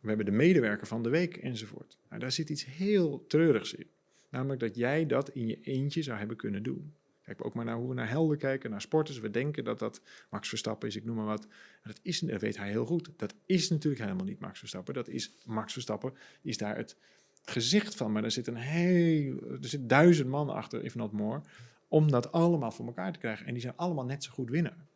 We 0.00 0.08
hebben 0.08 0.26
de 0.26 0.32
medewerker 0.32 0.86
van 0.86 1.02
de 1.02 1.08
week 1.08 1.36
enzovoort. 1.36 1.98
Nou, 2.08 2.20
daar 2.20 2.32
zit 2.32 2.50
iets 2.50 2.64
heel 2.64 3.26
treurigs 3.26 3.74
in. 3.74 3.86
Namelijk 4.30 4.60
dat 4.60 4.76
jij 4.76 5.06
dat 5.06 5.30
in 5.30 5.46
je 5.46 5.60
eentje 5.60 6.02
zou 6.02 6.18
hebben 6.18 6.36
kunnen 6.36 6.62
doen. 6.62 6.94
Kijk 7.30 7.44
ook 7.44 7.54
maar 7.54 7.64
naar 7.64 7.76
hoe 7.76 7.88
we 7.88 7.94
naar 7.94 8.08
helden 8.08 8.38
kijken, 8.38 8.70
naar 8.70 8.80
sporters. 8.80 9.18
We 9.18 9.30
denken 9.30 9.64
dat 9.64 9.78
dat 9.78 10.00
Max 10.30 10.48
Verstappen 10.48 10.88
is, 10.88 10.96
ik 10.96 11.04
noem 11.04 11.16
maar 11.16 11.24
wat. 11.24 11.46
Dat, 11.82 11.98
is, 12.02 12.18
dat 12.18 12.40
weet 12.40 12.56
hij 12.56 12.68
heel 12.68 12.84
goed. 12.86 13.10
Dat 13.16 13.34
is 13.46 13.68
natuurlijk 13.70 14.02
helemaal 14.02 14.24
niet 14.24 14.40
Max 14.40 14.58
Verstappen. 14.58 14.94
Dat 14.94 15.08
is 15.08 15.34
Max 15.44 15.72
Verstappen, 15.72 16.12
is 16.42 16.56
daar 16.56 16.76
het 16.76 16.96
gezicht 17.44 17.94
van. 17.94 18.12
Maar 18.12 18.24
er 18.24 18.30
zit 18.30 18.46
een 18.46 18.56
heel, 18.56 19.42
er 19.50 19.68
zit 19.68 19.88
duizend 19.88 20.28
man 20.28 20.48
achter, 20.48 20.84
if 20.84 20.94
not 20.94 21.12
more, 21.12 21.40
om 21.88 22.10
dat 22.10 22.32
allemaal 22.32 22.70
voor 22.70 22.86
elkaar 22.86 23.12
te 23.12 23.18
krijgen. 23.18 23.46
En 23.46 23.52
die 23.52 23.62
zijn 23.62 23.76
allemaal 23.76 24.04
net 24.04 24.24
zo 24.24 24.30
goed 24.32 24.50
winnaar. 24.50 24.86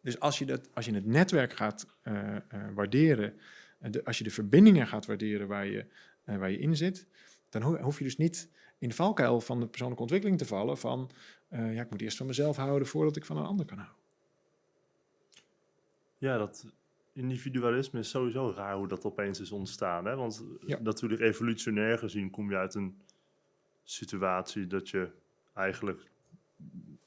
Dus 0.00 0.20
als 0.20 0.38
je, 0.38 0.44
dat, 0.46 0.68
als 0.74 0.84
je 0.84 0.94
het 0.94 1.06
netwerk 1.06 1.52
gaat 1.52 1.86
eh, 2.02 2.36
eh, 2.36 2.42
waarderen, 2.74 3.34
eh, 3.80 3.90
als 4.04 4.18
je 4.18 4.24
de 4.24 4.30
verbindingen 4.30 4.86
gaat 4.86 5.06
waarderen 5.06 5.46
waar 5.46 5.66
je, 5.66 5.86
waar 6.24 6.50
je 6.50 6.58
in 6.58 6.76
zit, 6.76 7.06
dan 7.48 7.62
ho- 7.62 7.80
hoef 7.80 7.98
je 7.98 8.04
dus 8.04 8.16
niet 8.16 8.48
in 8.78 8.88
de 8.88 8.94
valkuil 8.94 9.40
van 9.40 9.60
de 9.60 9.66
persoonlijke 9.66 10.02
ontwikkeling 10.02 10.38
te 10.38 10.46
vallen 10.46 10.78
van, 10.78 11.10
eh, 11.48 11.74
ja, 11.74 11.82
ik 11.82 11.90
moet 11.90 12.00
eerst 12.00 12.16
van 12.16 12.26
mezelf 12.26 12.56
houden 12.56 12.88
voordat 12.88 13.16
ik 13.16 13.24
van 13.24 13.36
een 13.36 13.44
ander 13.44 13.66
kan 13.66 13.78
houden. 13.78 13.98
Ja, 16.18 16.38
dat 16.38 16.66
individualisme 17.12 17.98
is 17.98 18.10
sowieso 18.10 18.52
raar 18.56 18.76
hoe 18.76 18.88
dat 18.88 19.04
opeens 19.04 19.40
is 19.40 19.52
ontstaan. 19.52 20.04
Hè? 20.04 20.16
Want 20.16 20.44
Ja. 20.66 20.78
natuurlijk 20.80 21.20
evolutionair 21.20 21.98
gezien 21.98 22.30
kom 22.30 22.50
je 22.50 22.56
uit 22.56 22.74
een 22.74 23.00
situatie 23.84 24.66
dat 24.66 24.88
je 24.88 25.10
eigenlijk 25.54 26.10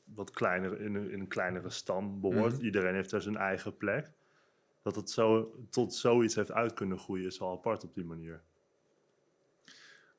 wat 0.03 0.32
kleiner 0.32 0.82
in 0.82 0.95
een, 0.95 1.11
in 1.11 1.20
een 1.20 1.28
kleinere 1.28 1.70
stam 1.70 2.22
behoort. 2.22 2.53
Mhm. 2.53 2.65
Iedereen 2.65 2.93
heeft 2.93 3.09
daar 3.09 3.22
zijn 3.22 3.38
eigen 3.38 3.78
plek. 3.78 4.11
Dat 4.82 4.95
het 4.95 5.09
zo 5.09 5.55
tot 5.70 5.93
zoiets 5.93 6.36
heeft 6.36 6.51
uit 6.51 6.74
kunnen 6.74 6.99
groeien 6.99 7.26
is 7.26 7.41
al 7.41 7.51
apart 7.57 7.84
op 7.84 7.93
die 7.93 8.05
manier. 8.05 8.41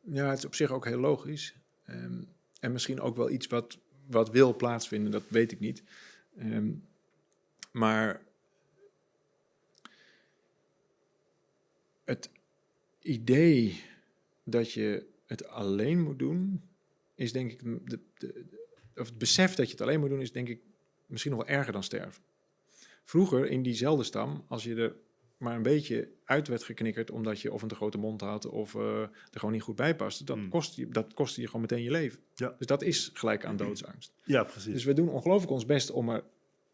Ja, 0.01 0.29
het 0.29 0.39
is 0.39 0.45
op 0.45 0.55
zich 0.55 0.71
ook 0.71 0.85
heel 0.85 0.99
logisch. 0.99 1.55
Ehm, 1.85 2.23
en 2.61 2.73
misschien 2.73 3.01
ook 3.01 3.17
wel 3.17 3.31
iets 3.31 3.47
wat, 3.47 3.79
wat 4.07 4.31
wil 4.31 4.57
plaatsvinden, 4.57 5.11
dat 5.11 5.23
weet 5.29 5.53
ik 5.53 5.61
niet. 5.61 5.83
Ehm, 6.37 6.73
maar 7.73 8.23
het 12.05 12.31
idee 13.01 13.83
dat 14.45 14.73
je 14.73 15.07
het 15.27 15.47
alleen 15.47 16.03
moet 16.03 16.19
doen, 16.19 16.63
is 17.15 17.33
denk 17.33 17.53
ik, 17.53 17.63
de, 17.63 18.01
de, 18.19 18.45
of 18.97 19.07
het 19.07 19.19
besef 19.19 19.55
dat 19.55 19.67
je 19.67 19.73
het 19.73 19.81
alleen 19.81 20.01
moet 20.01 20.09
doen, 20.09 20.21
is 20.21 20.33
denk 20.33 20.49
ik 20.49 20.61
misschien 21.07 21.33
nog 21.33 21.47
wel 21.47 21.57
erger 21.57 21.73
dan 21.73 21.85
sterven. 21.85 22.23
Vroeger 23.05 23.47
in 23.47 23.63
diezelfde 23.63 24.05
stam, 24.05 24.45
als 24.49 24.65
je 24.65 24.75
er 24.75 24.97
maar 25.41 25.57
een 25.57 25.63
beetje 25.63 26.09
uit 26.25 26.49
werd 26.49 26.63
geknikkerd 26.63 27.11
omdat 27.11 27.41
je 27.41 27.53
of 27.53 27.63
een 27.63 27.69
te 27.69 27.75
grote 27.75 27.99
mond 27.99 28.21
had 28.21 28.47
of 28.47 28.75
eh, 28.75 29.01
er 29.03 29.11
gewoon 29.33 29.53
niet 29.53 29.63
goed 29.63 29.77
bij 29.77 29.97
paste, 29.97 30.25
dat, 30.25 30.37
Mm. 30.37 30.49
kost 30.49 30.77
je, 30.77 30.89
dat 30.89 31.15
kostte 31.15 31.41
je 31.41 31.47
gewoon 31.47 31.61
meteen 31.61 31.83
je 31.83 31.91
leven. 31.91 32.21
Ja. 32.35 32.55
Dus 32.59 32.67
dat 32.67 32.83
is 32.83 33.11
gelijk 33.15 33.45
aan 33.45 33.57
doodsangst. 33.57 34.13
Ja, 34.25 34.45
precies. 34.45 34.73
Dus 34.73 34.85
we 34.85 34.93
doen 34.93 35.09
ongelooflijk 35.09 35.53
ons 35.53 35.67
best 35.67 35.91
om 35.91 36.23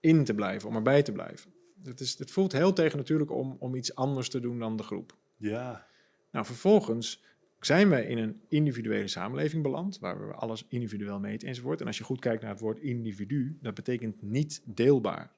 erin 0.00 0.24
te 0.24 0.34
blijven, 0.34 0.68
om 0.68 0.76
erbij 0.76 1.02
te 1.02 1.12
blijven. 1.12 1.52
Het, 1.84 2.00
is, 2.00 2.18
het 2.18 2.30
voelt 2.30 2.52
heel 2.52 2.72
tegen 2.72 2.98
natuurlijk 2.98 3.30
om, 3.30 3.56
om 3.58 3.74
iets 3.74 3.94
anders 3.94 4.28
te 4.28 4.40
doen 4.40 4.58
dan 4.58 4.76
de 4.76 4.82
groep. 4.82 5.16
ja, 5.36 5.86
Nou, 6.30 6.46
vervolgens 6.46 7.22
zijn 7.60 7.88
wij 7.88 8.04
in 8.04 8.18
een 8.18 8.40
individuele 8.48 9.08
samenleving 9.08 9.62
beland, 9.62 9.98
waar 9.98 10.26
we 10.28 10.34
alles 10.34 10.66
individueel 10.68 11.20
meten 11.20 11.48
enzovoort. 11.48 11.80
En 11.80 11.86
als 11.86 11.98
je 11.98 12.04
goed 12.04 12.20
kijkt 12.20 12.42
naar 12.42 12.50
het 12.50 12.60
woord 12.60 12.78
individu, 12.78 13.58
dat 13.62 13.74
betekent 13.74 14.22
niet 14.22 14.62
deelbaar. 14.64 15.32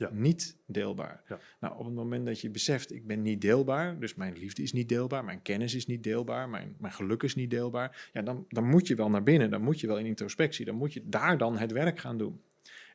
Ja. 0.00 0.10
Niet 0.12 0.56
deelbaar. 0.66 1.22
Ja. 1.28 1.38
Nou, 1.60 1.78
op 1.78 1.84
het 1.84 1.94
moment 1.94 2.26
dat 2.26 2.40
je 2.40 2.50
beseft, 2.50 2.92
ik 2.92 3.06
ben 3.06 3.22
niet 3.22 3.40
deelbaar, 3.40 3.98
dus 3.98 4.14
mijn 4.14 4.38
liefde 4.38 4.62
is 4.62 4.72
niet 4.72 4.88
deelbaar, 4.88 5.24
mijn 5.24 5.42
kennis 5.42 5.74
is 5.74 5.86
niet 5.86 6.02
deelbaar, 6.02 6.48
mijn, 6.48 6.76
mijn 6.78 6.92
geluk 6.92 7.22
is 7.22 7.34
niet 7.34 7.50
deelbaar, 7.50 8.10
ja, 8.12 8.22
dan, 8.22 8.44
dan 8.48 8.64
moet 8.64 8.86
je 8.86 8.94
wel 8.94 9.10
naar 9.10 9.22
binnen, 9.22 9.50
dan 9.50 9.62
moet 9.62 9.80
je 9.80 9.86
wel 9.86 9.98
in 9.98 10.06
introspectie, 10.06 10.64
dan 10.64 10.74
moet 10.74 10.92
je 10.92 11.08
daar 11.08 11.38
dan 11.38 11.58
het 11.58 11.72
werk 11.72 11.98
gaan 11.98 12.18
doen. 12.18 12.40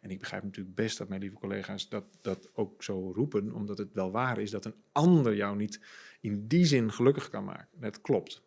En 0.01 0.09
ik 0.11 0.19
begrijp 0.19 0.43
natuurlijk 0.43 0.75
best 0.75 0.97
dat 0.97 1.09
mijn 1.09 1.21
lieve 1.21 1.35
collega's 1.35 1.89
dat, 1.89 2.05
dat 2.21 2.49
ook 2.53 2.83
zo 2.83 3.11
roepen, 3.11 3.53
omdat 3.53 3.77
het 3.77 3.93
wel 3.93 4.11
waar 4.11 4.39
is 4.39 4.51
dat 4.51 4.65
een 4.65 4.75
ander 4.91 5.35
jou 5.35 5.55
niet 5.55 5.79
in 6.21 6.47
die 6.47 6.65
zin 6.65 6.91
gelukkig 6.91 7.29
kan 7.29 7.43
maken. 7.43 7.79
Dat 7.79 8.01
klopt. 8.01 8.43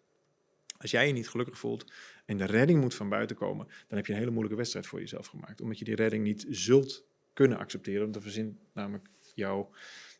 Als 0.78 0.90
jij 0.90 1.06
je 1.06 1.12
niet 1.12 1.28
gelukkig 1.28 1.58
voelt 1.58 1.92
en 2.24 2.36
de 2.36 2.44
redding 2.44 2.80
moet 2.80 2.94
van 2.94 3.08
buiten 3.08 3.36
komen, 3.36 3.66
dan 3.66 3.96
heb 3.96 4.06
je 4.06 4.12
een 4.12 4.18
hele 4.18 4.30
moeilijke 4.30 4.58
wedstrijd 4.58 4.86
voor 4.86 5.00
jezelf 5.00 5.26
gemaakt. 5.26 5.60
Omdat 5.60 5.78
je 5.78 5.84
die 5.84 5.94
redding 5.94 6.24
niet 6.24 6.46
zult 6.48 7.07
kunnen 7.38 7.58
accepteren. 7.58 8.00
Want 8.00 8.12
dan 8.12 8.22
verzint 8.22 8.56
namelijk 8.72 9.08
jouw 9.34 9.70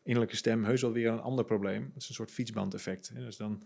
innerlijke 0.03 0.35
stem 0.35 0.63
heus 0.63 0.81
wel 0.81 0.91
weer 0.91 1.11
een 1.11 1.19
ander 1.19 1.45
probleem. 1.45 1.91
Het 1.93 2.01
is 2.01 2.09
een 2.09 2.15
soort 2.15 2.31
fietsbandeffect. 2.31 3.11
Dus 3.15 3.37
dan, 3.37 3.63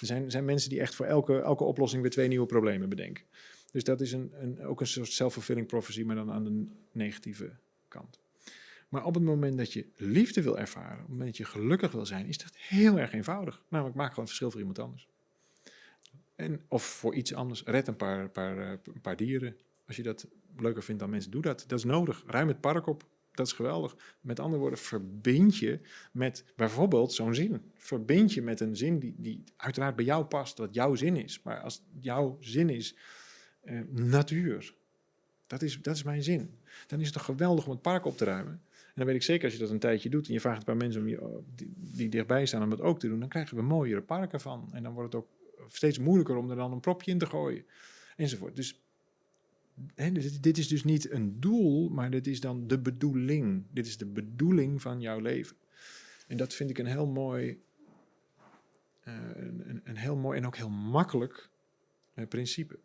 er 0.00 0.06
zijn, 0.06 0.30
zijn 0.30 0.44
mensen 0.44 0.70
die 0.70 0.80
echt 0.80 0.94
voor 0.94 1.06
elke, 1.06 1.40
elke 1.40 1.64
oplossing 1.64 2.02
weer 2.02 2.10
twee 2.10 2.28
nieuwe 2.28 2.46
problemen 2.46 2.88
bedenken. 2.88 3.24
Dus 3.72 3.84
dat 3.84 4.00
is 4.00 4.12
een, 4.12 4.32
een, 4.40 4.64
ook 4.64 4.80
een 4.80 4.86
soort 4.86 5.12
self-fulfilling 5.12 5.66
prophecy, 5.66 6.02
maar 6.02 6.16
dan 6.16 6.30
aan 6.30 6.44
de 6.44 6.66
negatieve 6.92 7.52
kant. 7.88 8.18
Maar 8.88 9.04
op 9.04 9.14
het 9.14 9.22
moment 9.22 9.58
dat 9.58 9.72
je 9.72 9.86
liefde 9.96 10.42
wil 10.42 10.58
ervaren, 10.58 10.94
op 10.94 11.00
het 11.00 11.08
moment 11.08 11.26
dat 11.26 11.36
je 11.36 11.44
gelukkig 11.44 11.92
wil 11.92 12.06
zijn, 12.06 12.26
is 12.26 12.38
dat 12.38 12.56
heel 12.56 12.98
erg 12.98 13.12
eenvoudig. 13.12 13.62
Namelijk, 13.68 13.96
maak 13.96 14.10
gewoon 14.10 14.26
verschil 14.26 14.50
voor 14.50 14.60
iemand 14.60 14.78
anders. 14.78 15.08
En, 16.34 16.60
of 16.68 16.82
voor 16.84 17.14
iets 17.14 17.34
anders. 17.34 17.62
Red 17.62 17.88
een 17.88 17.96
paar, 17.96 18.30
paar, 18.30 18.58
eh, 18.58 18.78
paar 19.02 19.16
dieren. 19.16 19.56
Als 19.86 19.96
je 19.96 20.02
dat 20.02 20.26
leuker 20.60 20.82
vindt 20.82 21.00
dan 21.00 21.10
mensen, 21.10 21.30
doe 21.30 21.42
dat. 21.42 21.64
Dat 21.66 21.78
is 21.78 21.84
nodig. 21.84 22.24
Ruim 22.26 22.48
het 22.48 22.60
park 22.60 22.86
op. 22.86 23.04
Dat 23.32 23.46
is 23.46 23.52
geweldig. 23.52 23.96
Met 24.20 24.40
andere 24.40 24.60
woorden, 24.60 24.78
verbind 24.78 25.56
je 25.56 25.80
met 26.12 26.44
bijvoorbeeld 26.56 27.12
zo'n 27.12 27.34
zin. 27.34 27.72
Verbind 27.74 28.32
je 28.32 28.42
met 28.42 28.60
een 28.60 28.76
zin 28.76 28.98
die, 28.98 29.14
die 29.18 29.44
uiteraard 29.56 29.96
bij 29.96 30.04
jou 30.04 30.24
past, 30.24 30.58
wat 30.58 30.74
jouw 30.74 30.94
zin 30.94 31.16
is. 31.16 31.42
Maar 31.42 31.60
als 31.60 31.82
jouw 32.00 32.36
zin 32.40 32.68
is 32.68 32.96
eh, 33.60 33.80
natuur, 33.90 34.74
dat 35.46 35.62
is, 35.62 35.82
dat 35.82 35.94
is 35.94 36.02
mijn 36.02 36.22
zin. 36.22 36.58
Dan 36.86 36.98
is 36.98 37.04
het 37.04 37.14
toch 37.14 37.24
geweldig 37.24 37.64
om 37.64 37.70
het 37.70 37.82
park 37.82 38.04
op 38.04 38.16
te 38.16 38.24
ruimen. 38.24 38.60
En 38.72 38.92
dan 39.02 39.06
weet 39.06 39.14
ik 39.14 39.22
zeker, 39.22 39.44
als 39.44 39.52
je 39.52 39.60
dat 39.60 39.70
een 39.70 39.78
tijdje 39.78 40.08
doet 40.08 40.26
en 40.26 40.32
je 40.32 40.40
vraagt 40.40 40.58
een 40.58 40.64
paar 40.64 40.76
mensen 40.76 41.00
om 41.00 41.08
je, 41.08 41.22
oh, 41.22 41.44
die, 41.54 41.72
die 41.76 42.08
dichtbij 42.08 42.46
staan 42.46 42.62
om 42.62 42.70
dat 42.70 42.80
ook 42.80 42.98
te 42.98 43.08
doen, 43.08 43.20
dan 43.20 43.28
krijgen 43.28 43.56
we 43.56 43.62
mooiere 43.62 44.02
parken 44.02 44.40
van. 44.40 44.68
En 44.72 44.82
dan 44.82 44.92
wordt 44.92 45.12
het 45.12 45.22
ook 45.22 45.28
steeds 45.68 45.98
moeilijker 45.98 46.36
om 46.36 46.50
er 46.50 46.56
dan 46.56 46.72
een 46.72 46.80
propje 46.80 47.10
in 47.10 47.18
te 47.18 47.26
gooien. 47.26 47.66
Enzovoort. 48.16 48.56
Dus 48.56 48.85
hè, 49.94 50.12
dit, 50.12 50.42
dit 50.42 50.58
is 50.58 50.68
dus 50.68 50.84
niet 50.84 51.10
een 51.10 51.40
doel, 51.40 51.88
maar 51.88 52.10
dit 52.10 52.26
is 52.26 52.40
dan 52.40 52.66
de 52.66 52.78
bedoeling. 52.78 53.64
Dit 53.70 53.86
is 53.86 53.96
de 53.96 54.06
bedoeling 54.06 54.82
van 54.82 55.00
jouw 55.00 55.18
leven. 55.18 55.56
En 56.26 56.36
dat 56.36 56.54
vind 56.54 56.70
ik 56.70 56.78
een 56.78 56.86
heel 56.86 57.06
mooi, 57.06 57.62
eh, 59.00 59.14
een, 59.34 59.80
een, 59.84 59.96
heel 59.96 60.16
mooi 60.16 60.38
en 60.38 60.46
ook 60.46 60.56
heel 60.56 60.70
makkelijk 60.70 61.48
eh, 62.14 62.26
principe. 62.26 62.78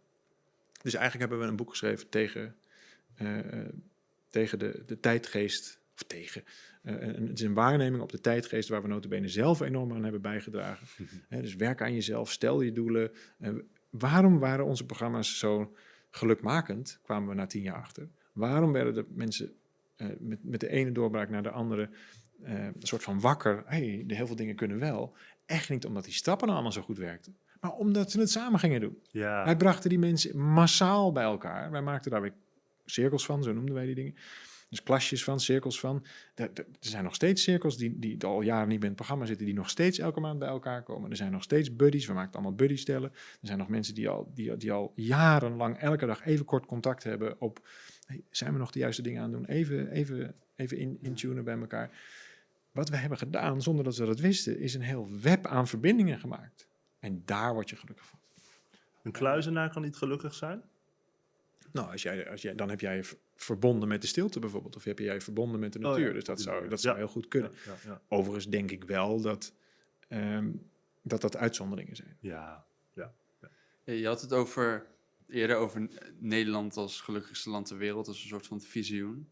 Dus 0.81 0.93
eigenlijk 0.93 1.29
hebben 1.29 1.39
we 1.39 1.51
een 1.51 1.57
boek 1.57 1.69
geschreven 1.69 2.09
tegen, 2.09 2.55
eh, 3.15 3.39
tegen 4.29 4.59
de, 4.59 4.83
de 4.85 4.99
tijdgeest, 4.99 5.79
of 5.93 6.03
tegen, 6.03 6.43
een, 6.83 7.27
het 7.27 7.39
is 7.39 7.45
een 7.45 7.53
waarneming 7.53 8.01
op 8.01 8.11
de 8.11 8.21
tijdgeest 8.21 8.69
waar 8.69 8.81
we 8.81 8.87
notabene 8.87 9.27
zelf 9.27 9.59
enorm 9.59 9.93
aan 9.93 10.03
hebben 10.03 10.21
bijgedragen. 10.21 10.87
Hè, 11.27 11.41
dus 11.41 11.55
werk 11.55 11.81
aan 11.81 11.93
jezelf, 11.93 12.31
stel 12.31 12.61
je 12.61 12.71
doelen. 12.71 13.11
Waarom 13.89 14.39
waren 14.39 14.65
onze 14.65 14.85
programma's 14.85 15.39
zo 15.39 15.75
gelukmakend, 16.11 16.99
kwamen 17.03 17.29
we 17.29 17.35
na 17.35 17.45
tien 17.45 17.61
jaar 17.61 17.75
achter. 17.75 18.09
Waarom 18.33 18.71
werden 18.71 18.93
de 18.93 19.05
mensen 19.09 19.53
eh, 19.95 20.07
met, 20.19 20.43
met 20.43 20.59
de 20.59 20.69
ene 20.69 20.91
doorbraak 20.91 21.29
naar 21.29 21.43
de 21.43 21.51
andere 21.51 21.89
eh, 22.43 22.65
een 22.65 22.73
soort 22.79 23.03
van 23.03 23.19
wakker, 23.19 23.63
hey, 23.65 24.03
de 24.07 24.15
heel 24.15 24.27
veel 24.27 24.35
dingen 24.35 24.55
kunnen 24.55 24.79
wel. 24.79 25.15
Echt 25.45 25.69
niet 25.69 25.85
omdat 25.85 26.03
die 26.03 26.13
stappen 26.13 26.47
nou 26.47 26.59
allemaal 26.59 26.77
zo 26.77 26.85
goed 26.85 26.97
werkten, 26.97 27.37
maar 27.59 27.71
omdat 27.71 28.11
ze 28.11 28.19
het 28.19 28.31
samen 28.31 28.59
gingen 28.59 28.81
doen. 28.81 29.01
Ja. 29.11 29.45
Wij 29.45 29.55
brachten 29.55 29.89
die 29.89 29.99
mensen 29.99 30.37
massaal 30.37 31.11
bij 31.11 31.23
elkaar. 31.23 31.71
Wij 31.71 31.81
maakten 31.81 32.11
daar 32.11 32.21
weer 32.21 32.33
cirkels 32.85 33.25
van, 33.25 33.43
zo 33.43 33.53
noemden 33.53 33.75
wij 33.75 33.85
die 33.85 33.95
dingen. 33.95 34.15
Dus 34.71 34.83
klasjes 34.83 35.23
van, 35.23 35.39
cirkels 35.39 35.79
van. 35.79 36.05
Er, 36.35 36.51
zijn 36.79 37.03
nog 37.03 37.15
steeds 37.15 37.43
cirkels 37.43 37.77
die, 37.77 37.99
die 37.99 38.23
al 38.23 38.41
jaren 38.41 38.67
niet 38.67 38.75
meer 38.75 38.83
in 38.83 38.87
het 38.87 38.95
programma 38.95 39.25
zitten, 39.25 39.45
die 39.45 39.55
nog 39.55 39.69
steeds 39.69 39.99
elke 39.99 40.19
maand 40.19 40.39
bij 40.39 40.47
elkaar 40.47 40.83
komen. 40.83 41.09
Er 41.09 41.15
zijn 41.15 41.31
nog 41.31 41.43
steeds 41.43 41.75
buddies, 41.75 42.05
we 42.05 42.13
maken 42.13 42.33
allemaal 42.33 42.55
buddiestellen. 42.55 43.11
Er 43.11 43.47
zijn 43.47 43.57
nog 43.57 43.67
mensen 43.67 43.95
die 43.95 44.09
al, 44.09 44.31
die, 44.33 44.57
die 44.57 44.71
al 44.71 44.91
jarenlang 44.95 45.77
elke 45.77 46.05
dag 46.05 46.25
even 46.25 46.45
kort 46.45 46.65
contact 46.65 47.03
hebben 47.03 47.41
op, 47.41 47.67
hey, 48.05 48.23
zijn 48.29 48.53
we 48.53 48.59
nog 48.59 48.71
de 48.71 48.79
juiste 48.79 49.01
dingen 49.01 49.21
aan 49.21 49.33
het 49.33 49.37
doen? 49.37 49.55
Even, 49.55 49.91
even, 49.91 50.35
even 50.55 50.77
in, 50.77 50.97
intunen 51.01 51.43
bij 51.43 51.57
elkaar. 51.57 51.99
Wat 52.71 52.89
we 52.89 52.95
hebben 52.95 53.17
gedaan, 53.17 53.61
zonder 53.61 53.83
dat 53.83 53.97
we 53.97 54.05
dat 54.05 54.19
wisten, 54.19 54.59
is 54.59 54.73
een 54.73 54.81
heel 54.81 55.07
web 55.21 55.47
aan 55.47 55.67
verbindingen 55.67 56.19
gemaakt. 56.19 56.67
En 56.99 57.21
daar 57.25 57.53
word 57.53 57.69
je 57.69 57.75
gelukkig 57.75 58.05
van. 58.05 58.19
Een 59.03 59.11
kluizenaar 59.11 59.69
kan 59.69 59.81
niet 59.81 59.95
gelukkig 59.95 60.33
zijn? 60.33 60.61
Nou, 61.71 61.91
als 61.91 62.01
jij, 62.01 62.29
als 62.29 62.41
jij, 62.41 62.55
dan 62.55 62.69
heb 62.69 62.79
jij 62.79 63.03
verbonden 63.43 63.87
met 63.89 64.01
de 64.01 64.07
stilte 64.07 64.39
bijvoorbeeld. 64.39 64.75
Of 64.75 64.83
heb 64.83 64.97
je 64.99 65.05
jij 65.05 65.21
verbonden 65.21 65.59
met 65.59 65.73
de 65.73 65.79
Oh 65.79 65.85
natuur. 65.85 66.07
ja, 66.07 66.13
dus 66.13 66.23
dat 66.23 66.41
zou, 66.41 66.67
dat 66.67 66.81
zou 66.81 66.93
Ja. 66.95 66.99
heel 67.01 67.11
goed 67.11 67.27
kunnen. 67.27 67.51
Ja, 67.65 67.75
ja, 67.85 68.01
Overigens 68.07 68.47
denk 68.49 68.71
ik 68.71 68.83
wel 68.83 69.21
dat, 69.21 69.53
ehm, 70.07 70.51
dat 71.01 71.21
dat 71.21 71.37
uitzonderingen 71.37 71.95
zijn. 71.95 72.17
ja. 72.19 72.65
ja. 72.93 73.13
Ja, 73.83 73.93
Je 73.93 74.07
had 74.07 74.21
het 74.21 74.33
over, 74.33 74.85
eerder 75.27 75.55
over 75.55 75.89
Nederland 76.19 76.77
als 76.77 77.01
gelukkigste 77.01 77.49
land 77.49 77.67
ter 77.67 77.77
wereld, 77.77 78.07
als 78.07 78.21
een 78.21 78.27
soort 78.29 78.47
van 78.47 78.61
visioen. 78.61 79.27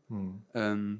Ehm, 0.51 0.95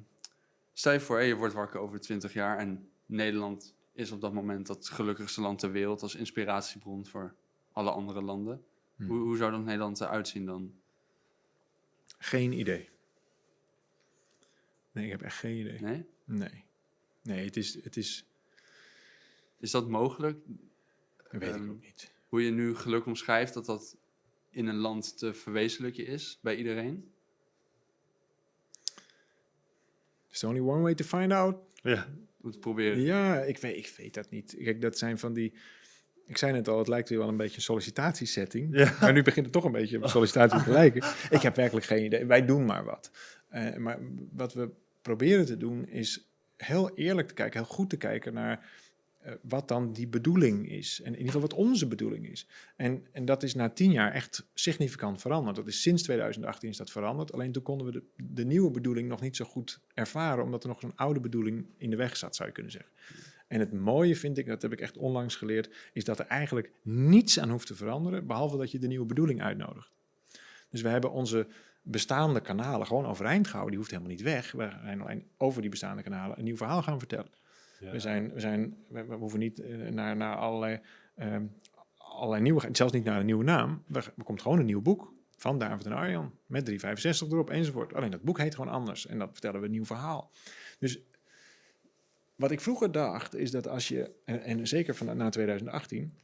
stel 0.72 0.92
je 0.92 1.00
voor, 1.00 1.20
je 1.22 1.34
wordt 1.34 1.54
wakker 1.54 1.80
over 1.80 2.00
20 2.00 2.32
jaar 2.32 2.58
en 2.58 2.88
Nederland 3.06 3.74
is 3.92 4.10
op 4.10 4.20
dat 4.20 4.32
moment 4.32 4.66
dat 4.66 4.88
gelukkigste 4.88 5.40
land 5.40 5.58
ter 5.58 5.70
wereld 5.72 6.02
als 6.02 6.14
inspiratiebron 6.14 7.06
voor 7.06 7.34
alle 7.72 7.90
andere 7.90 8.22
landen. 8.22 8.64
Hmm. 8.96 9.06
Hoe, 9.08 9.18
hoe 9.18 9.36
zou 9.36 9.50
dat 9.50 9.64
Nederland 9.64 10.00
eruit 10.00 10.28
zien 10.28 10.44
dan? 10.46 10.72
Geen 12.18 12.52
idee. 12.52 12.88
Nee, 14.92 15.04
ik 15.04 15.10
heb 15.10 15.22
echt 15.22 15.36
geen 15.36 15.56
idee. 15.56 15.80
Nee? 15.80 16.04
Nee. 16.24 16.64
Nee, 17.22 17.44
het 17.44 17.56
is, 17.56 17.78
het 17.84 17.96
is 17.96 18.24
Is 19.58 19.70
dat 19.70 19.88
mogelijk? 19.88 20.38
dat 21.16 21.40
weet 21.40 21.42
Ehm, 21.50 21.64
ik 21.64 21.70
ook 21.70 21.82
niet. 21.82 22.12
Hoe 22.28 22.42
je 22.44 22.50
nu 22.50 22.74
geluk 22.74 23.06
omschrijft, 23.06 23.54
dat 23.54 23.66
dat 23.66 23.96
in 24.50 24.66
een 24.66 24.76
land 24.76 25.18
te 25.18 25.34
verwezenlijken 25.34 26.06
is 26.06 26.38
bij 26.42 26.56
iedereen? 26.56 27.10
There's 30.28 30.44
only 30.44 30.60
one 30.60 30.82
way 30.82 30.94
to 30.94 31.04
find 31.04 31.32
out. 31.32 31.56
ja. 31.82 32.08
Te 32.50 32.58
proberen. 32.58 33.00
Ja, 33.00 33.40
ik 33.40 33.58
weet, 33.58 33.76
ik 33.76 33.94
weet 33.96 34.14
dat 34.14 34.30
niet. 34.30 34.56
Kijk, 34.58 34.80
dat 34.80 34.98
zijn 34.98 35.18
van 35.18 35.32
die... 35.32 35.52
Ik 36.26 36.36
zei 36.36 36.52
net 36.52 36.68
al, 36.68 36.78
het 36.78 36.88
lijkt 36.88 37.08
weer 37.08 37.18
wel 37.18 37.28
een 37.28 37.36
beetje 37.36 37.56
een 37.56 37.62
sollicitatiesetting. 37.62 38.76
Ja. 38.78 38.96
Maar 39.00 39.12
nu 39.12 39.22
begint 39.22 39.44
het 39.44 39.54
toch 39.54 39.64
een 39.64 39.72
beetje 39.72 39.96
op 39.96 40.02
een 40.02 40.08
sollicitatie 40.08 40.62
te 40.62 40.70
lijken. 40.70 41.02
Ik 41.36 41.40
heb 41.42 41.56
werkelijk 41.56 41.86
geen 41.86 42.04
idee. 42.04 42.24
Wij 42.26 42.44
doen 42.44 42.64
maar 42.64 42.84
wat. 42.84 43.10
Eh, 43.50 43.76
maar 43.76 43.98
wat 44.32 44.54
we 44.54 44.70
proberen 45.02 45.46
te 45.46 45.56
doen 45.56 45.88
is 45.88 46.28
heel 46.56 46.94
eerlijk 46.94 47.28
te 47.28 47.34
kijken, 47.34 47.60
heel 47.60 47.68
goed 47.68 47.90
te 47.90 47.96
kijken 47.96 48.34
naar 48.34 48.70
eh, 49.18 49.32
wat 49.42 49.68
dan 49.68 49.92
die 49.92 50.08
bedoeling 50.08 50.70
is. 50.70 51.00
En 51.00 51.06
in 51.06 51.18
ieder 51.18 51.32
geval 51.32 51.48
wat 51.48 51.58
onze 51.58 51.86
bedoeling 51.86 52.28
is. 52.28 52.46
En, 52.76 53.06
en 53.12 53.24
dat 53.24 53.42
is 53.42 53.54
na 53.54 53.68
tien 53.68 53.92
jaar 53.92 54.12
echt 54.12 54.46
significant 54.54 55.20
veranderd. 55.20 55.56
Dat 55.56 55.66
is 55.66 55.82
sinds 55.82 56.02
2018 56.02 56.68
is 56.68 56.76
dat 56.76 56.90
veranderd. 56.90 57.32
Alleen 57.32 57.52
toen 57.52 57.62
konden 57.62 57.86
we 57.86 57.92
de, 57.92 58.02
de 58.32 58.44
nieuwe 58.44 58.70
bedoeling 58.70 59.08
nog 59.08 59.20
niet 59.20 59.36
zo 59.36 59.44
goed 59.44 59.80
ervaren, 59.94 60.44
omdat 60.44 60.62
er 60.62 60.68
nog 60.68 60.80
zo'n 60.80 60.96
oude 60.96 61.20
bedoeling 61.20 61.66
in 61.76 61.90
de 61.90 61.96
weg 61.96 62.16
zat, 62.16 62.36
zou 62.36 62.48
je 62.48 62.54
kunnen 62.54 62.72
zeggen. 62.72 62.90
En 63.46 63.60
het 63.60 63.72
mooie 63.72 64.16
vind 64.16 64.38
ik, 64.38 64.46
dat 64.46 64.62
heb 64.62 64.72
ik 64.72 64.80
echt 64.80 64.96
onlangs 64.96 65.36
geleerd, 65.36 65.70
is 65.92 66.04
dat 66.04 66.18
er 66.18 66.26
eigenlijk 66.26 66.72
niets 66.82 67.40
aan 67.40 67.50
hoeft 67.50 67.66
te 67.66 67.74
veranderen, 67.74 68.26
behalve 68.26 68.56
dat 68.56 68.70
je 68.70 68.78
de 68.78 68.86
nieuwe 68.86 69.06
bedoeling 69.06 69.42
uitnodigt. 69.42 69.90
Dus 70.70 70.82
we 70.82 70.88
hebben 70.88 71.12
onze 71.12 71.46
bestaande 71.82 72.40
kanalen 72.40 72.86
gewoon 72.86 73.06
overeind 73.06 73.46
gehouden. 73.46 73.70
Die 73.70 73.78
hoeft 73.78 73.90
helemaal 73.90 74.12
niet 74.12 74.22
weg. 74.22 74.52
We 74.52 74.70
zijn 74.82 75.00
alleen 75.00 75.26
over 75.36 75.60
die 75.60 75.70
bestaande 75.70 76.02
kanalen 76.02 76.38
een 76.38 76.44
nieuw 76.44 76.56
verhaal 76.56 76.82
gaan 76.82 76.98
vertellen. 76.98 77.30
Ja. 77.80 77.90
We, 77.90 77.98
zijn, 77.98 78.32
we, 78.32 78.40
zijn, 78.40 78.76
we, 78.88 79.04
we 79.04 79.14
hoeven 79.14 79.38
niet 79.38 79.60
eh, 79.60 79.76
naar, 79.76 80.16
naar 80.16 80.36
allerlei, 80.36 80.80
ehm 81.16 81.44
allerlei 81.96 82.42
nieuwe, 82.42 82.68
zelfs 82.72 82.92
niet 82.92 83.04
naar 83.04 83.20
een 83.20 83.26
nieuwe 83.26 83.44
naam. 83.44 83.82
Er, 83.92 84.12
er 84.16 84.24
komt 84.24 84.42
gewoon 84.42 84.58
een 84.58 84.66
nieuw 84.66 84.80
boek 84.80 85.12
van 85.36 85.58
David 85.58 85.86
en 85.86 85.92
Arjan 85.92 86.32
met 86.46 86.64
365 86.64 87.30
erop 87.30 87.50
enzovoort. 87.50 87.94
Alleen 87.94 88.10
dat 88.10 88.22
boek 88.22 88.38
heet 88.38 88.54
gewoon 88.54 88.72
anders 88.72 89.06
en 89.06 89.18
dat 89.18 89.28
vertellen 89.32 89.60
we 89.60 89.66
een 89.66 89.72
nieuw 89.72 89.84
verhaal. 89.84 90.30
Dus 90.78 91.00
wat 92.34 92.50
ik 92.50 92.60
vroeger 92.60 92.92
dacht 92.92 93.34
is 93.34 93.50
dat 93.50 93.68
als 93.68 93.88
je, 93.88 94.10
en, 94.24 94.42
en 94.42 94.68
zeker 94.68 94.94
van, 94.94 95.16
na 95.16 95.28
2018, 95.28 96.14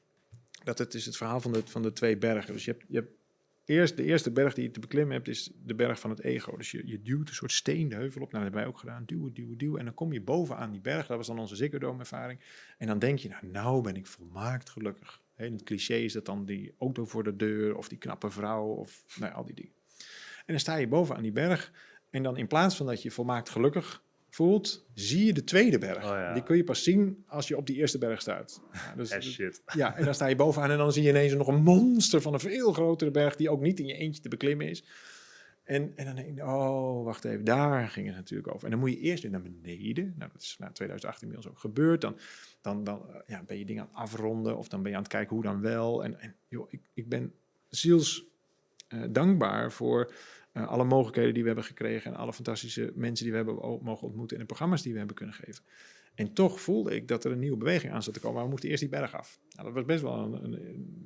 dat 0.64 0.78
het 0.78 0.94
is 0.94 1.06
het 1.06 1.16
verhaal 1.16 1.40
van 1.40 1.52
de, 1.52 1.62
van 1.64 1.82
de 1.82 1.92
twee 1.92 2.16
bergen. 2.16 2.52
Dus 2.52 2.64
je 2.64 2.70
hebt, 2.70 2.84
je 2.88 2.96
hebt 2.96 3.10
eerst, 3.66 3.96
de 3.96 4.02
eerste 4.02 4.30
berg 4.30 4.54
die 4.54 4.64
je 4.64 4.70
te 4.70 4.80
beklimmen 4.80 5.14
hebt, 5.14 5.28
is 5.28 5.50
de 5.64 5.74
berg 5.74 6.00
van 6.00 6.10
het 6.10 6.20
ego. 6.20 6.56
Dus 6.56 6.70
je, 6.70 6.86
je 6.86 7.02
duwt 7.02 7.28
een 7.28 7.34
soort 7.34 7.52
steen 7.52 7.88
de 7.88 7.94
heuvel 7.94 8.22
op. 8.22 8.32
Nou, 8.32 8.44
dat 8.44 8.52
hebben 8.52 8.60
wij 8.60 8.66
ook 8.66 8.78
gedaan. 8.78 9.04
Duwen, 9.04 9.34
duwen, 9.34 9.58
duwen. 9.58 9.78
En 9.78 9.84
dan 9.84 9.94
kom 9.94 10.12
je 10.12 10.20
bovenaan 10.20 10.70
die 10.70 10.80
berg. 10.80 11.06
Dat 11.06 11.16
was 11.16 11.26
dan 11.26 11.38
onze 11.38 11.56
Ziggo 11.56 11.78
Dome 11.78 11.98
ervaring. 11.98 12.40
En 12.78 12.86
dan 12.86 12.98
denk 12.98 13.18
je, 13.18 13.28
nou, 13.28 13.46
nou 13.46 13.82
ben 13.82 13.96
ik 13.96 14.06
volmaakt 14.06 14.70
gelukkig. 14.70 15.20
Het 15.34 15.62
cliché 15.62 15.94
is 15.94 16.12
dat 16.12 16.24
dan 16.24 16.44
die 16.44 16.74
auto 16.78 17.04
voor 17.04 17.24
de 17.24 17.36
deur, 17.36 17.76
of 17.76 17.88
die 17.88 17.98
knappe 17.98 18.30
vrouw, 18.30 18.66
of 18.66 19.16
nou, 19.18 19.32
al 19.32 19.44
die 19.44 19.54
dingen. 19.54 19.72
En 20.38 20.52
dan 20.52 20.60
sta 20.60 20.76
je 20.76 20.88
bovenaan 20.88 21.22
die 21.22 21.32
berg. 21.32 21.72
En 22.10 22.22
dan 22.22 22.36
in 22.36 22.46
plaats 22.46 22.76
van 22.76 22.86
dat 22.86 23.02
je 23.02 23.10
volmaakt 23.10 23.50
gelukkig 23.50 24.02
voelt, 24.36 24.86
zie 24.94 25.24
je 25.24 25.32
de 25.32 25.44
tweede 25.44 25.78
berg. 25.78 26.04
Oh 26.04 26.10
ja. 26.10 26.32
Die 26.32 26.42
kun 26.42 26.56
je 26.56 26.64
pas 26.64 26.82
zien 26.82 27.24
als 27.26 27.48
je 27.48 27.56
op 27.56 27.66
die 27.66 27.76
eerste 27.76 27.98
berg 27.98 28.20
staat. 28.20 28.60
Ja, 28.72 28.94
dus, 28.94 29.10
Eh, 29.16 29.20
shit. 29.20 29.62
ja, 29.74 29.96
en 29.96 30.04
dan 30.04 30.14
sta 30.14 30.26
je 30.26 30.36
bovenaan 30.36 30.70
en 30.70 30.78
dan 30.78 30.92
zie 30.92 31.02
je 31.02 31.08
ineens 31.08 31.32
nog 31.32 31.48
een 31.48 31.62
monster 31.62 32.20
van 32.20 32.32
een 32.32 32.40
veel 32.40 32.72
grotere 32.72 33.10
berg 33.10 33.36
die 33.36 33.50
ook 33.50 33.60
niet 33.60 33.80
in 33.80 33.86
je 33.86 33.94
eentje 33.94 34.22
te 34.22 34.28
beklimmen 34.28 34.68
is. 34.68 34.84
En, 35.64 35.92
en 35.94 36.04
dan 36.04 36.14
denk 36.14 36.36
je, 36.36 36.42
oh, 36.42 37.04
wacht 37.04 37.24
even, 37.24 37.44
daar 37.44 37.88
ging 37.88 38.06
het 38.06 38.16
natuurlijk 38.16 38.54
over. 38.54 38.64
En 38.64 38.70
dan 38.70 38.80
moet 38.80 38.90
je 38.90 38.98
eerst 38.98 39.22
weer 39.22 39.32
naar 39.32 39.42
beneden. 39.42 40.14
Nou, 40.18 40.30
dat 40.32 40.42
is 40.42 40.56
na 40.58 40.70
2018 40.70 41.28
inmiddels 41.28 41.54
ook 41.54 41.60
gebeurd. 41.60 42.00
Dan, 42.00 42.18
dan, 42.60 42.84
dan 42.84 43.08
eh, 43.08 43.20
ja, 43.26 43.42
ben 43.42 43.58
je 43.58 43.64
dingen 43.64 43.82
aan 43.82 43.88
het 43.88 43.98
afronden 43.98 44.56
of 44.56 44.68
dan 44.68 44.82
ben 44.82 44.90
je 44.90 44.96
aan 44.96 45.02
het 45.02 45.12
kijken 45.12 45.34
hoe 45.34 45.44
dan 45.44 45.60
wel. 45.60 46.04
En, 46.04 46.20
en 46.20 46.34
joh, 46.48 46.66
ik, 46.72 46.80
ik 46.94 47.08
ben 47.08 47.32
ziels 47.68 48.24
dankbaar 49.10 49.72
voor 49.72 50.12
eh, 50.56 50.68
alle 50.68 50.84
mogelijkheden 50.84 51.32
die 51.32 51.42
we 51.42 51.48
hebben 51.48 51.66
gekregen 51.66 52.12
en 52.12 52.18
alle 52.18 52.32
fantastische 52.32 52.92
mensen 52.94 53.24
die 53.24 53.34
we 53.34 53.38
hebben 53.44 53.80
mogen 53.82 54.06
ontmoeten 54.06 54.36
en 54.36 54.42
de 54.42 54.48
programma's 54.48 54.82
die 54.82 54.92
we 54.92 54.98
hebben 54.98 55.16
kunnen 55.16 55.34
geven. 55.34 55.64
En 56.14 56.32
toch 56.32 56.60
voelde 56.60 56.94
ik 56.94 57.08
dat 57.08 57.24
er 57.24 57.32
een 57.32 57.38
nieuwe 57.38 57.56
beweging 57.56 57.92
aan 57.92 58.02
zat 58.02 58.14
te 58.14 58.20
komen. 58.20 58.34
Maar 58.34 58.44
we 58.44 58.50
moesten 58.50 58.68
eerst 58.70 58.82
die 58.82 58.90
berg 58.90 59.14
af. 59.14 59.38
Nou, 59.50 59.64
dat 59.66 59.74
was 59.76 59.84
best 59.84 60.02
wel 60.02 60.34
een, 60.34 60.44
een, 60.44 60.52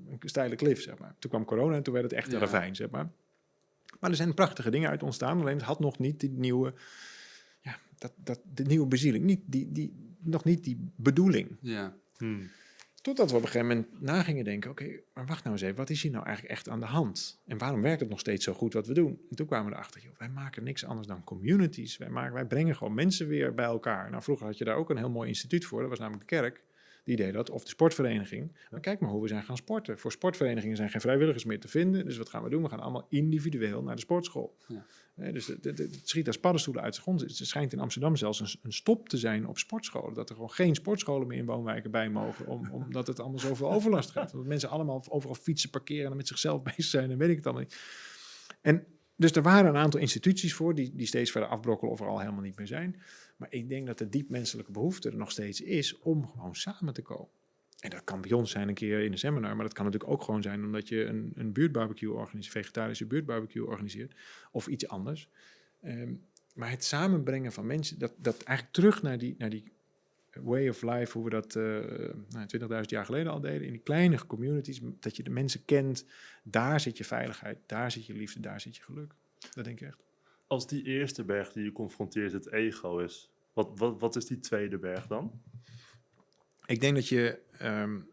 een 0.09 0.28
steile 0.28 0.57
klif, 0.57 0.82
zeg 0.82 0.98
maar. 0.98 1.14
Toen 1.18 1.30
kwam 1.30 1.44
corona 1.44 1.76
en 1.76 1.82
toen 1.82 1.92
werd 1.92 2.05
het 2.05 2.14
echt 2.14 2.26
Ja. 2.26 2.34
een 2.34 2.40
ravijn, 2.40 2.76
zeg 2.76 2.90
maar. 2.90 3.11
Maar 4.01 4.11
er 4.11 4.16
zijn 4.16 4.34
prachtige 4.34 4.70
dingen 4.70 4.90
uit 4.90 5.03
ontstaan. 5.03 5.40
Alleen 5.40 5.57
het 5.57 5.64
had 5.64 5.80
nog 5.80 5.98
niet 5.98 6.20
die 6.20 6.30
nieuwe, 6.30 6.74
ja, 7.61 7.78
dat, 7.98 8.12
dat, 8.16 8.40
de 8.55 8.64
nieuwe 8.64 8.86
bezieling. 8.86 9.24
Niet 9.24 9.40
die, 9.46 9.72
die, 9.72 10.14
nog 10.18 10.44
niet 10.44 10.64
die 10.64 10.90
bedoeling. 10.96 11.57
Ja. 11.61 11.96
Hmm. 12.16 12.51
Totdat 13.01 13.30
we 13.30 13.36
op 13.36 13.42
een 13.42 13.48
gegeven 13.48 13.68
moment 13.68 14.01
na 14.01 14.22
gingen 14.22 14.44
denken: 14.44 14.70
oké, 14.70 15.01
maar 15.14 15.26
wacht 15.26 15.44
nou 15.44 15.55
eens 15.55 15.64
even, 15.64 15.76
wat 15.76 15.90
is 15.90 16.03
hier 16.03 16.12
nou 16.12 16.24
eigenlijk 16.24 16.55
echt 16.55 16.68
aan 16.68 16.80
de 16.80 16.86
hand? 16.86 17.42
En 17.46 17.59
waarom 17.59 17.82
werkt 17.82 18.01
het 18.01 18.09
nog 18.09 18.20
steeds 18.20 18.44
zo 18.44 18.53
goed 18.53 18.72
wat 18.72 18.86
we 18.86 18.94
doen? 18.94 19.20
En 19.30 19.36
toen 19.36 19.46
kwamen 19.46 19.70
we 19.70 19.76
erachter: 19.76 20.01
joh, 20.03 20.18
wij 20.18 20.28
maken 20.28 20.64
niks 20.64 20.84
anders 20.84 21.07
dan 21.07 21.24
communities. 21.24 21.96
Wij, 21.96 22.09
maken, 22.09 22.32
wij 22.32 22.46
brengen 22.46 22.76
gewoon 22.76 22.94
mensen 22.94 23.28
weer 23.28 23.55
bij 23.55 23.64
elkaar. 23.64 24.11
Nou, 24.11 24.22
vroeger 24.22 24.46
had 24.46 24.59
je 24.59 24.64
daar 24.64 24.76
ook 24.76 24.90
een 24.90 24.96
heel 24.96 25.11
mooi 25.11 25.28
instituut 25.28 25.64
voor, 25.64 25.80
dat 25.80 25.90
was 25.90 25.98
namelijk 25.98 26.28
de 26.28 26.36
kerk. 26.36 26.62
Die 27.11 27.19
deed 27.19 27.33
dat, 27.33 27.51
of 27.51 27.63
de 27.63 27.69
sportvereniging. 27.69 28.53
Maar 28.71 28.81
kijk 28.81 29.01
maar 29.01 29.11
hoe 29.11 29.23
we 29.23 29.29
zijn 29.29 29.43
gaan 29.43 29.57
sporten. 29.57 29.99
Voor 29.99 30.13
sportverenigingen 30.13 30.77
zijn 30.77 30.91
geen 30.91 31.01
vrijwilligers 31.01 31.45
meer 31.45 31.61
te 31.61 31.69
vinden. 31.69 32.05
Dus 32.05 32.17
wat 32.17 32.29
gaan 32.29 32.43
we 32.43 32.51
doen? 32.51 32.63
We 32.63 32.69
gaan 32.69 32.81
allemaal 32.81 33.07
individueel 33.09 33.83
naar 33.83 33.95
de 33.95 34.01
sportschool. 34.01 34.57
Ja. 34.69 35.31
Dus 35.33 35.47
het, 35.47 35.65
het- 35.65 35.79
het 35.79 36.01
schiet 36.09 36.27
als 36.27 36.39
paddenstoelen 36.39 36.83
uit 36.83 36.95
de 36.95 37.01
grond. 37.01 37.21
Het 37.21 37.37
schijnt 37.37 37.73
in 37.73 37.79
Amsterdam 37.81 38.17
zelfs 38.17 38.41
een, 38.41 38.49
een 38.63 38.73
stop 38.73 39.09
te 39.09 39.17
zijn 39.19 39.47
op 39.47 39.59
sportscholen. 39.59 40.15
Dat 40.15 40.29
er 40.29 40.35
gewoon 40.35 40.51
geen 40.51 40.75
sportscholen 40.75 41.27
meer 41.27 41.39
in 41.39 41.45
woonwijken 41.47 41.91
bij 41.91 42.11
mogen. 42.11 42.47
Om, 42.47 42.71
omdat 42.85 43.07
het 43.07 43.21
allemaal 43.21 43.39
zoveel 43.39 43.73
overlast 43.73 44.11
geeft. 44.11 44.33
Omdat 44.33 44.49
mensen 44.49 44.69
allemaal 44.69 45.05
overal 45.09 45.35
fietsen 45.35 45.71
parkeren 45.71 46.11
en 46.11 46.17
met 46.17 46.29
zichzelf 46.29 46.63
bezig 46.77 46.85
zijn 46.85 47.11
en 47.11 47.19
weet 47.19 47.31
ik 47.31 47.37
het 47.37 47.45
allemaal 47.47 47.63
niet. 47.65 47.77
En 48.61 48.85
dus 49.17 49.33
er 49.33 49.43
waren 49.43 49.71
een 49.71 49.77
aantal 49.81 50.01
instituties 50.01 50.55
voor 50.55 50.75
die, 50.75 50.93
die 50.95 51.07
steeds 51.07 51.31
verder 51.31 51.49
afbrokkelen 51.49 51.93
of 51.93 52.01
er 52.01 52.07
al 52.09 52.19
helemaal 52.21 52.43
niet 52.43 52.57
meer 52.57 52.67
zijn. 52.67 53.01
Maar 53.41 53.53
ik 53.53 53.68
denk 53.68 53.86
dat 53.86 53.99
de 53.99 54.09
diep 54.09 54.28
menselijke 54.28 54.72
behoefte 54.72 55.09
er 55.09 55.16
nog 55.16 55.30
steeds 55.30 55.61
is 55.61 55.99
om 55.99 56.26
gewoon 56.26 56.55
samen 56.55 56.95
te 56.95 57.03
komen. 57.03 57.28
en 57.78 57.91
dat 57.91 58.05
kan 58.05 58.20
bij 58.20 58.32
ons 58.32 58.51
zijn 58.51 58.68
een 58.68 58.74
keer 58.74 59.01
in 59.01 59.12
een 59.12 59.18
seminar, 59.18 59.57
maar 59.57 59.64
dat 59.64 59.74
kan 59.74 59.84
natuurlijk 59.84 60.12
ook 60.12 60.22
gewoon 60.22 60.43
zijn 60.43 60.64
omdat 60.64 60.88
je 60.88 61.05
een, 61.05 61.32
een 61.34 61.53
buurtbarbecue 61.53 62.12
organiseert, 62.12 62.53
vegetarische 62.53 63.07
buurtbarbecue 63.07 63.66
organiseert 63.66 64.14
of 64.51 64.66
iets 64.66 64.88
anders. 64.88 65.28
Ehm, 65.82 66.12
maar 66.55 66.70
het 66.70 66.84
samenbrengen 66.84 67.53
van 67.53 67.66
mensen, 67.66 67.99
dat, 67.99 68.12
dat 68.16 68.43
eigenlijk 68.43 68.76
terug 68.76 69.03
naar 69.03 69.18
die, 69.18 69.34
naar 69.38 69.51
die 69.51 69.72
way 70.34 70.68
of 70.68 70.82
life, 70.82 71.12
hoe 71.12 71.24
we 71.24 71.30
dat 71.30 71.55
uh, 71.55 71.64
nou, 72.28 72.47
20.000 72.84 72.88
jaar 72.88 73.05
geleden 73.05 73.32
al 73.32 73.41
deden, 73.41 73.66
in 73.66 73.72
die 73.72 73.80
kleine 73.80 74.26
communities, 74.26 74.80
dat 75.01 75.16
je 75.16 75.22
de 75.22 75.30
mensen 75.30 75.64
kent, 75.64 76.05
daar 76.43 76.80
zit 76.80 76.97
je 76.97 77.05
veiligheid, 77.05 77.59
daar 77.66 77.91
zit 77.91 78.07
je 78.07 78.14
liefde, 78.14 78.41
daar 78.41 78.61
zit 78.61 78.76
je 78.76 78.82
geluk. 78.82 79.14
Dat 79.55 79.64
denk 79.64 79.80
ik 79.80 79.86
echt. 79.86 80.05
Als 80.47 80.66
die 80.66 80.82
eerste 80.82 81.24
berg 81.24 81.53
die 81.53 81.64
je 81.64 81.72
confronteert 81.72 82.32
het 82.32 82.53
ego 82.53 82.99
is, 82.99 83.30
wat, 83.53 83.70
wat, 83.74 84.01
wat 84.01 84.16
is 84.16 84.26
die 84.26 84.40
tweede 84.40 84.78
berg 84.78 85.07
dan? 85.07 85.42
Ik 86.66 86.80
denk 86.80 86.94
dat 86.94 87.09
je. 87.09 87.38
Um, 87.62 88.09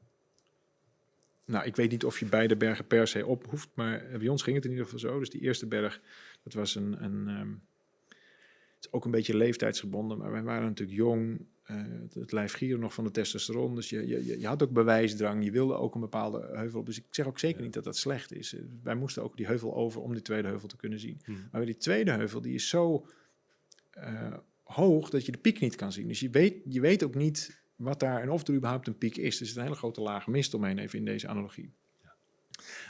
nou, 1.45 1.65
ik 1.65 1.75
weet 1.75 1.91
niet 1.91 2.05
of 2.05 2.19
je 2.19 2.25
beide 2.25 2.55
bergen 2.55 2.87
per 2.87 3.07
se 3.07 3.25
op 3.25 3.45
hoeft, 3.49 3.69
maar 3.73 4.05
bij 4.17 4.27
ons 4.27 4.43
ging 4.43 4.55
het 4.55 4.65
in 4.65 4.71
ieder 4.71 4.85
geval 4.85 4.99
zo. 4.99 5.19
Dus 5.19 5.29
die 5.29 5.41
eerste 5.41 5.65
berg, 5.65 6.01
dat 6.43 6.53
was 6.53 6.75
een. 6.75 7.03
een 7.03 7.27
um, 7.27 7.65
het 8.75 8.85
is 8.85 8.91
ook 8.91 9.05
een 9.05 9.11
beetje 9.11 9.37
leeftijdsgebonden, 9.37 10.17
maar 10.17 10.31
wij 10.31 10.43
waren 10.43 10.67
natuurlijk 10.67 10.97
jong. 10.97 11.45
Uh, 11.71 11.83
het 12.13 12.31
lijf 12.31 12.53
gieren 12.53 12.79
nog 12.79 12.93
van 12.93 13.03
de 13.03 13.11
testosteron. 13.11 13.75
Dus 13.75 13.89
je, 13.89 14.07
je, 14.07 14.39
je 14.39 14.47
had 14.47 14.63
ook 14.63 14.71
bewijsdrang. 14.71 15.43
Je 15.43 15.51
wilde 15.51 15.73
ook 15.73 15.95
een 15.95 16.01
bepaalde 16.01 16.49
heuvel 16.53 16.79
op. 16.79 16.85
Dus 16.85 16.97
ik 16.97 17.05
zeg 17.09 17.27
ook 17.27 17.39
zeker 17.39 17.61
niet 17.61 17.73
dat 17.73 17.83
dat 17.83 17.97
slecht 17.97 18.33
is. 18.33 18.53
Uh, 18.53 18.61
wij 18.83 18.95
moesten 18.95 19.23
ook 19.23 19.37
die 19.37 19.45
heuvel 19.45 19.75
over 19.75 20.01
om 20.01 20.13
die 20.13 20.21
tweede 20.21 20.47
heuvel 20.47 20.67
te 20.67 20.75
kunnen 20.77 20.99
zien. 20.99 21.21
Hmm. 21.25 21.47
Maar 21.51 21.65
die 21.65 21.77
tweede 21.77 22.11
heuvel, 22.11 22.41
die 22.41 22.53
is 22.53 22.69
zo 22.69 23.05
uh, 23.97 24.33
hoog 24.67 25.09
dat 25.09 25.25
je 25.25 25.31
de 25.31 25.37
piek 25.37 25.59
niet 25.59 25.75
kan 25.75 25.91
zien. 25.91 26.07
Dus 26.07 26.19
je 26.19 26.29
weet, 26.29 26.55
je 26.69 26.81
weet 26.81 27.03
ook 27.03 27.15
niet 27.15 27.61
wat 27.75 27.99
daar 27.99 28.21
en 28.21 28.29
of 28.29 28.47
er 28.47 28.53
überhaupt 28.53 28.87
een 28.87 28.97
piek 28.97 29.17
is. 29.17 29.39
Er 29.39 29.45
zit 29.45 29.55
een 29.55 29.63
hele 29.63 29.75
grote 29.75 30.01
laag 30.01 30.27
mist 30.27 30.53
omheen, 30.53 30.77
even 30.77 30.99
in 30.99 31.05
deze 31.05 31.27
analogie. 31.27 31.73
Ja. 32.03 32.15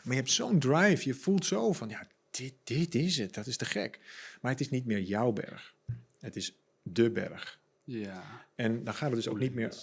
Maar 0.03 0.13
je 0.13 0.19
hebt 0.19 0.31
zo'n 0.31 0.59
drive, 0.59 1.07
je 1.07 1.13
voelt 1.13 1.45
zo 1.45 1.71
van, 1.71 1.89
ja, 1.89 2.07
dit, 2.31 2.53
dit 2.63 2.95
is 2.95 3.17
het, 3.17 3.33
dat 3.33 3.47
is 3.47 3.57
te 3.57 3.65
gek. 3.65 3.99
Maar 4.41 4.51
het 4.51 4.59
is 4.59 4.69
niet 4.69 4.85
meer 4.85 5.01
jouw 5.01 5.31
berg. 5.31 5.75
Het 6.19 6.35
is 6.35 6.53
de 6.81 7.11
berg. 7.11 7.59
Ja. 7.83 8.45
En 8.55 8.83
dan 8.83 8.93
gaat 8.93 9.07
het 9.07 9.15
dus 9.15 9.27
ook 9.27 9.39
niet 9.39 9.53
meer... 9.53 9.75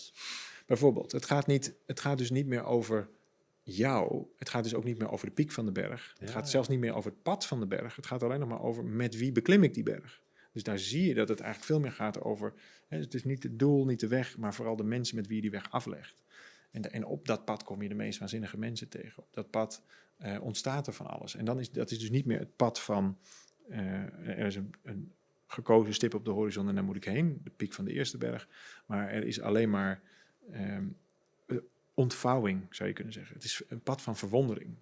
Bijvoorbeeld, 0.67 1.13
het 1.13 1.25
gaat, 1.25 1.47
niet, 1.47 1.75
het 1.87 2.01
gaat 2.01 2.19
dus 2.19 2.31
niet 2.31 2.47
meer 2.47 2.65
over 2.65 3.09
jou. 3.63 4.27
Het 4.37 4.49
gaat 4.49 4.63
dus 4.63 4.75
ook 4.75 4.85
niet 4.85 4.99
meer 4.99 5.11
over 5.11 5.27
de 5.27 5.33
piek 5.33 5.53
van 5.53 5.67
de 5.67 5.73
berg. 5.73 6.15
Het 6.19 6.31
gaat 6.31 6.51
zelfs 6.51 6.69
niet 6.69 6.79
meer 6.79 6.95
over 6.95 7.11
het 7.11 7.23
pad 7.23 7.47
van 7.47 7.61
de 7.61 7.67
berg. 7.67 7.97
Het 7.97 8.07
gaat 8.07 8.23
alleen 8.23 8.41
nog 8.41 8.49
maar 8.49 8.63
over 8.63 8.85
met 8.85 9.17
wie 9.17 9.33
beklim 9.33 9.63
ik 9.63 9.75
die 9.75 9.83
berg. 9.83 10.23
Dus 10.55 10.63
daar 10.63 10.79
zie 10.79 11.07
je 11.07 11.15
dat 11.15 11.29
het 11.29 11.41
eigenlijk 11.41 11.71
veel 11.71 11.81
meer 11.81 11.93
gaat 11.93 12.21
over. 12.21 12.53
Hè, 12.89 12.99
het 12.99 13.15
is 13.15 13.25
niet 13.25 13.43
het 13.43 13.59
doel, 13.59 13.85
niet 13.85 14.01
de 14.01 14.09
weg, 14.09 14.39
maar 14.39 14.55
vooral 14.55 14.77
de 14.77 14.85
mensen 14.85 15.17
met 15.17 15.27
wie 15.27 15.37
je 15.37 15.43
die 15.43 15.51
weg 15.51 15.71
aflegt. 15.71 16.23
En, 16.71 16.93
en 16.93 17.05
op 17.05 17.27
dat 17.27 17.45
pad 17.45 17.65
kom 17.65 17.83
je 17.83 17.89
de 17.89 17.95
meest 17.95 18.19
waanzinnige 18.19 18.59
mensen 18.59 18.89
tegen. 18.89 19.23
Op 19.23 19.29
dat 19.33 19.51
pad 19.51 19.83
uh, 20.23 20.43
ontstaat 20.43 20.87
er 20.87 20.93
van 20.93 21.07
alles. 21.07 21.37
En 21.37 21.45
dan 21.45 21.59
is 21.59 21.71
dat 21.71 21.91
is 21.91 21.99
dus 21.99 22.11
niet 22.11 22.27
meer 22.27 22.39
het 22.39 22.57
pad 22.57 22.81
van. 22.81 23.19
Uh, 23.71 23.79
er 24.29 24.47
is 24.47 24.57
een, 24.83 25.13
gekozen 25.47 25.95
stip 25.95 26.15
op 26.15 26.25
de 26.25 26.31
horizon 26.31 26.69
en 26.69 26.75
daar 26.75 26.85
moet 26.85 26.97
ik 26.97 27.05
heen, 27.05 27.41
de 27.45 27.51
piek 27.51 27.73
van 27.73 27.85
de 27.85 27.93
eerste 27.93 28.19
berg. 28.19 28.49
Maar 28.87 29.09
er 29.09 29.25
is 29.25 29.41
alleen 29.41 29.71
maar 29.71 30.03
um, 30.53 30.97
ontvouwing, 31.95 32.67
zou 32.71 32.89
je 32.89 32.95
kunnen 32.95 33.13
zeggen. 33.13 33.35
Het 33.35 33.45
is 33.45 33.63
een 33.69 33.81
pad 33.81 34.03
van 34.03 34.17
verwondering. 34.17 34.75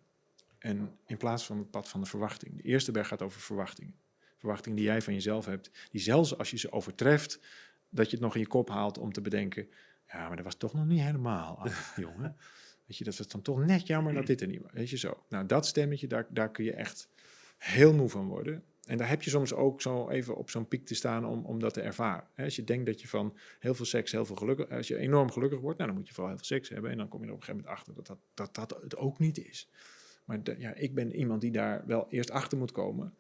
En 0.59 0.99
in 1.07 1.17
plaats 1.17 1.47
van 1.47 1.59
het 1.59 1.71
pad 1.71 1.89
van 1.89 2.01
de 2.01 2.07
verwachting. 2.07 2.57
De 2.57 2.63
eerste 2.63 2.93
berg 2.93 3.09
gaat 3.09 3.23
over 3.23 3.41
verwachtingen 3.41 3.95
verwachtingen 4.43 4.77
die 4.77 4.87
jij 4.87 5.03
van 5.03 5.15
jezelf 5.15 5.47
hebt, 5.47 5.71
die 5.91 6.01
zelfs 6.01 6.39
als 6.39 6.51
je 6.51 6.59
ze 6.59 6.73
overtreft, 6.73 7.41
dat 7.89 8.07
je 8.07 8.13
het 8.17 8.25
nog 8.25 8.35
in 8.35 8.41
je 8.41 8.47
kop 8.47 8.69
haalt 8.69 8.99
om 8.99 9.13
te 9.13 9.21
bedenken, 9.21 9.69
ja, 10.09 10.27
maar 10.27 10.37
dat 10.37 10.45
was 10.45 10.55
toch 10.55 10.75
nog 10.75 10.87
niet 10.87 11.01
helemaal 11.01 11.59
af, 11.59 11.97
jongen. 12.07 12.37
Weet 12.87 12.97
je, 12.99 13.05
dat 13.05 13.17
was 13.17 13.29
dan 13.29 13.43
toch 13.43 13.65
net 13.65 13.87
jammer 13.87 14.15
dat 14.15 14.27
dit 14.27 14.41
er 14.41 14.47
niet 14.47 14.63
was. 14.63 14.73
Weet 14.73 14.91
je 14.91 14.99
zo. 14.99 15.25
Nou, 15.29 15.47
dat 15.47 15.67
stemmetje, 15.67 16.07
daar, 16.07 16.27
daar 16.31 16.51
kun 16.51 16.65
je 16.65 16.73
echt 16.73 17.09
heel 17.59 17.95
moe 17.95 18.09
van 18.09 18.27
worden. 18.27 18.65
En 18.87 18.99
daar 18.99 19.09
heb 19.09 19.23
je 19.23 19.31
soms 19.31 19.53
ook 19.55 19.81
zo 19.81 20.09
even 20.09 20.37
op 20.37 20.51
zo'n 20.51 20.69
piek 20.69 20.87
te 20.87 20.95
staan 20.95 21.25
om, 21.25 21.45
om 21.45 21.59
dat 21.59 21.75
te 21.75 21.81
ervaren. 21.81 22.29
Als 22.37 22.57
je 22.57 22.65
denkt 22.65 22.87
dat 22.87 23.01
je 23.01 23.09
van 23.09 23.37
heel 23.59 23.75
veel 23.75 23.85
seks, 23.85 24.13
heel 24.13 24.25
veel 24.25 24.37
gelukkig, 24.37 24.71
als 24.71 24.89
je 24.89 24.97
enorm 24.97 25.31
gelukkig 25.31 25.61
wordt, 25.61 25.79
nou, 25.79 25.91
dan 25.91 25.99
moet 25.99 26.09
je 26.09 26.15
vooral 26.15 26.33
heel 26.33 26.45
veel 26.45 26.57
seks 26.57 26.69
hebben. 26.69 26.91
En 26.91 26.97
dan 26.97 27.09
kom 27.09 27.21
je 27.21 27.27
er 27.27 27.33
op 27.33 27.39
een 27.39 27.45
gegeven 27.45 27.65
moment 27.65 27.81
achter 27.81 27.95
dat 27.95 28.07
dat, 28.07 28.19
dat, 28.55 28.69
dat 28.71 28.83
het 28.83 28.97
ook 28.97 29.19
niet 29.19 29.39
is. 29.39 29.69
Maar 30.25 30.39
ja, 30.59 30.75
ik 30.75 30.95
ben 30.95 31.15
iemand 31.15 31.41
die 31.41 31.51
daar 31.51 31.87
wel 31.87 32.07
eerst 32.09 32.31
achter 32.31 32.59
moet 32.59 32.73
komen. 32.73 33.15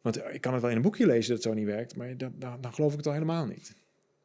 Want 0.00 0.24
ik 0.32 0.40
kan 0.40 0.52
het 0.52 0.62
wel 0.62 0.70
in 0.70 0.76
een 0.76 0.82
boekje 0.82 1.06
lezen 1.06 1.34
dat 1.34 1.44
het 1.44 1.52
zo 1.52 1.58
niet 1.58 1.66
werkt, 1.66 1.96
maar 1.96 2.16
dan, 2.16 2.32
dan, 2.36 2.60
dan 2.60 2.74
geloof 2.74 2.90
ik 2.90 2.96
het 2.96 3.06
al 3.06 3.12
helemaal 3.12 3.46
niet. 3.46 3.76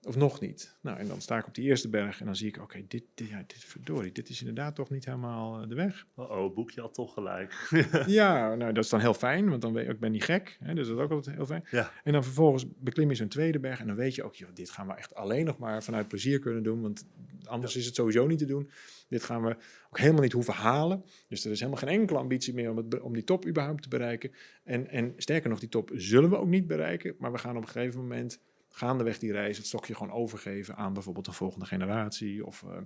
Of 0.05 0.15
nog 0.15 0.39
niet. 0.39 0.77
Nou, 0.81 0.97
en 0.97 1.07
dan 1.07 1.21
sta 1.21 1.37
ik 1.37 1.47
op 1.47 1.55
die 1.55 1.65
eerste 1.65 1.89
berg 1.89 2.19
en 2.19 2.25
dan 2.25 2.35
zie 2.35 2.47
ik, 2.47 2.61
oké, 2.61 2.83
dit, 2.87 3.03
dit, 3.13 3.29
ja, 3.29 3.43
dit, 3.47 3.63
verdorie, 3.63 4.11
dit 4.11 4.29
is 4.29 4.39
inderdaad 4.39 4.75
toch 4.75 4.89
niet 4.89 5.05
helemaal 5.05 5.61
uh, 5.61 5.69
de 5.69 5.75
weg. 5.75 6.05
Oh, 6.15 6.43
het 6.43 6.53
boekje 6.53 6.81
had 6.81 6.93
toch 6.93 7.13
gelijk. 7.13 7.67
ja, 8.05 8.47
nou, 8.55 8.73
dat 8.73 8.83
is 8.83 8.89
dan 8.89 8.99
heel 8.99 9.13
fijn, 9.13 9.49
want 9.49 9.61
dan 9.61 9.79
ik, 9.79 9.87
ik 9.87 9.99
ben 9.99 10.11
niet 10.11 10.23
gek. 10.23 10.57
Hè, 10.59 10.73
dus 10.73 10.87
dat 10.87 10.97
is 10.97 11.03
ook 11.03 11.11
altijd 11.11 11.35
heel 11.35 11.45
fijn. 11.45 11.65
Ja. 11.71 11.91
En 12.03 12.13
dan 12.13 12.23
vervolgens 12.23 12.65
beklim 12.77 13.09
je 13.09 13.15
zo'n 13.15 13.27
tweede 13.27 13.59
berg 13.59 13.79
en 13.79 13.87
dan 13.87 13.95
weet 13.95 14.15
je 14.15 14.23
ook, 14.23 14.35
joh, 14.35 14.49
dit 14.53 14.69
gaan 14.69 14.87
we 14.87 14.93
echt 14.93 15.15
alleen 15.15 15.45
nog 15.45 15.57
maar 15.57 15.83
vanuit 15.83 16.07
plezier 16.07 16.39
kunnen 16.39 16.63
doen, 16.63 16.81
want 16.81 17.05
anders 17.47 17.75
is 17.75 17.85
het 17.85 17.95
sowieso 17.95 18.27
niet 18.27 18.37
te 18.37 18.45
doen. 18.45 18.69
Dit 19.07 19.23
gaan 19.23 19.43
we 19.43 19.55
ook 19.89 19.99
helemaal 19.99 20.21
niet 20.21 20.31
hoeven 20.31 20.53
halen. 20.53 21.03
Dus 21.27 21.45
er 21.45 21.51
is 21.51 21.59
helemaal 21.59 21.81
geen 21.81 21.99
enkele 21.99 22.19
ambitie 22.19 22.53
meer 22.53 22.69
om, 22.69 22.77
het, 22.77 23.01
om 23.01 23.13
die 23.13 23.23
top 23.23 23.47
überhaupt 23.47 23.81
te 23.81 23.89
bereiken. 23.89 24.31
En, 24.63 24.89
en 24.89 25.13
sterker 25.17 25.49
nog, 25.49 25.59
die 25.59 25.69
top 25.69 25.91
zullen 25.93 26.29
we 26.29 26.37
ook 26.37 26.47
niet 26.47 26.67
bereiken, 26.67 27.15
maar 27.17 27.31
we 27.31 27.37
gaan 27.37 27.57
op 27.57 27.61
een 27.61 27.69
gegeven 27.69 27.99
moment 27.99 28.39
gaandeweg 28.69 29.19
die 29.19 29.31
reis 29.31 29.57
het 29.57 29.65
stokje 29.65 29.95
gewoon 29.95 30.13
overgeven 30.13 30.75
aan 30.75 30.93
bijvoorbeeld 30.93 31.27
een 31.27 31.33
volgende 31.33 31.65
generatie 31.65 32.45
of 32.45 32.61
uh, 32.61 32.77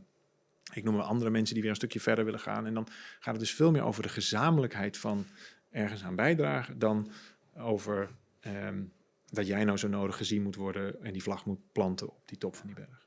ik 0.73 0.83
noem 0.83 0.95
maar 0.95 1.03
andere 1.03 1.29
mensen 1.29 1.53
die 1.53 1.61
weer 1.61 1.71
een 1.71 1.77
stukje 1.77 1.99
verder 1.99 2.25
willen 2.25 2.39
gaan. 2.39 2.65
En 2.65 2.73
dan 2.73 2.87
gaat 3.19 3.33
het 3.33 3.39
dus 3.39 3.53
veel 3.53 3.71
meer 3.71 3.83
over 3.83 4.03
de 4.03 4.09
gezamenlijkheid 4.09 4.97
van 4.97 5.25
ergens 5.71 6.03
aan 6.03 6.15
bijdragen 6.15 6.79
dan 6.79 7.11
over 7.57 8.09
um, 8.45 8.91
dat 9.29 9.47
jij 9.47 9.63
nou 9.63 9.77
zo 9.77 9.87
nodig 9.87 10.17
gezien 10.17 10.43
moet 10.43 10.55
worden 10.55 11.03
en 11.03 11.13
die 11.13 11.23
vlag 11.23 11.45
moet 11.45 11.59
planten 11.71 12.09
op 12.09 12.27
die 12.27 12.37
top 12.37 12.55
van 12.55 12.67
die 12.67 12.75
berg. 12.75 13.06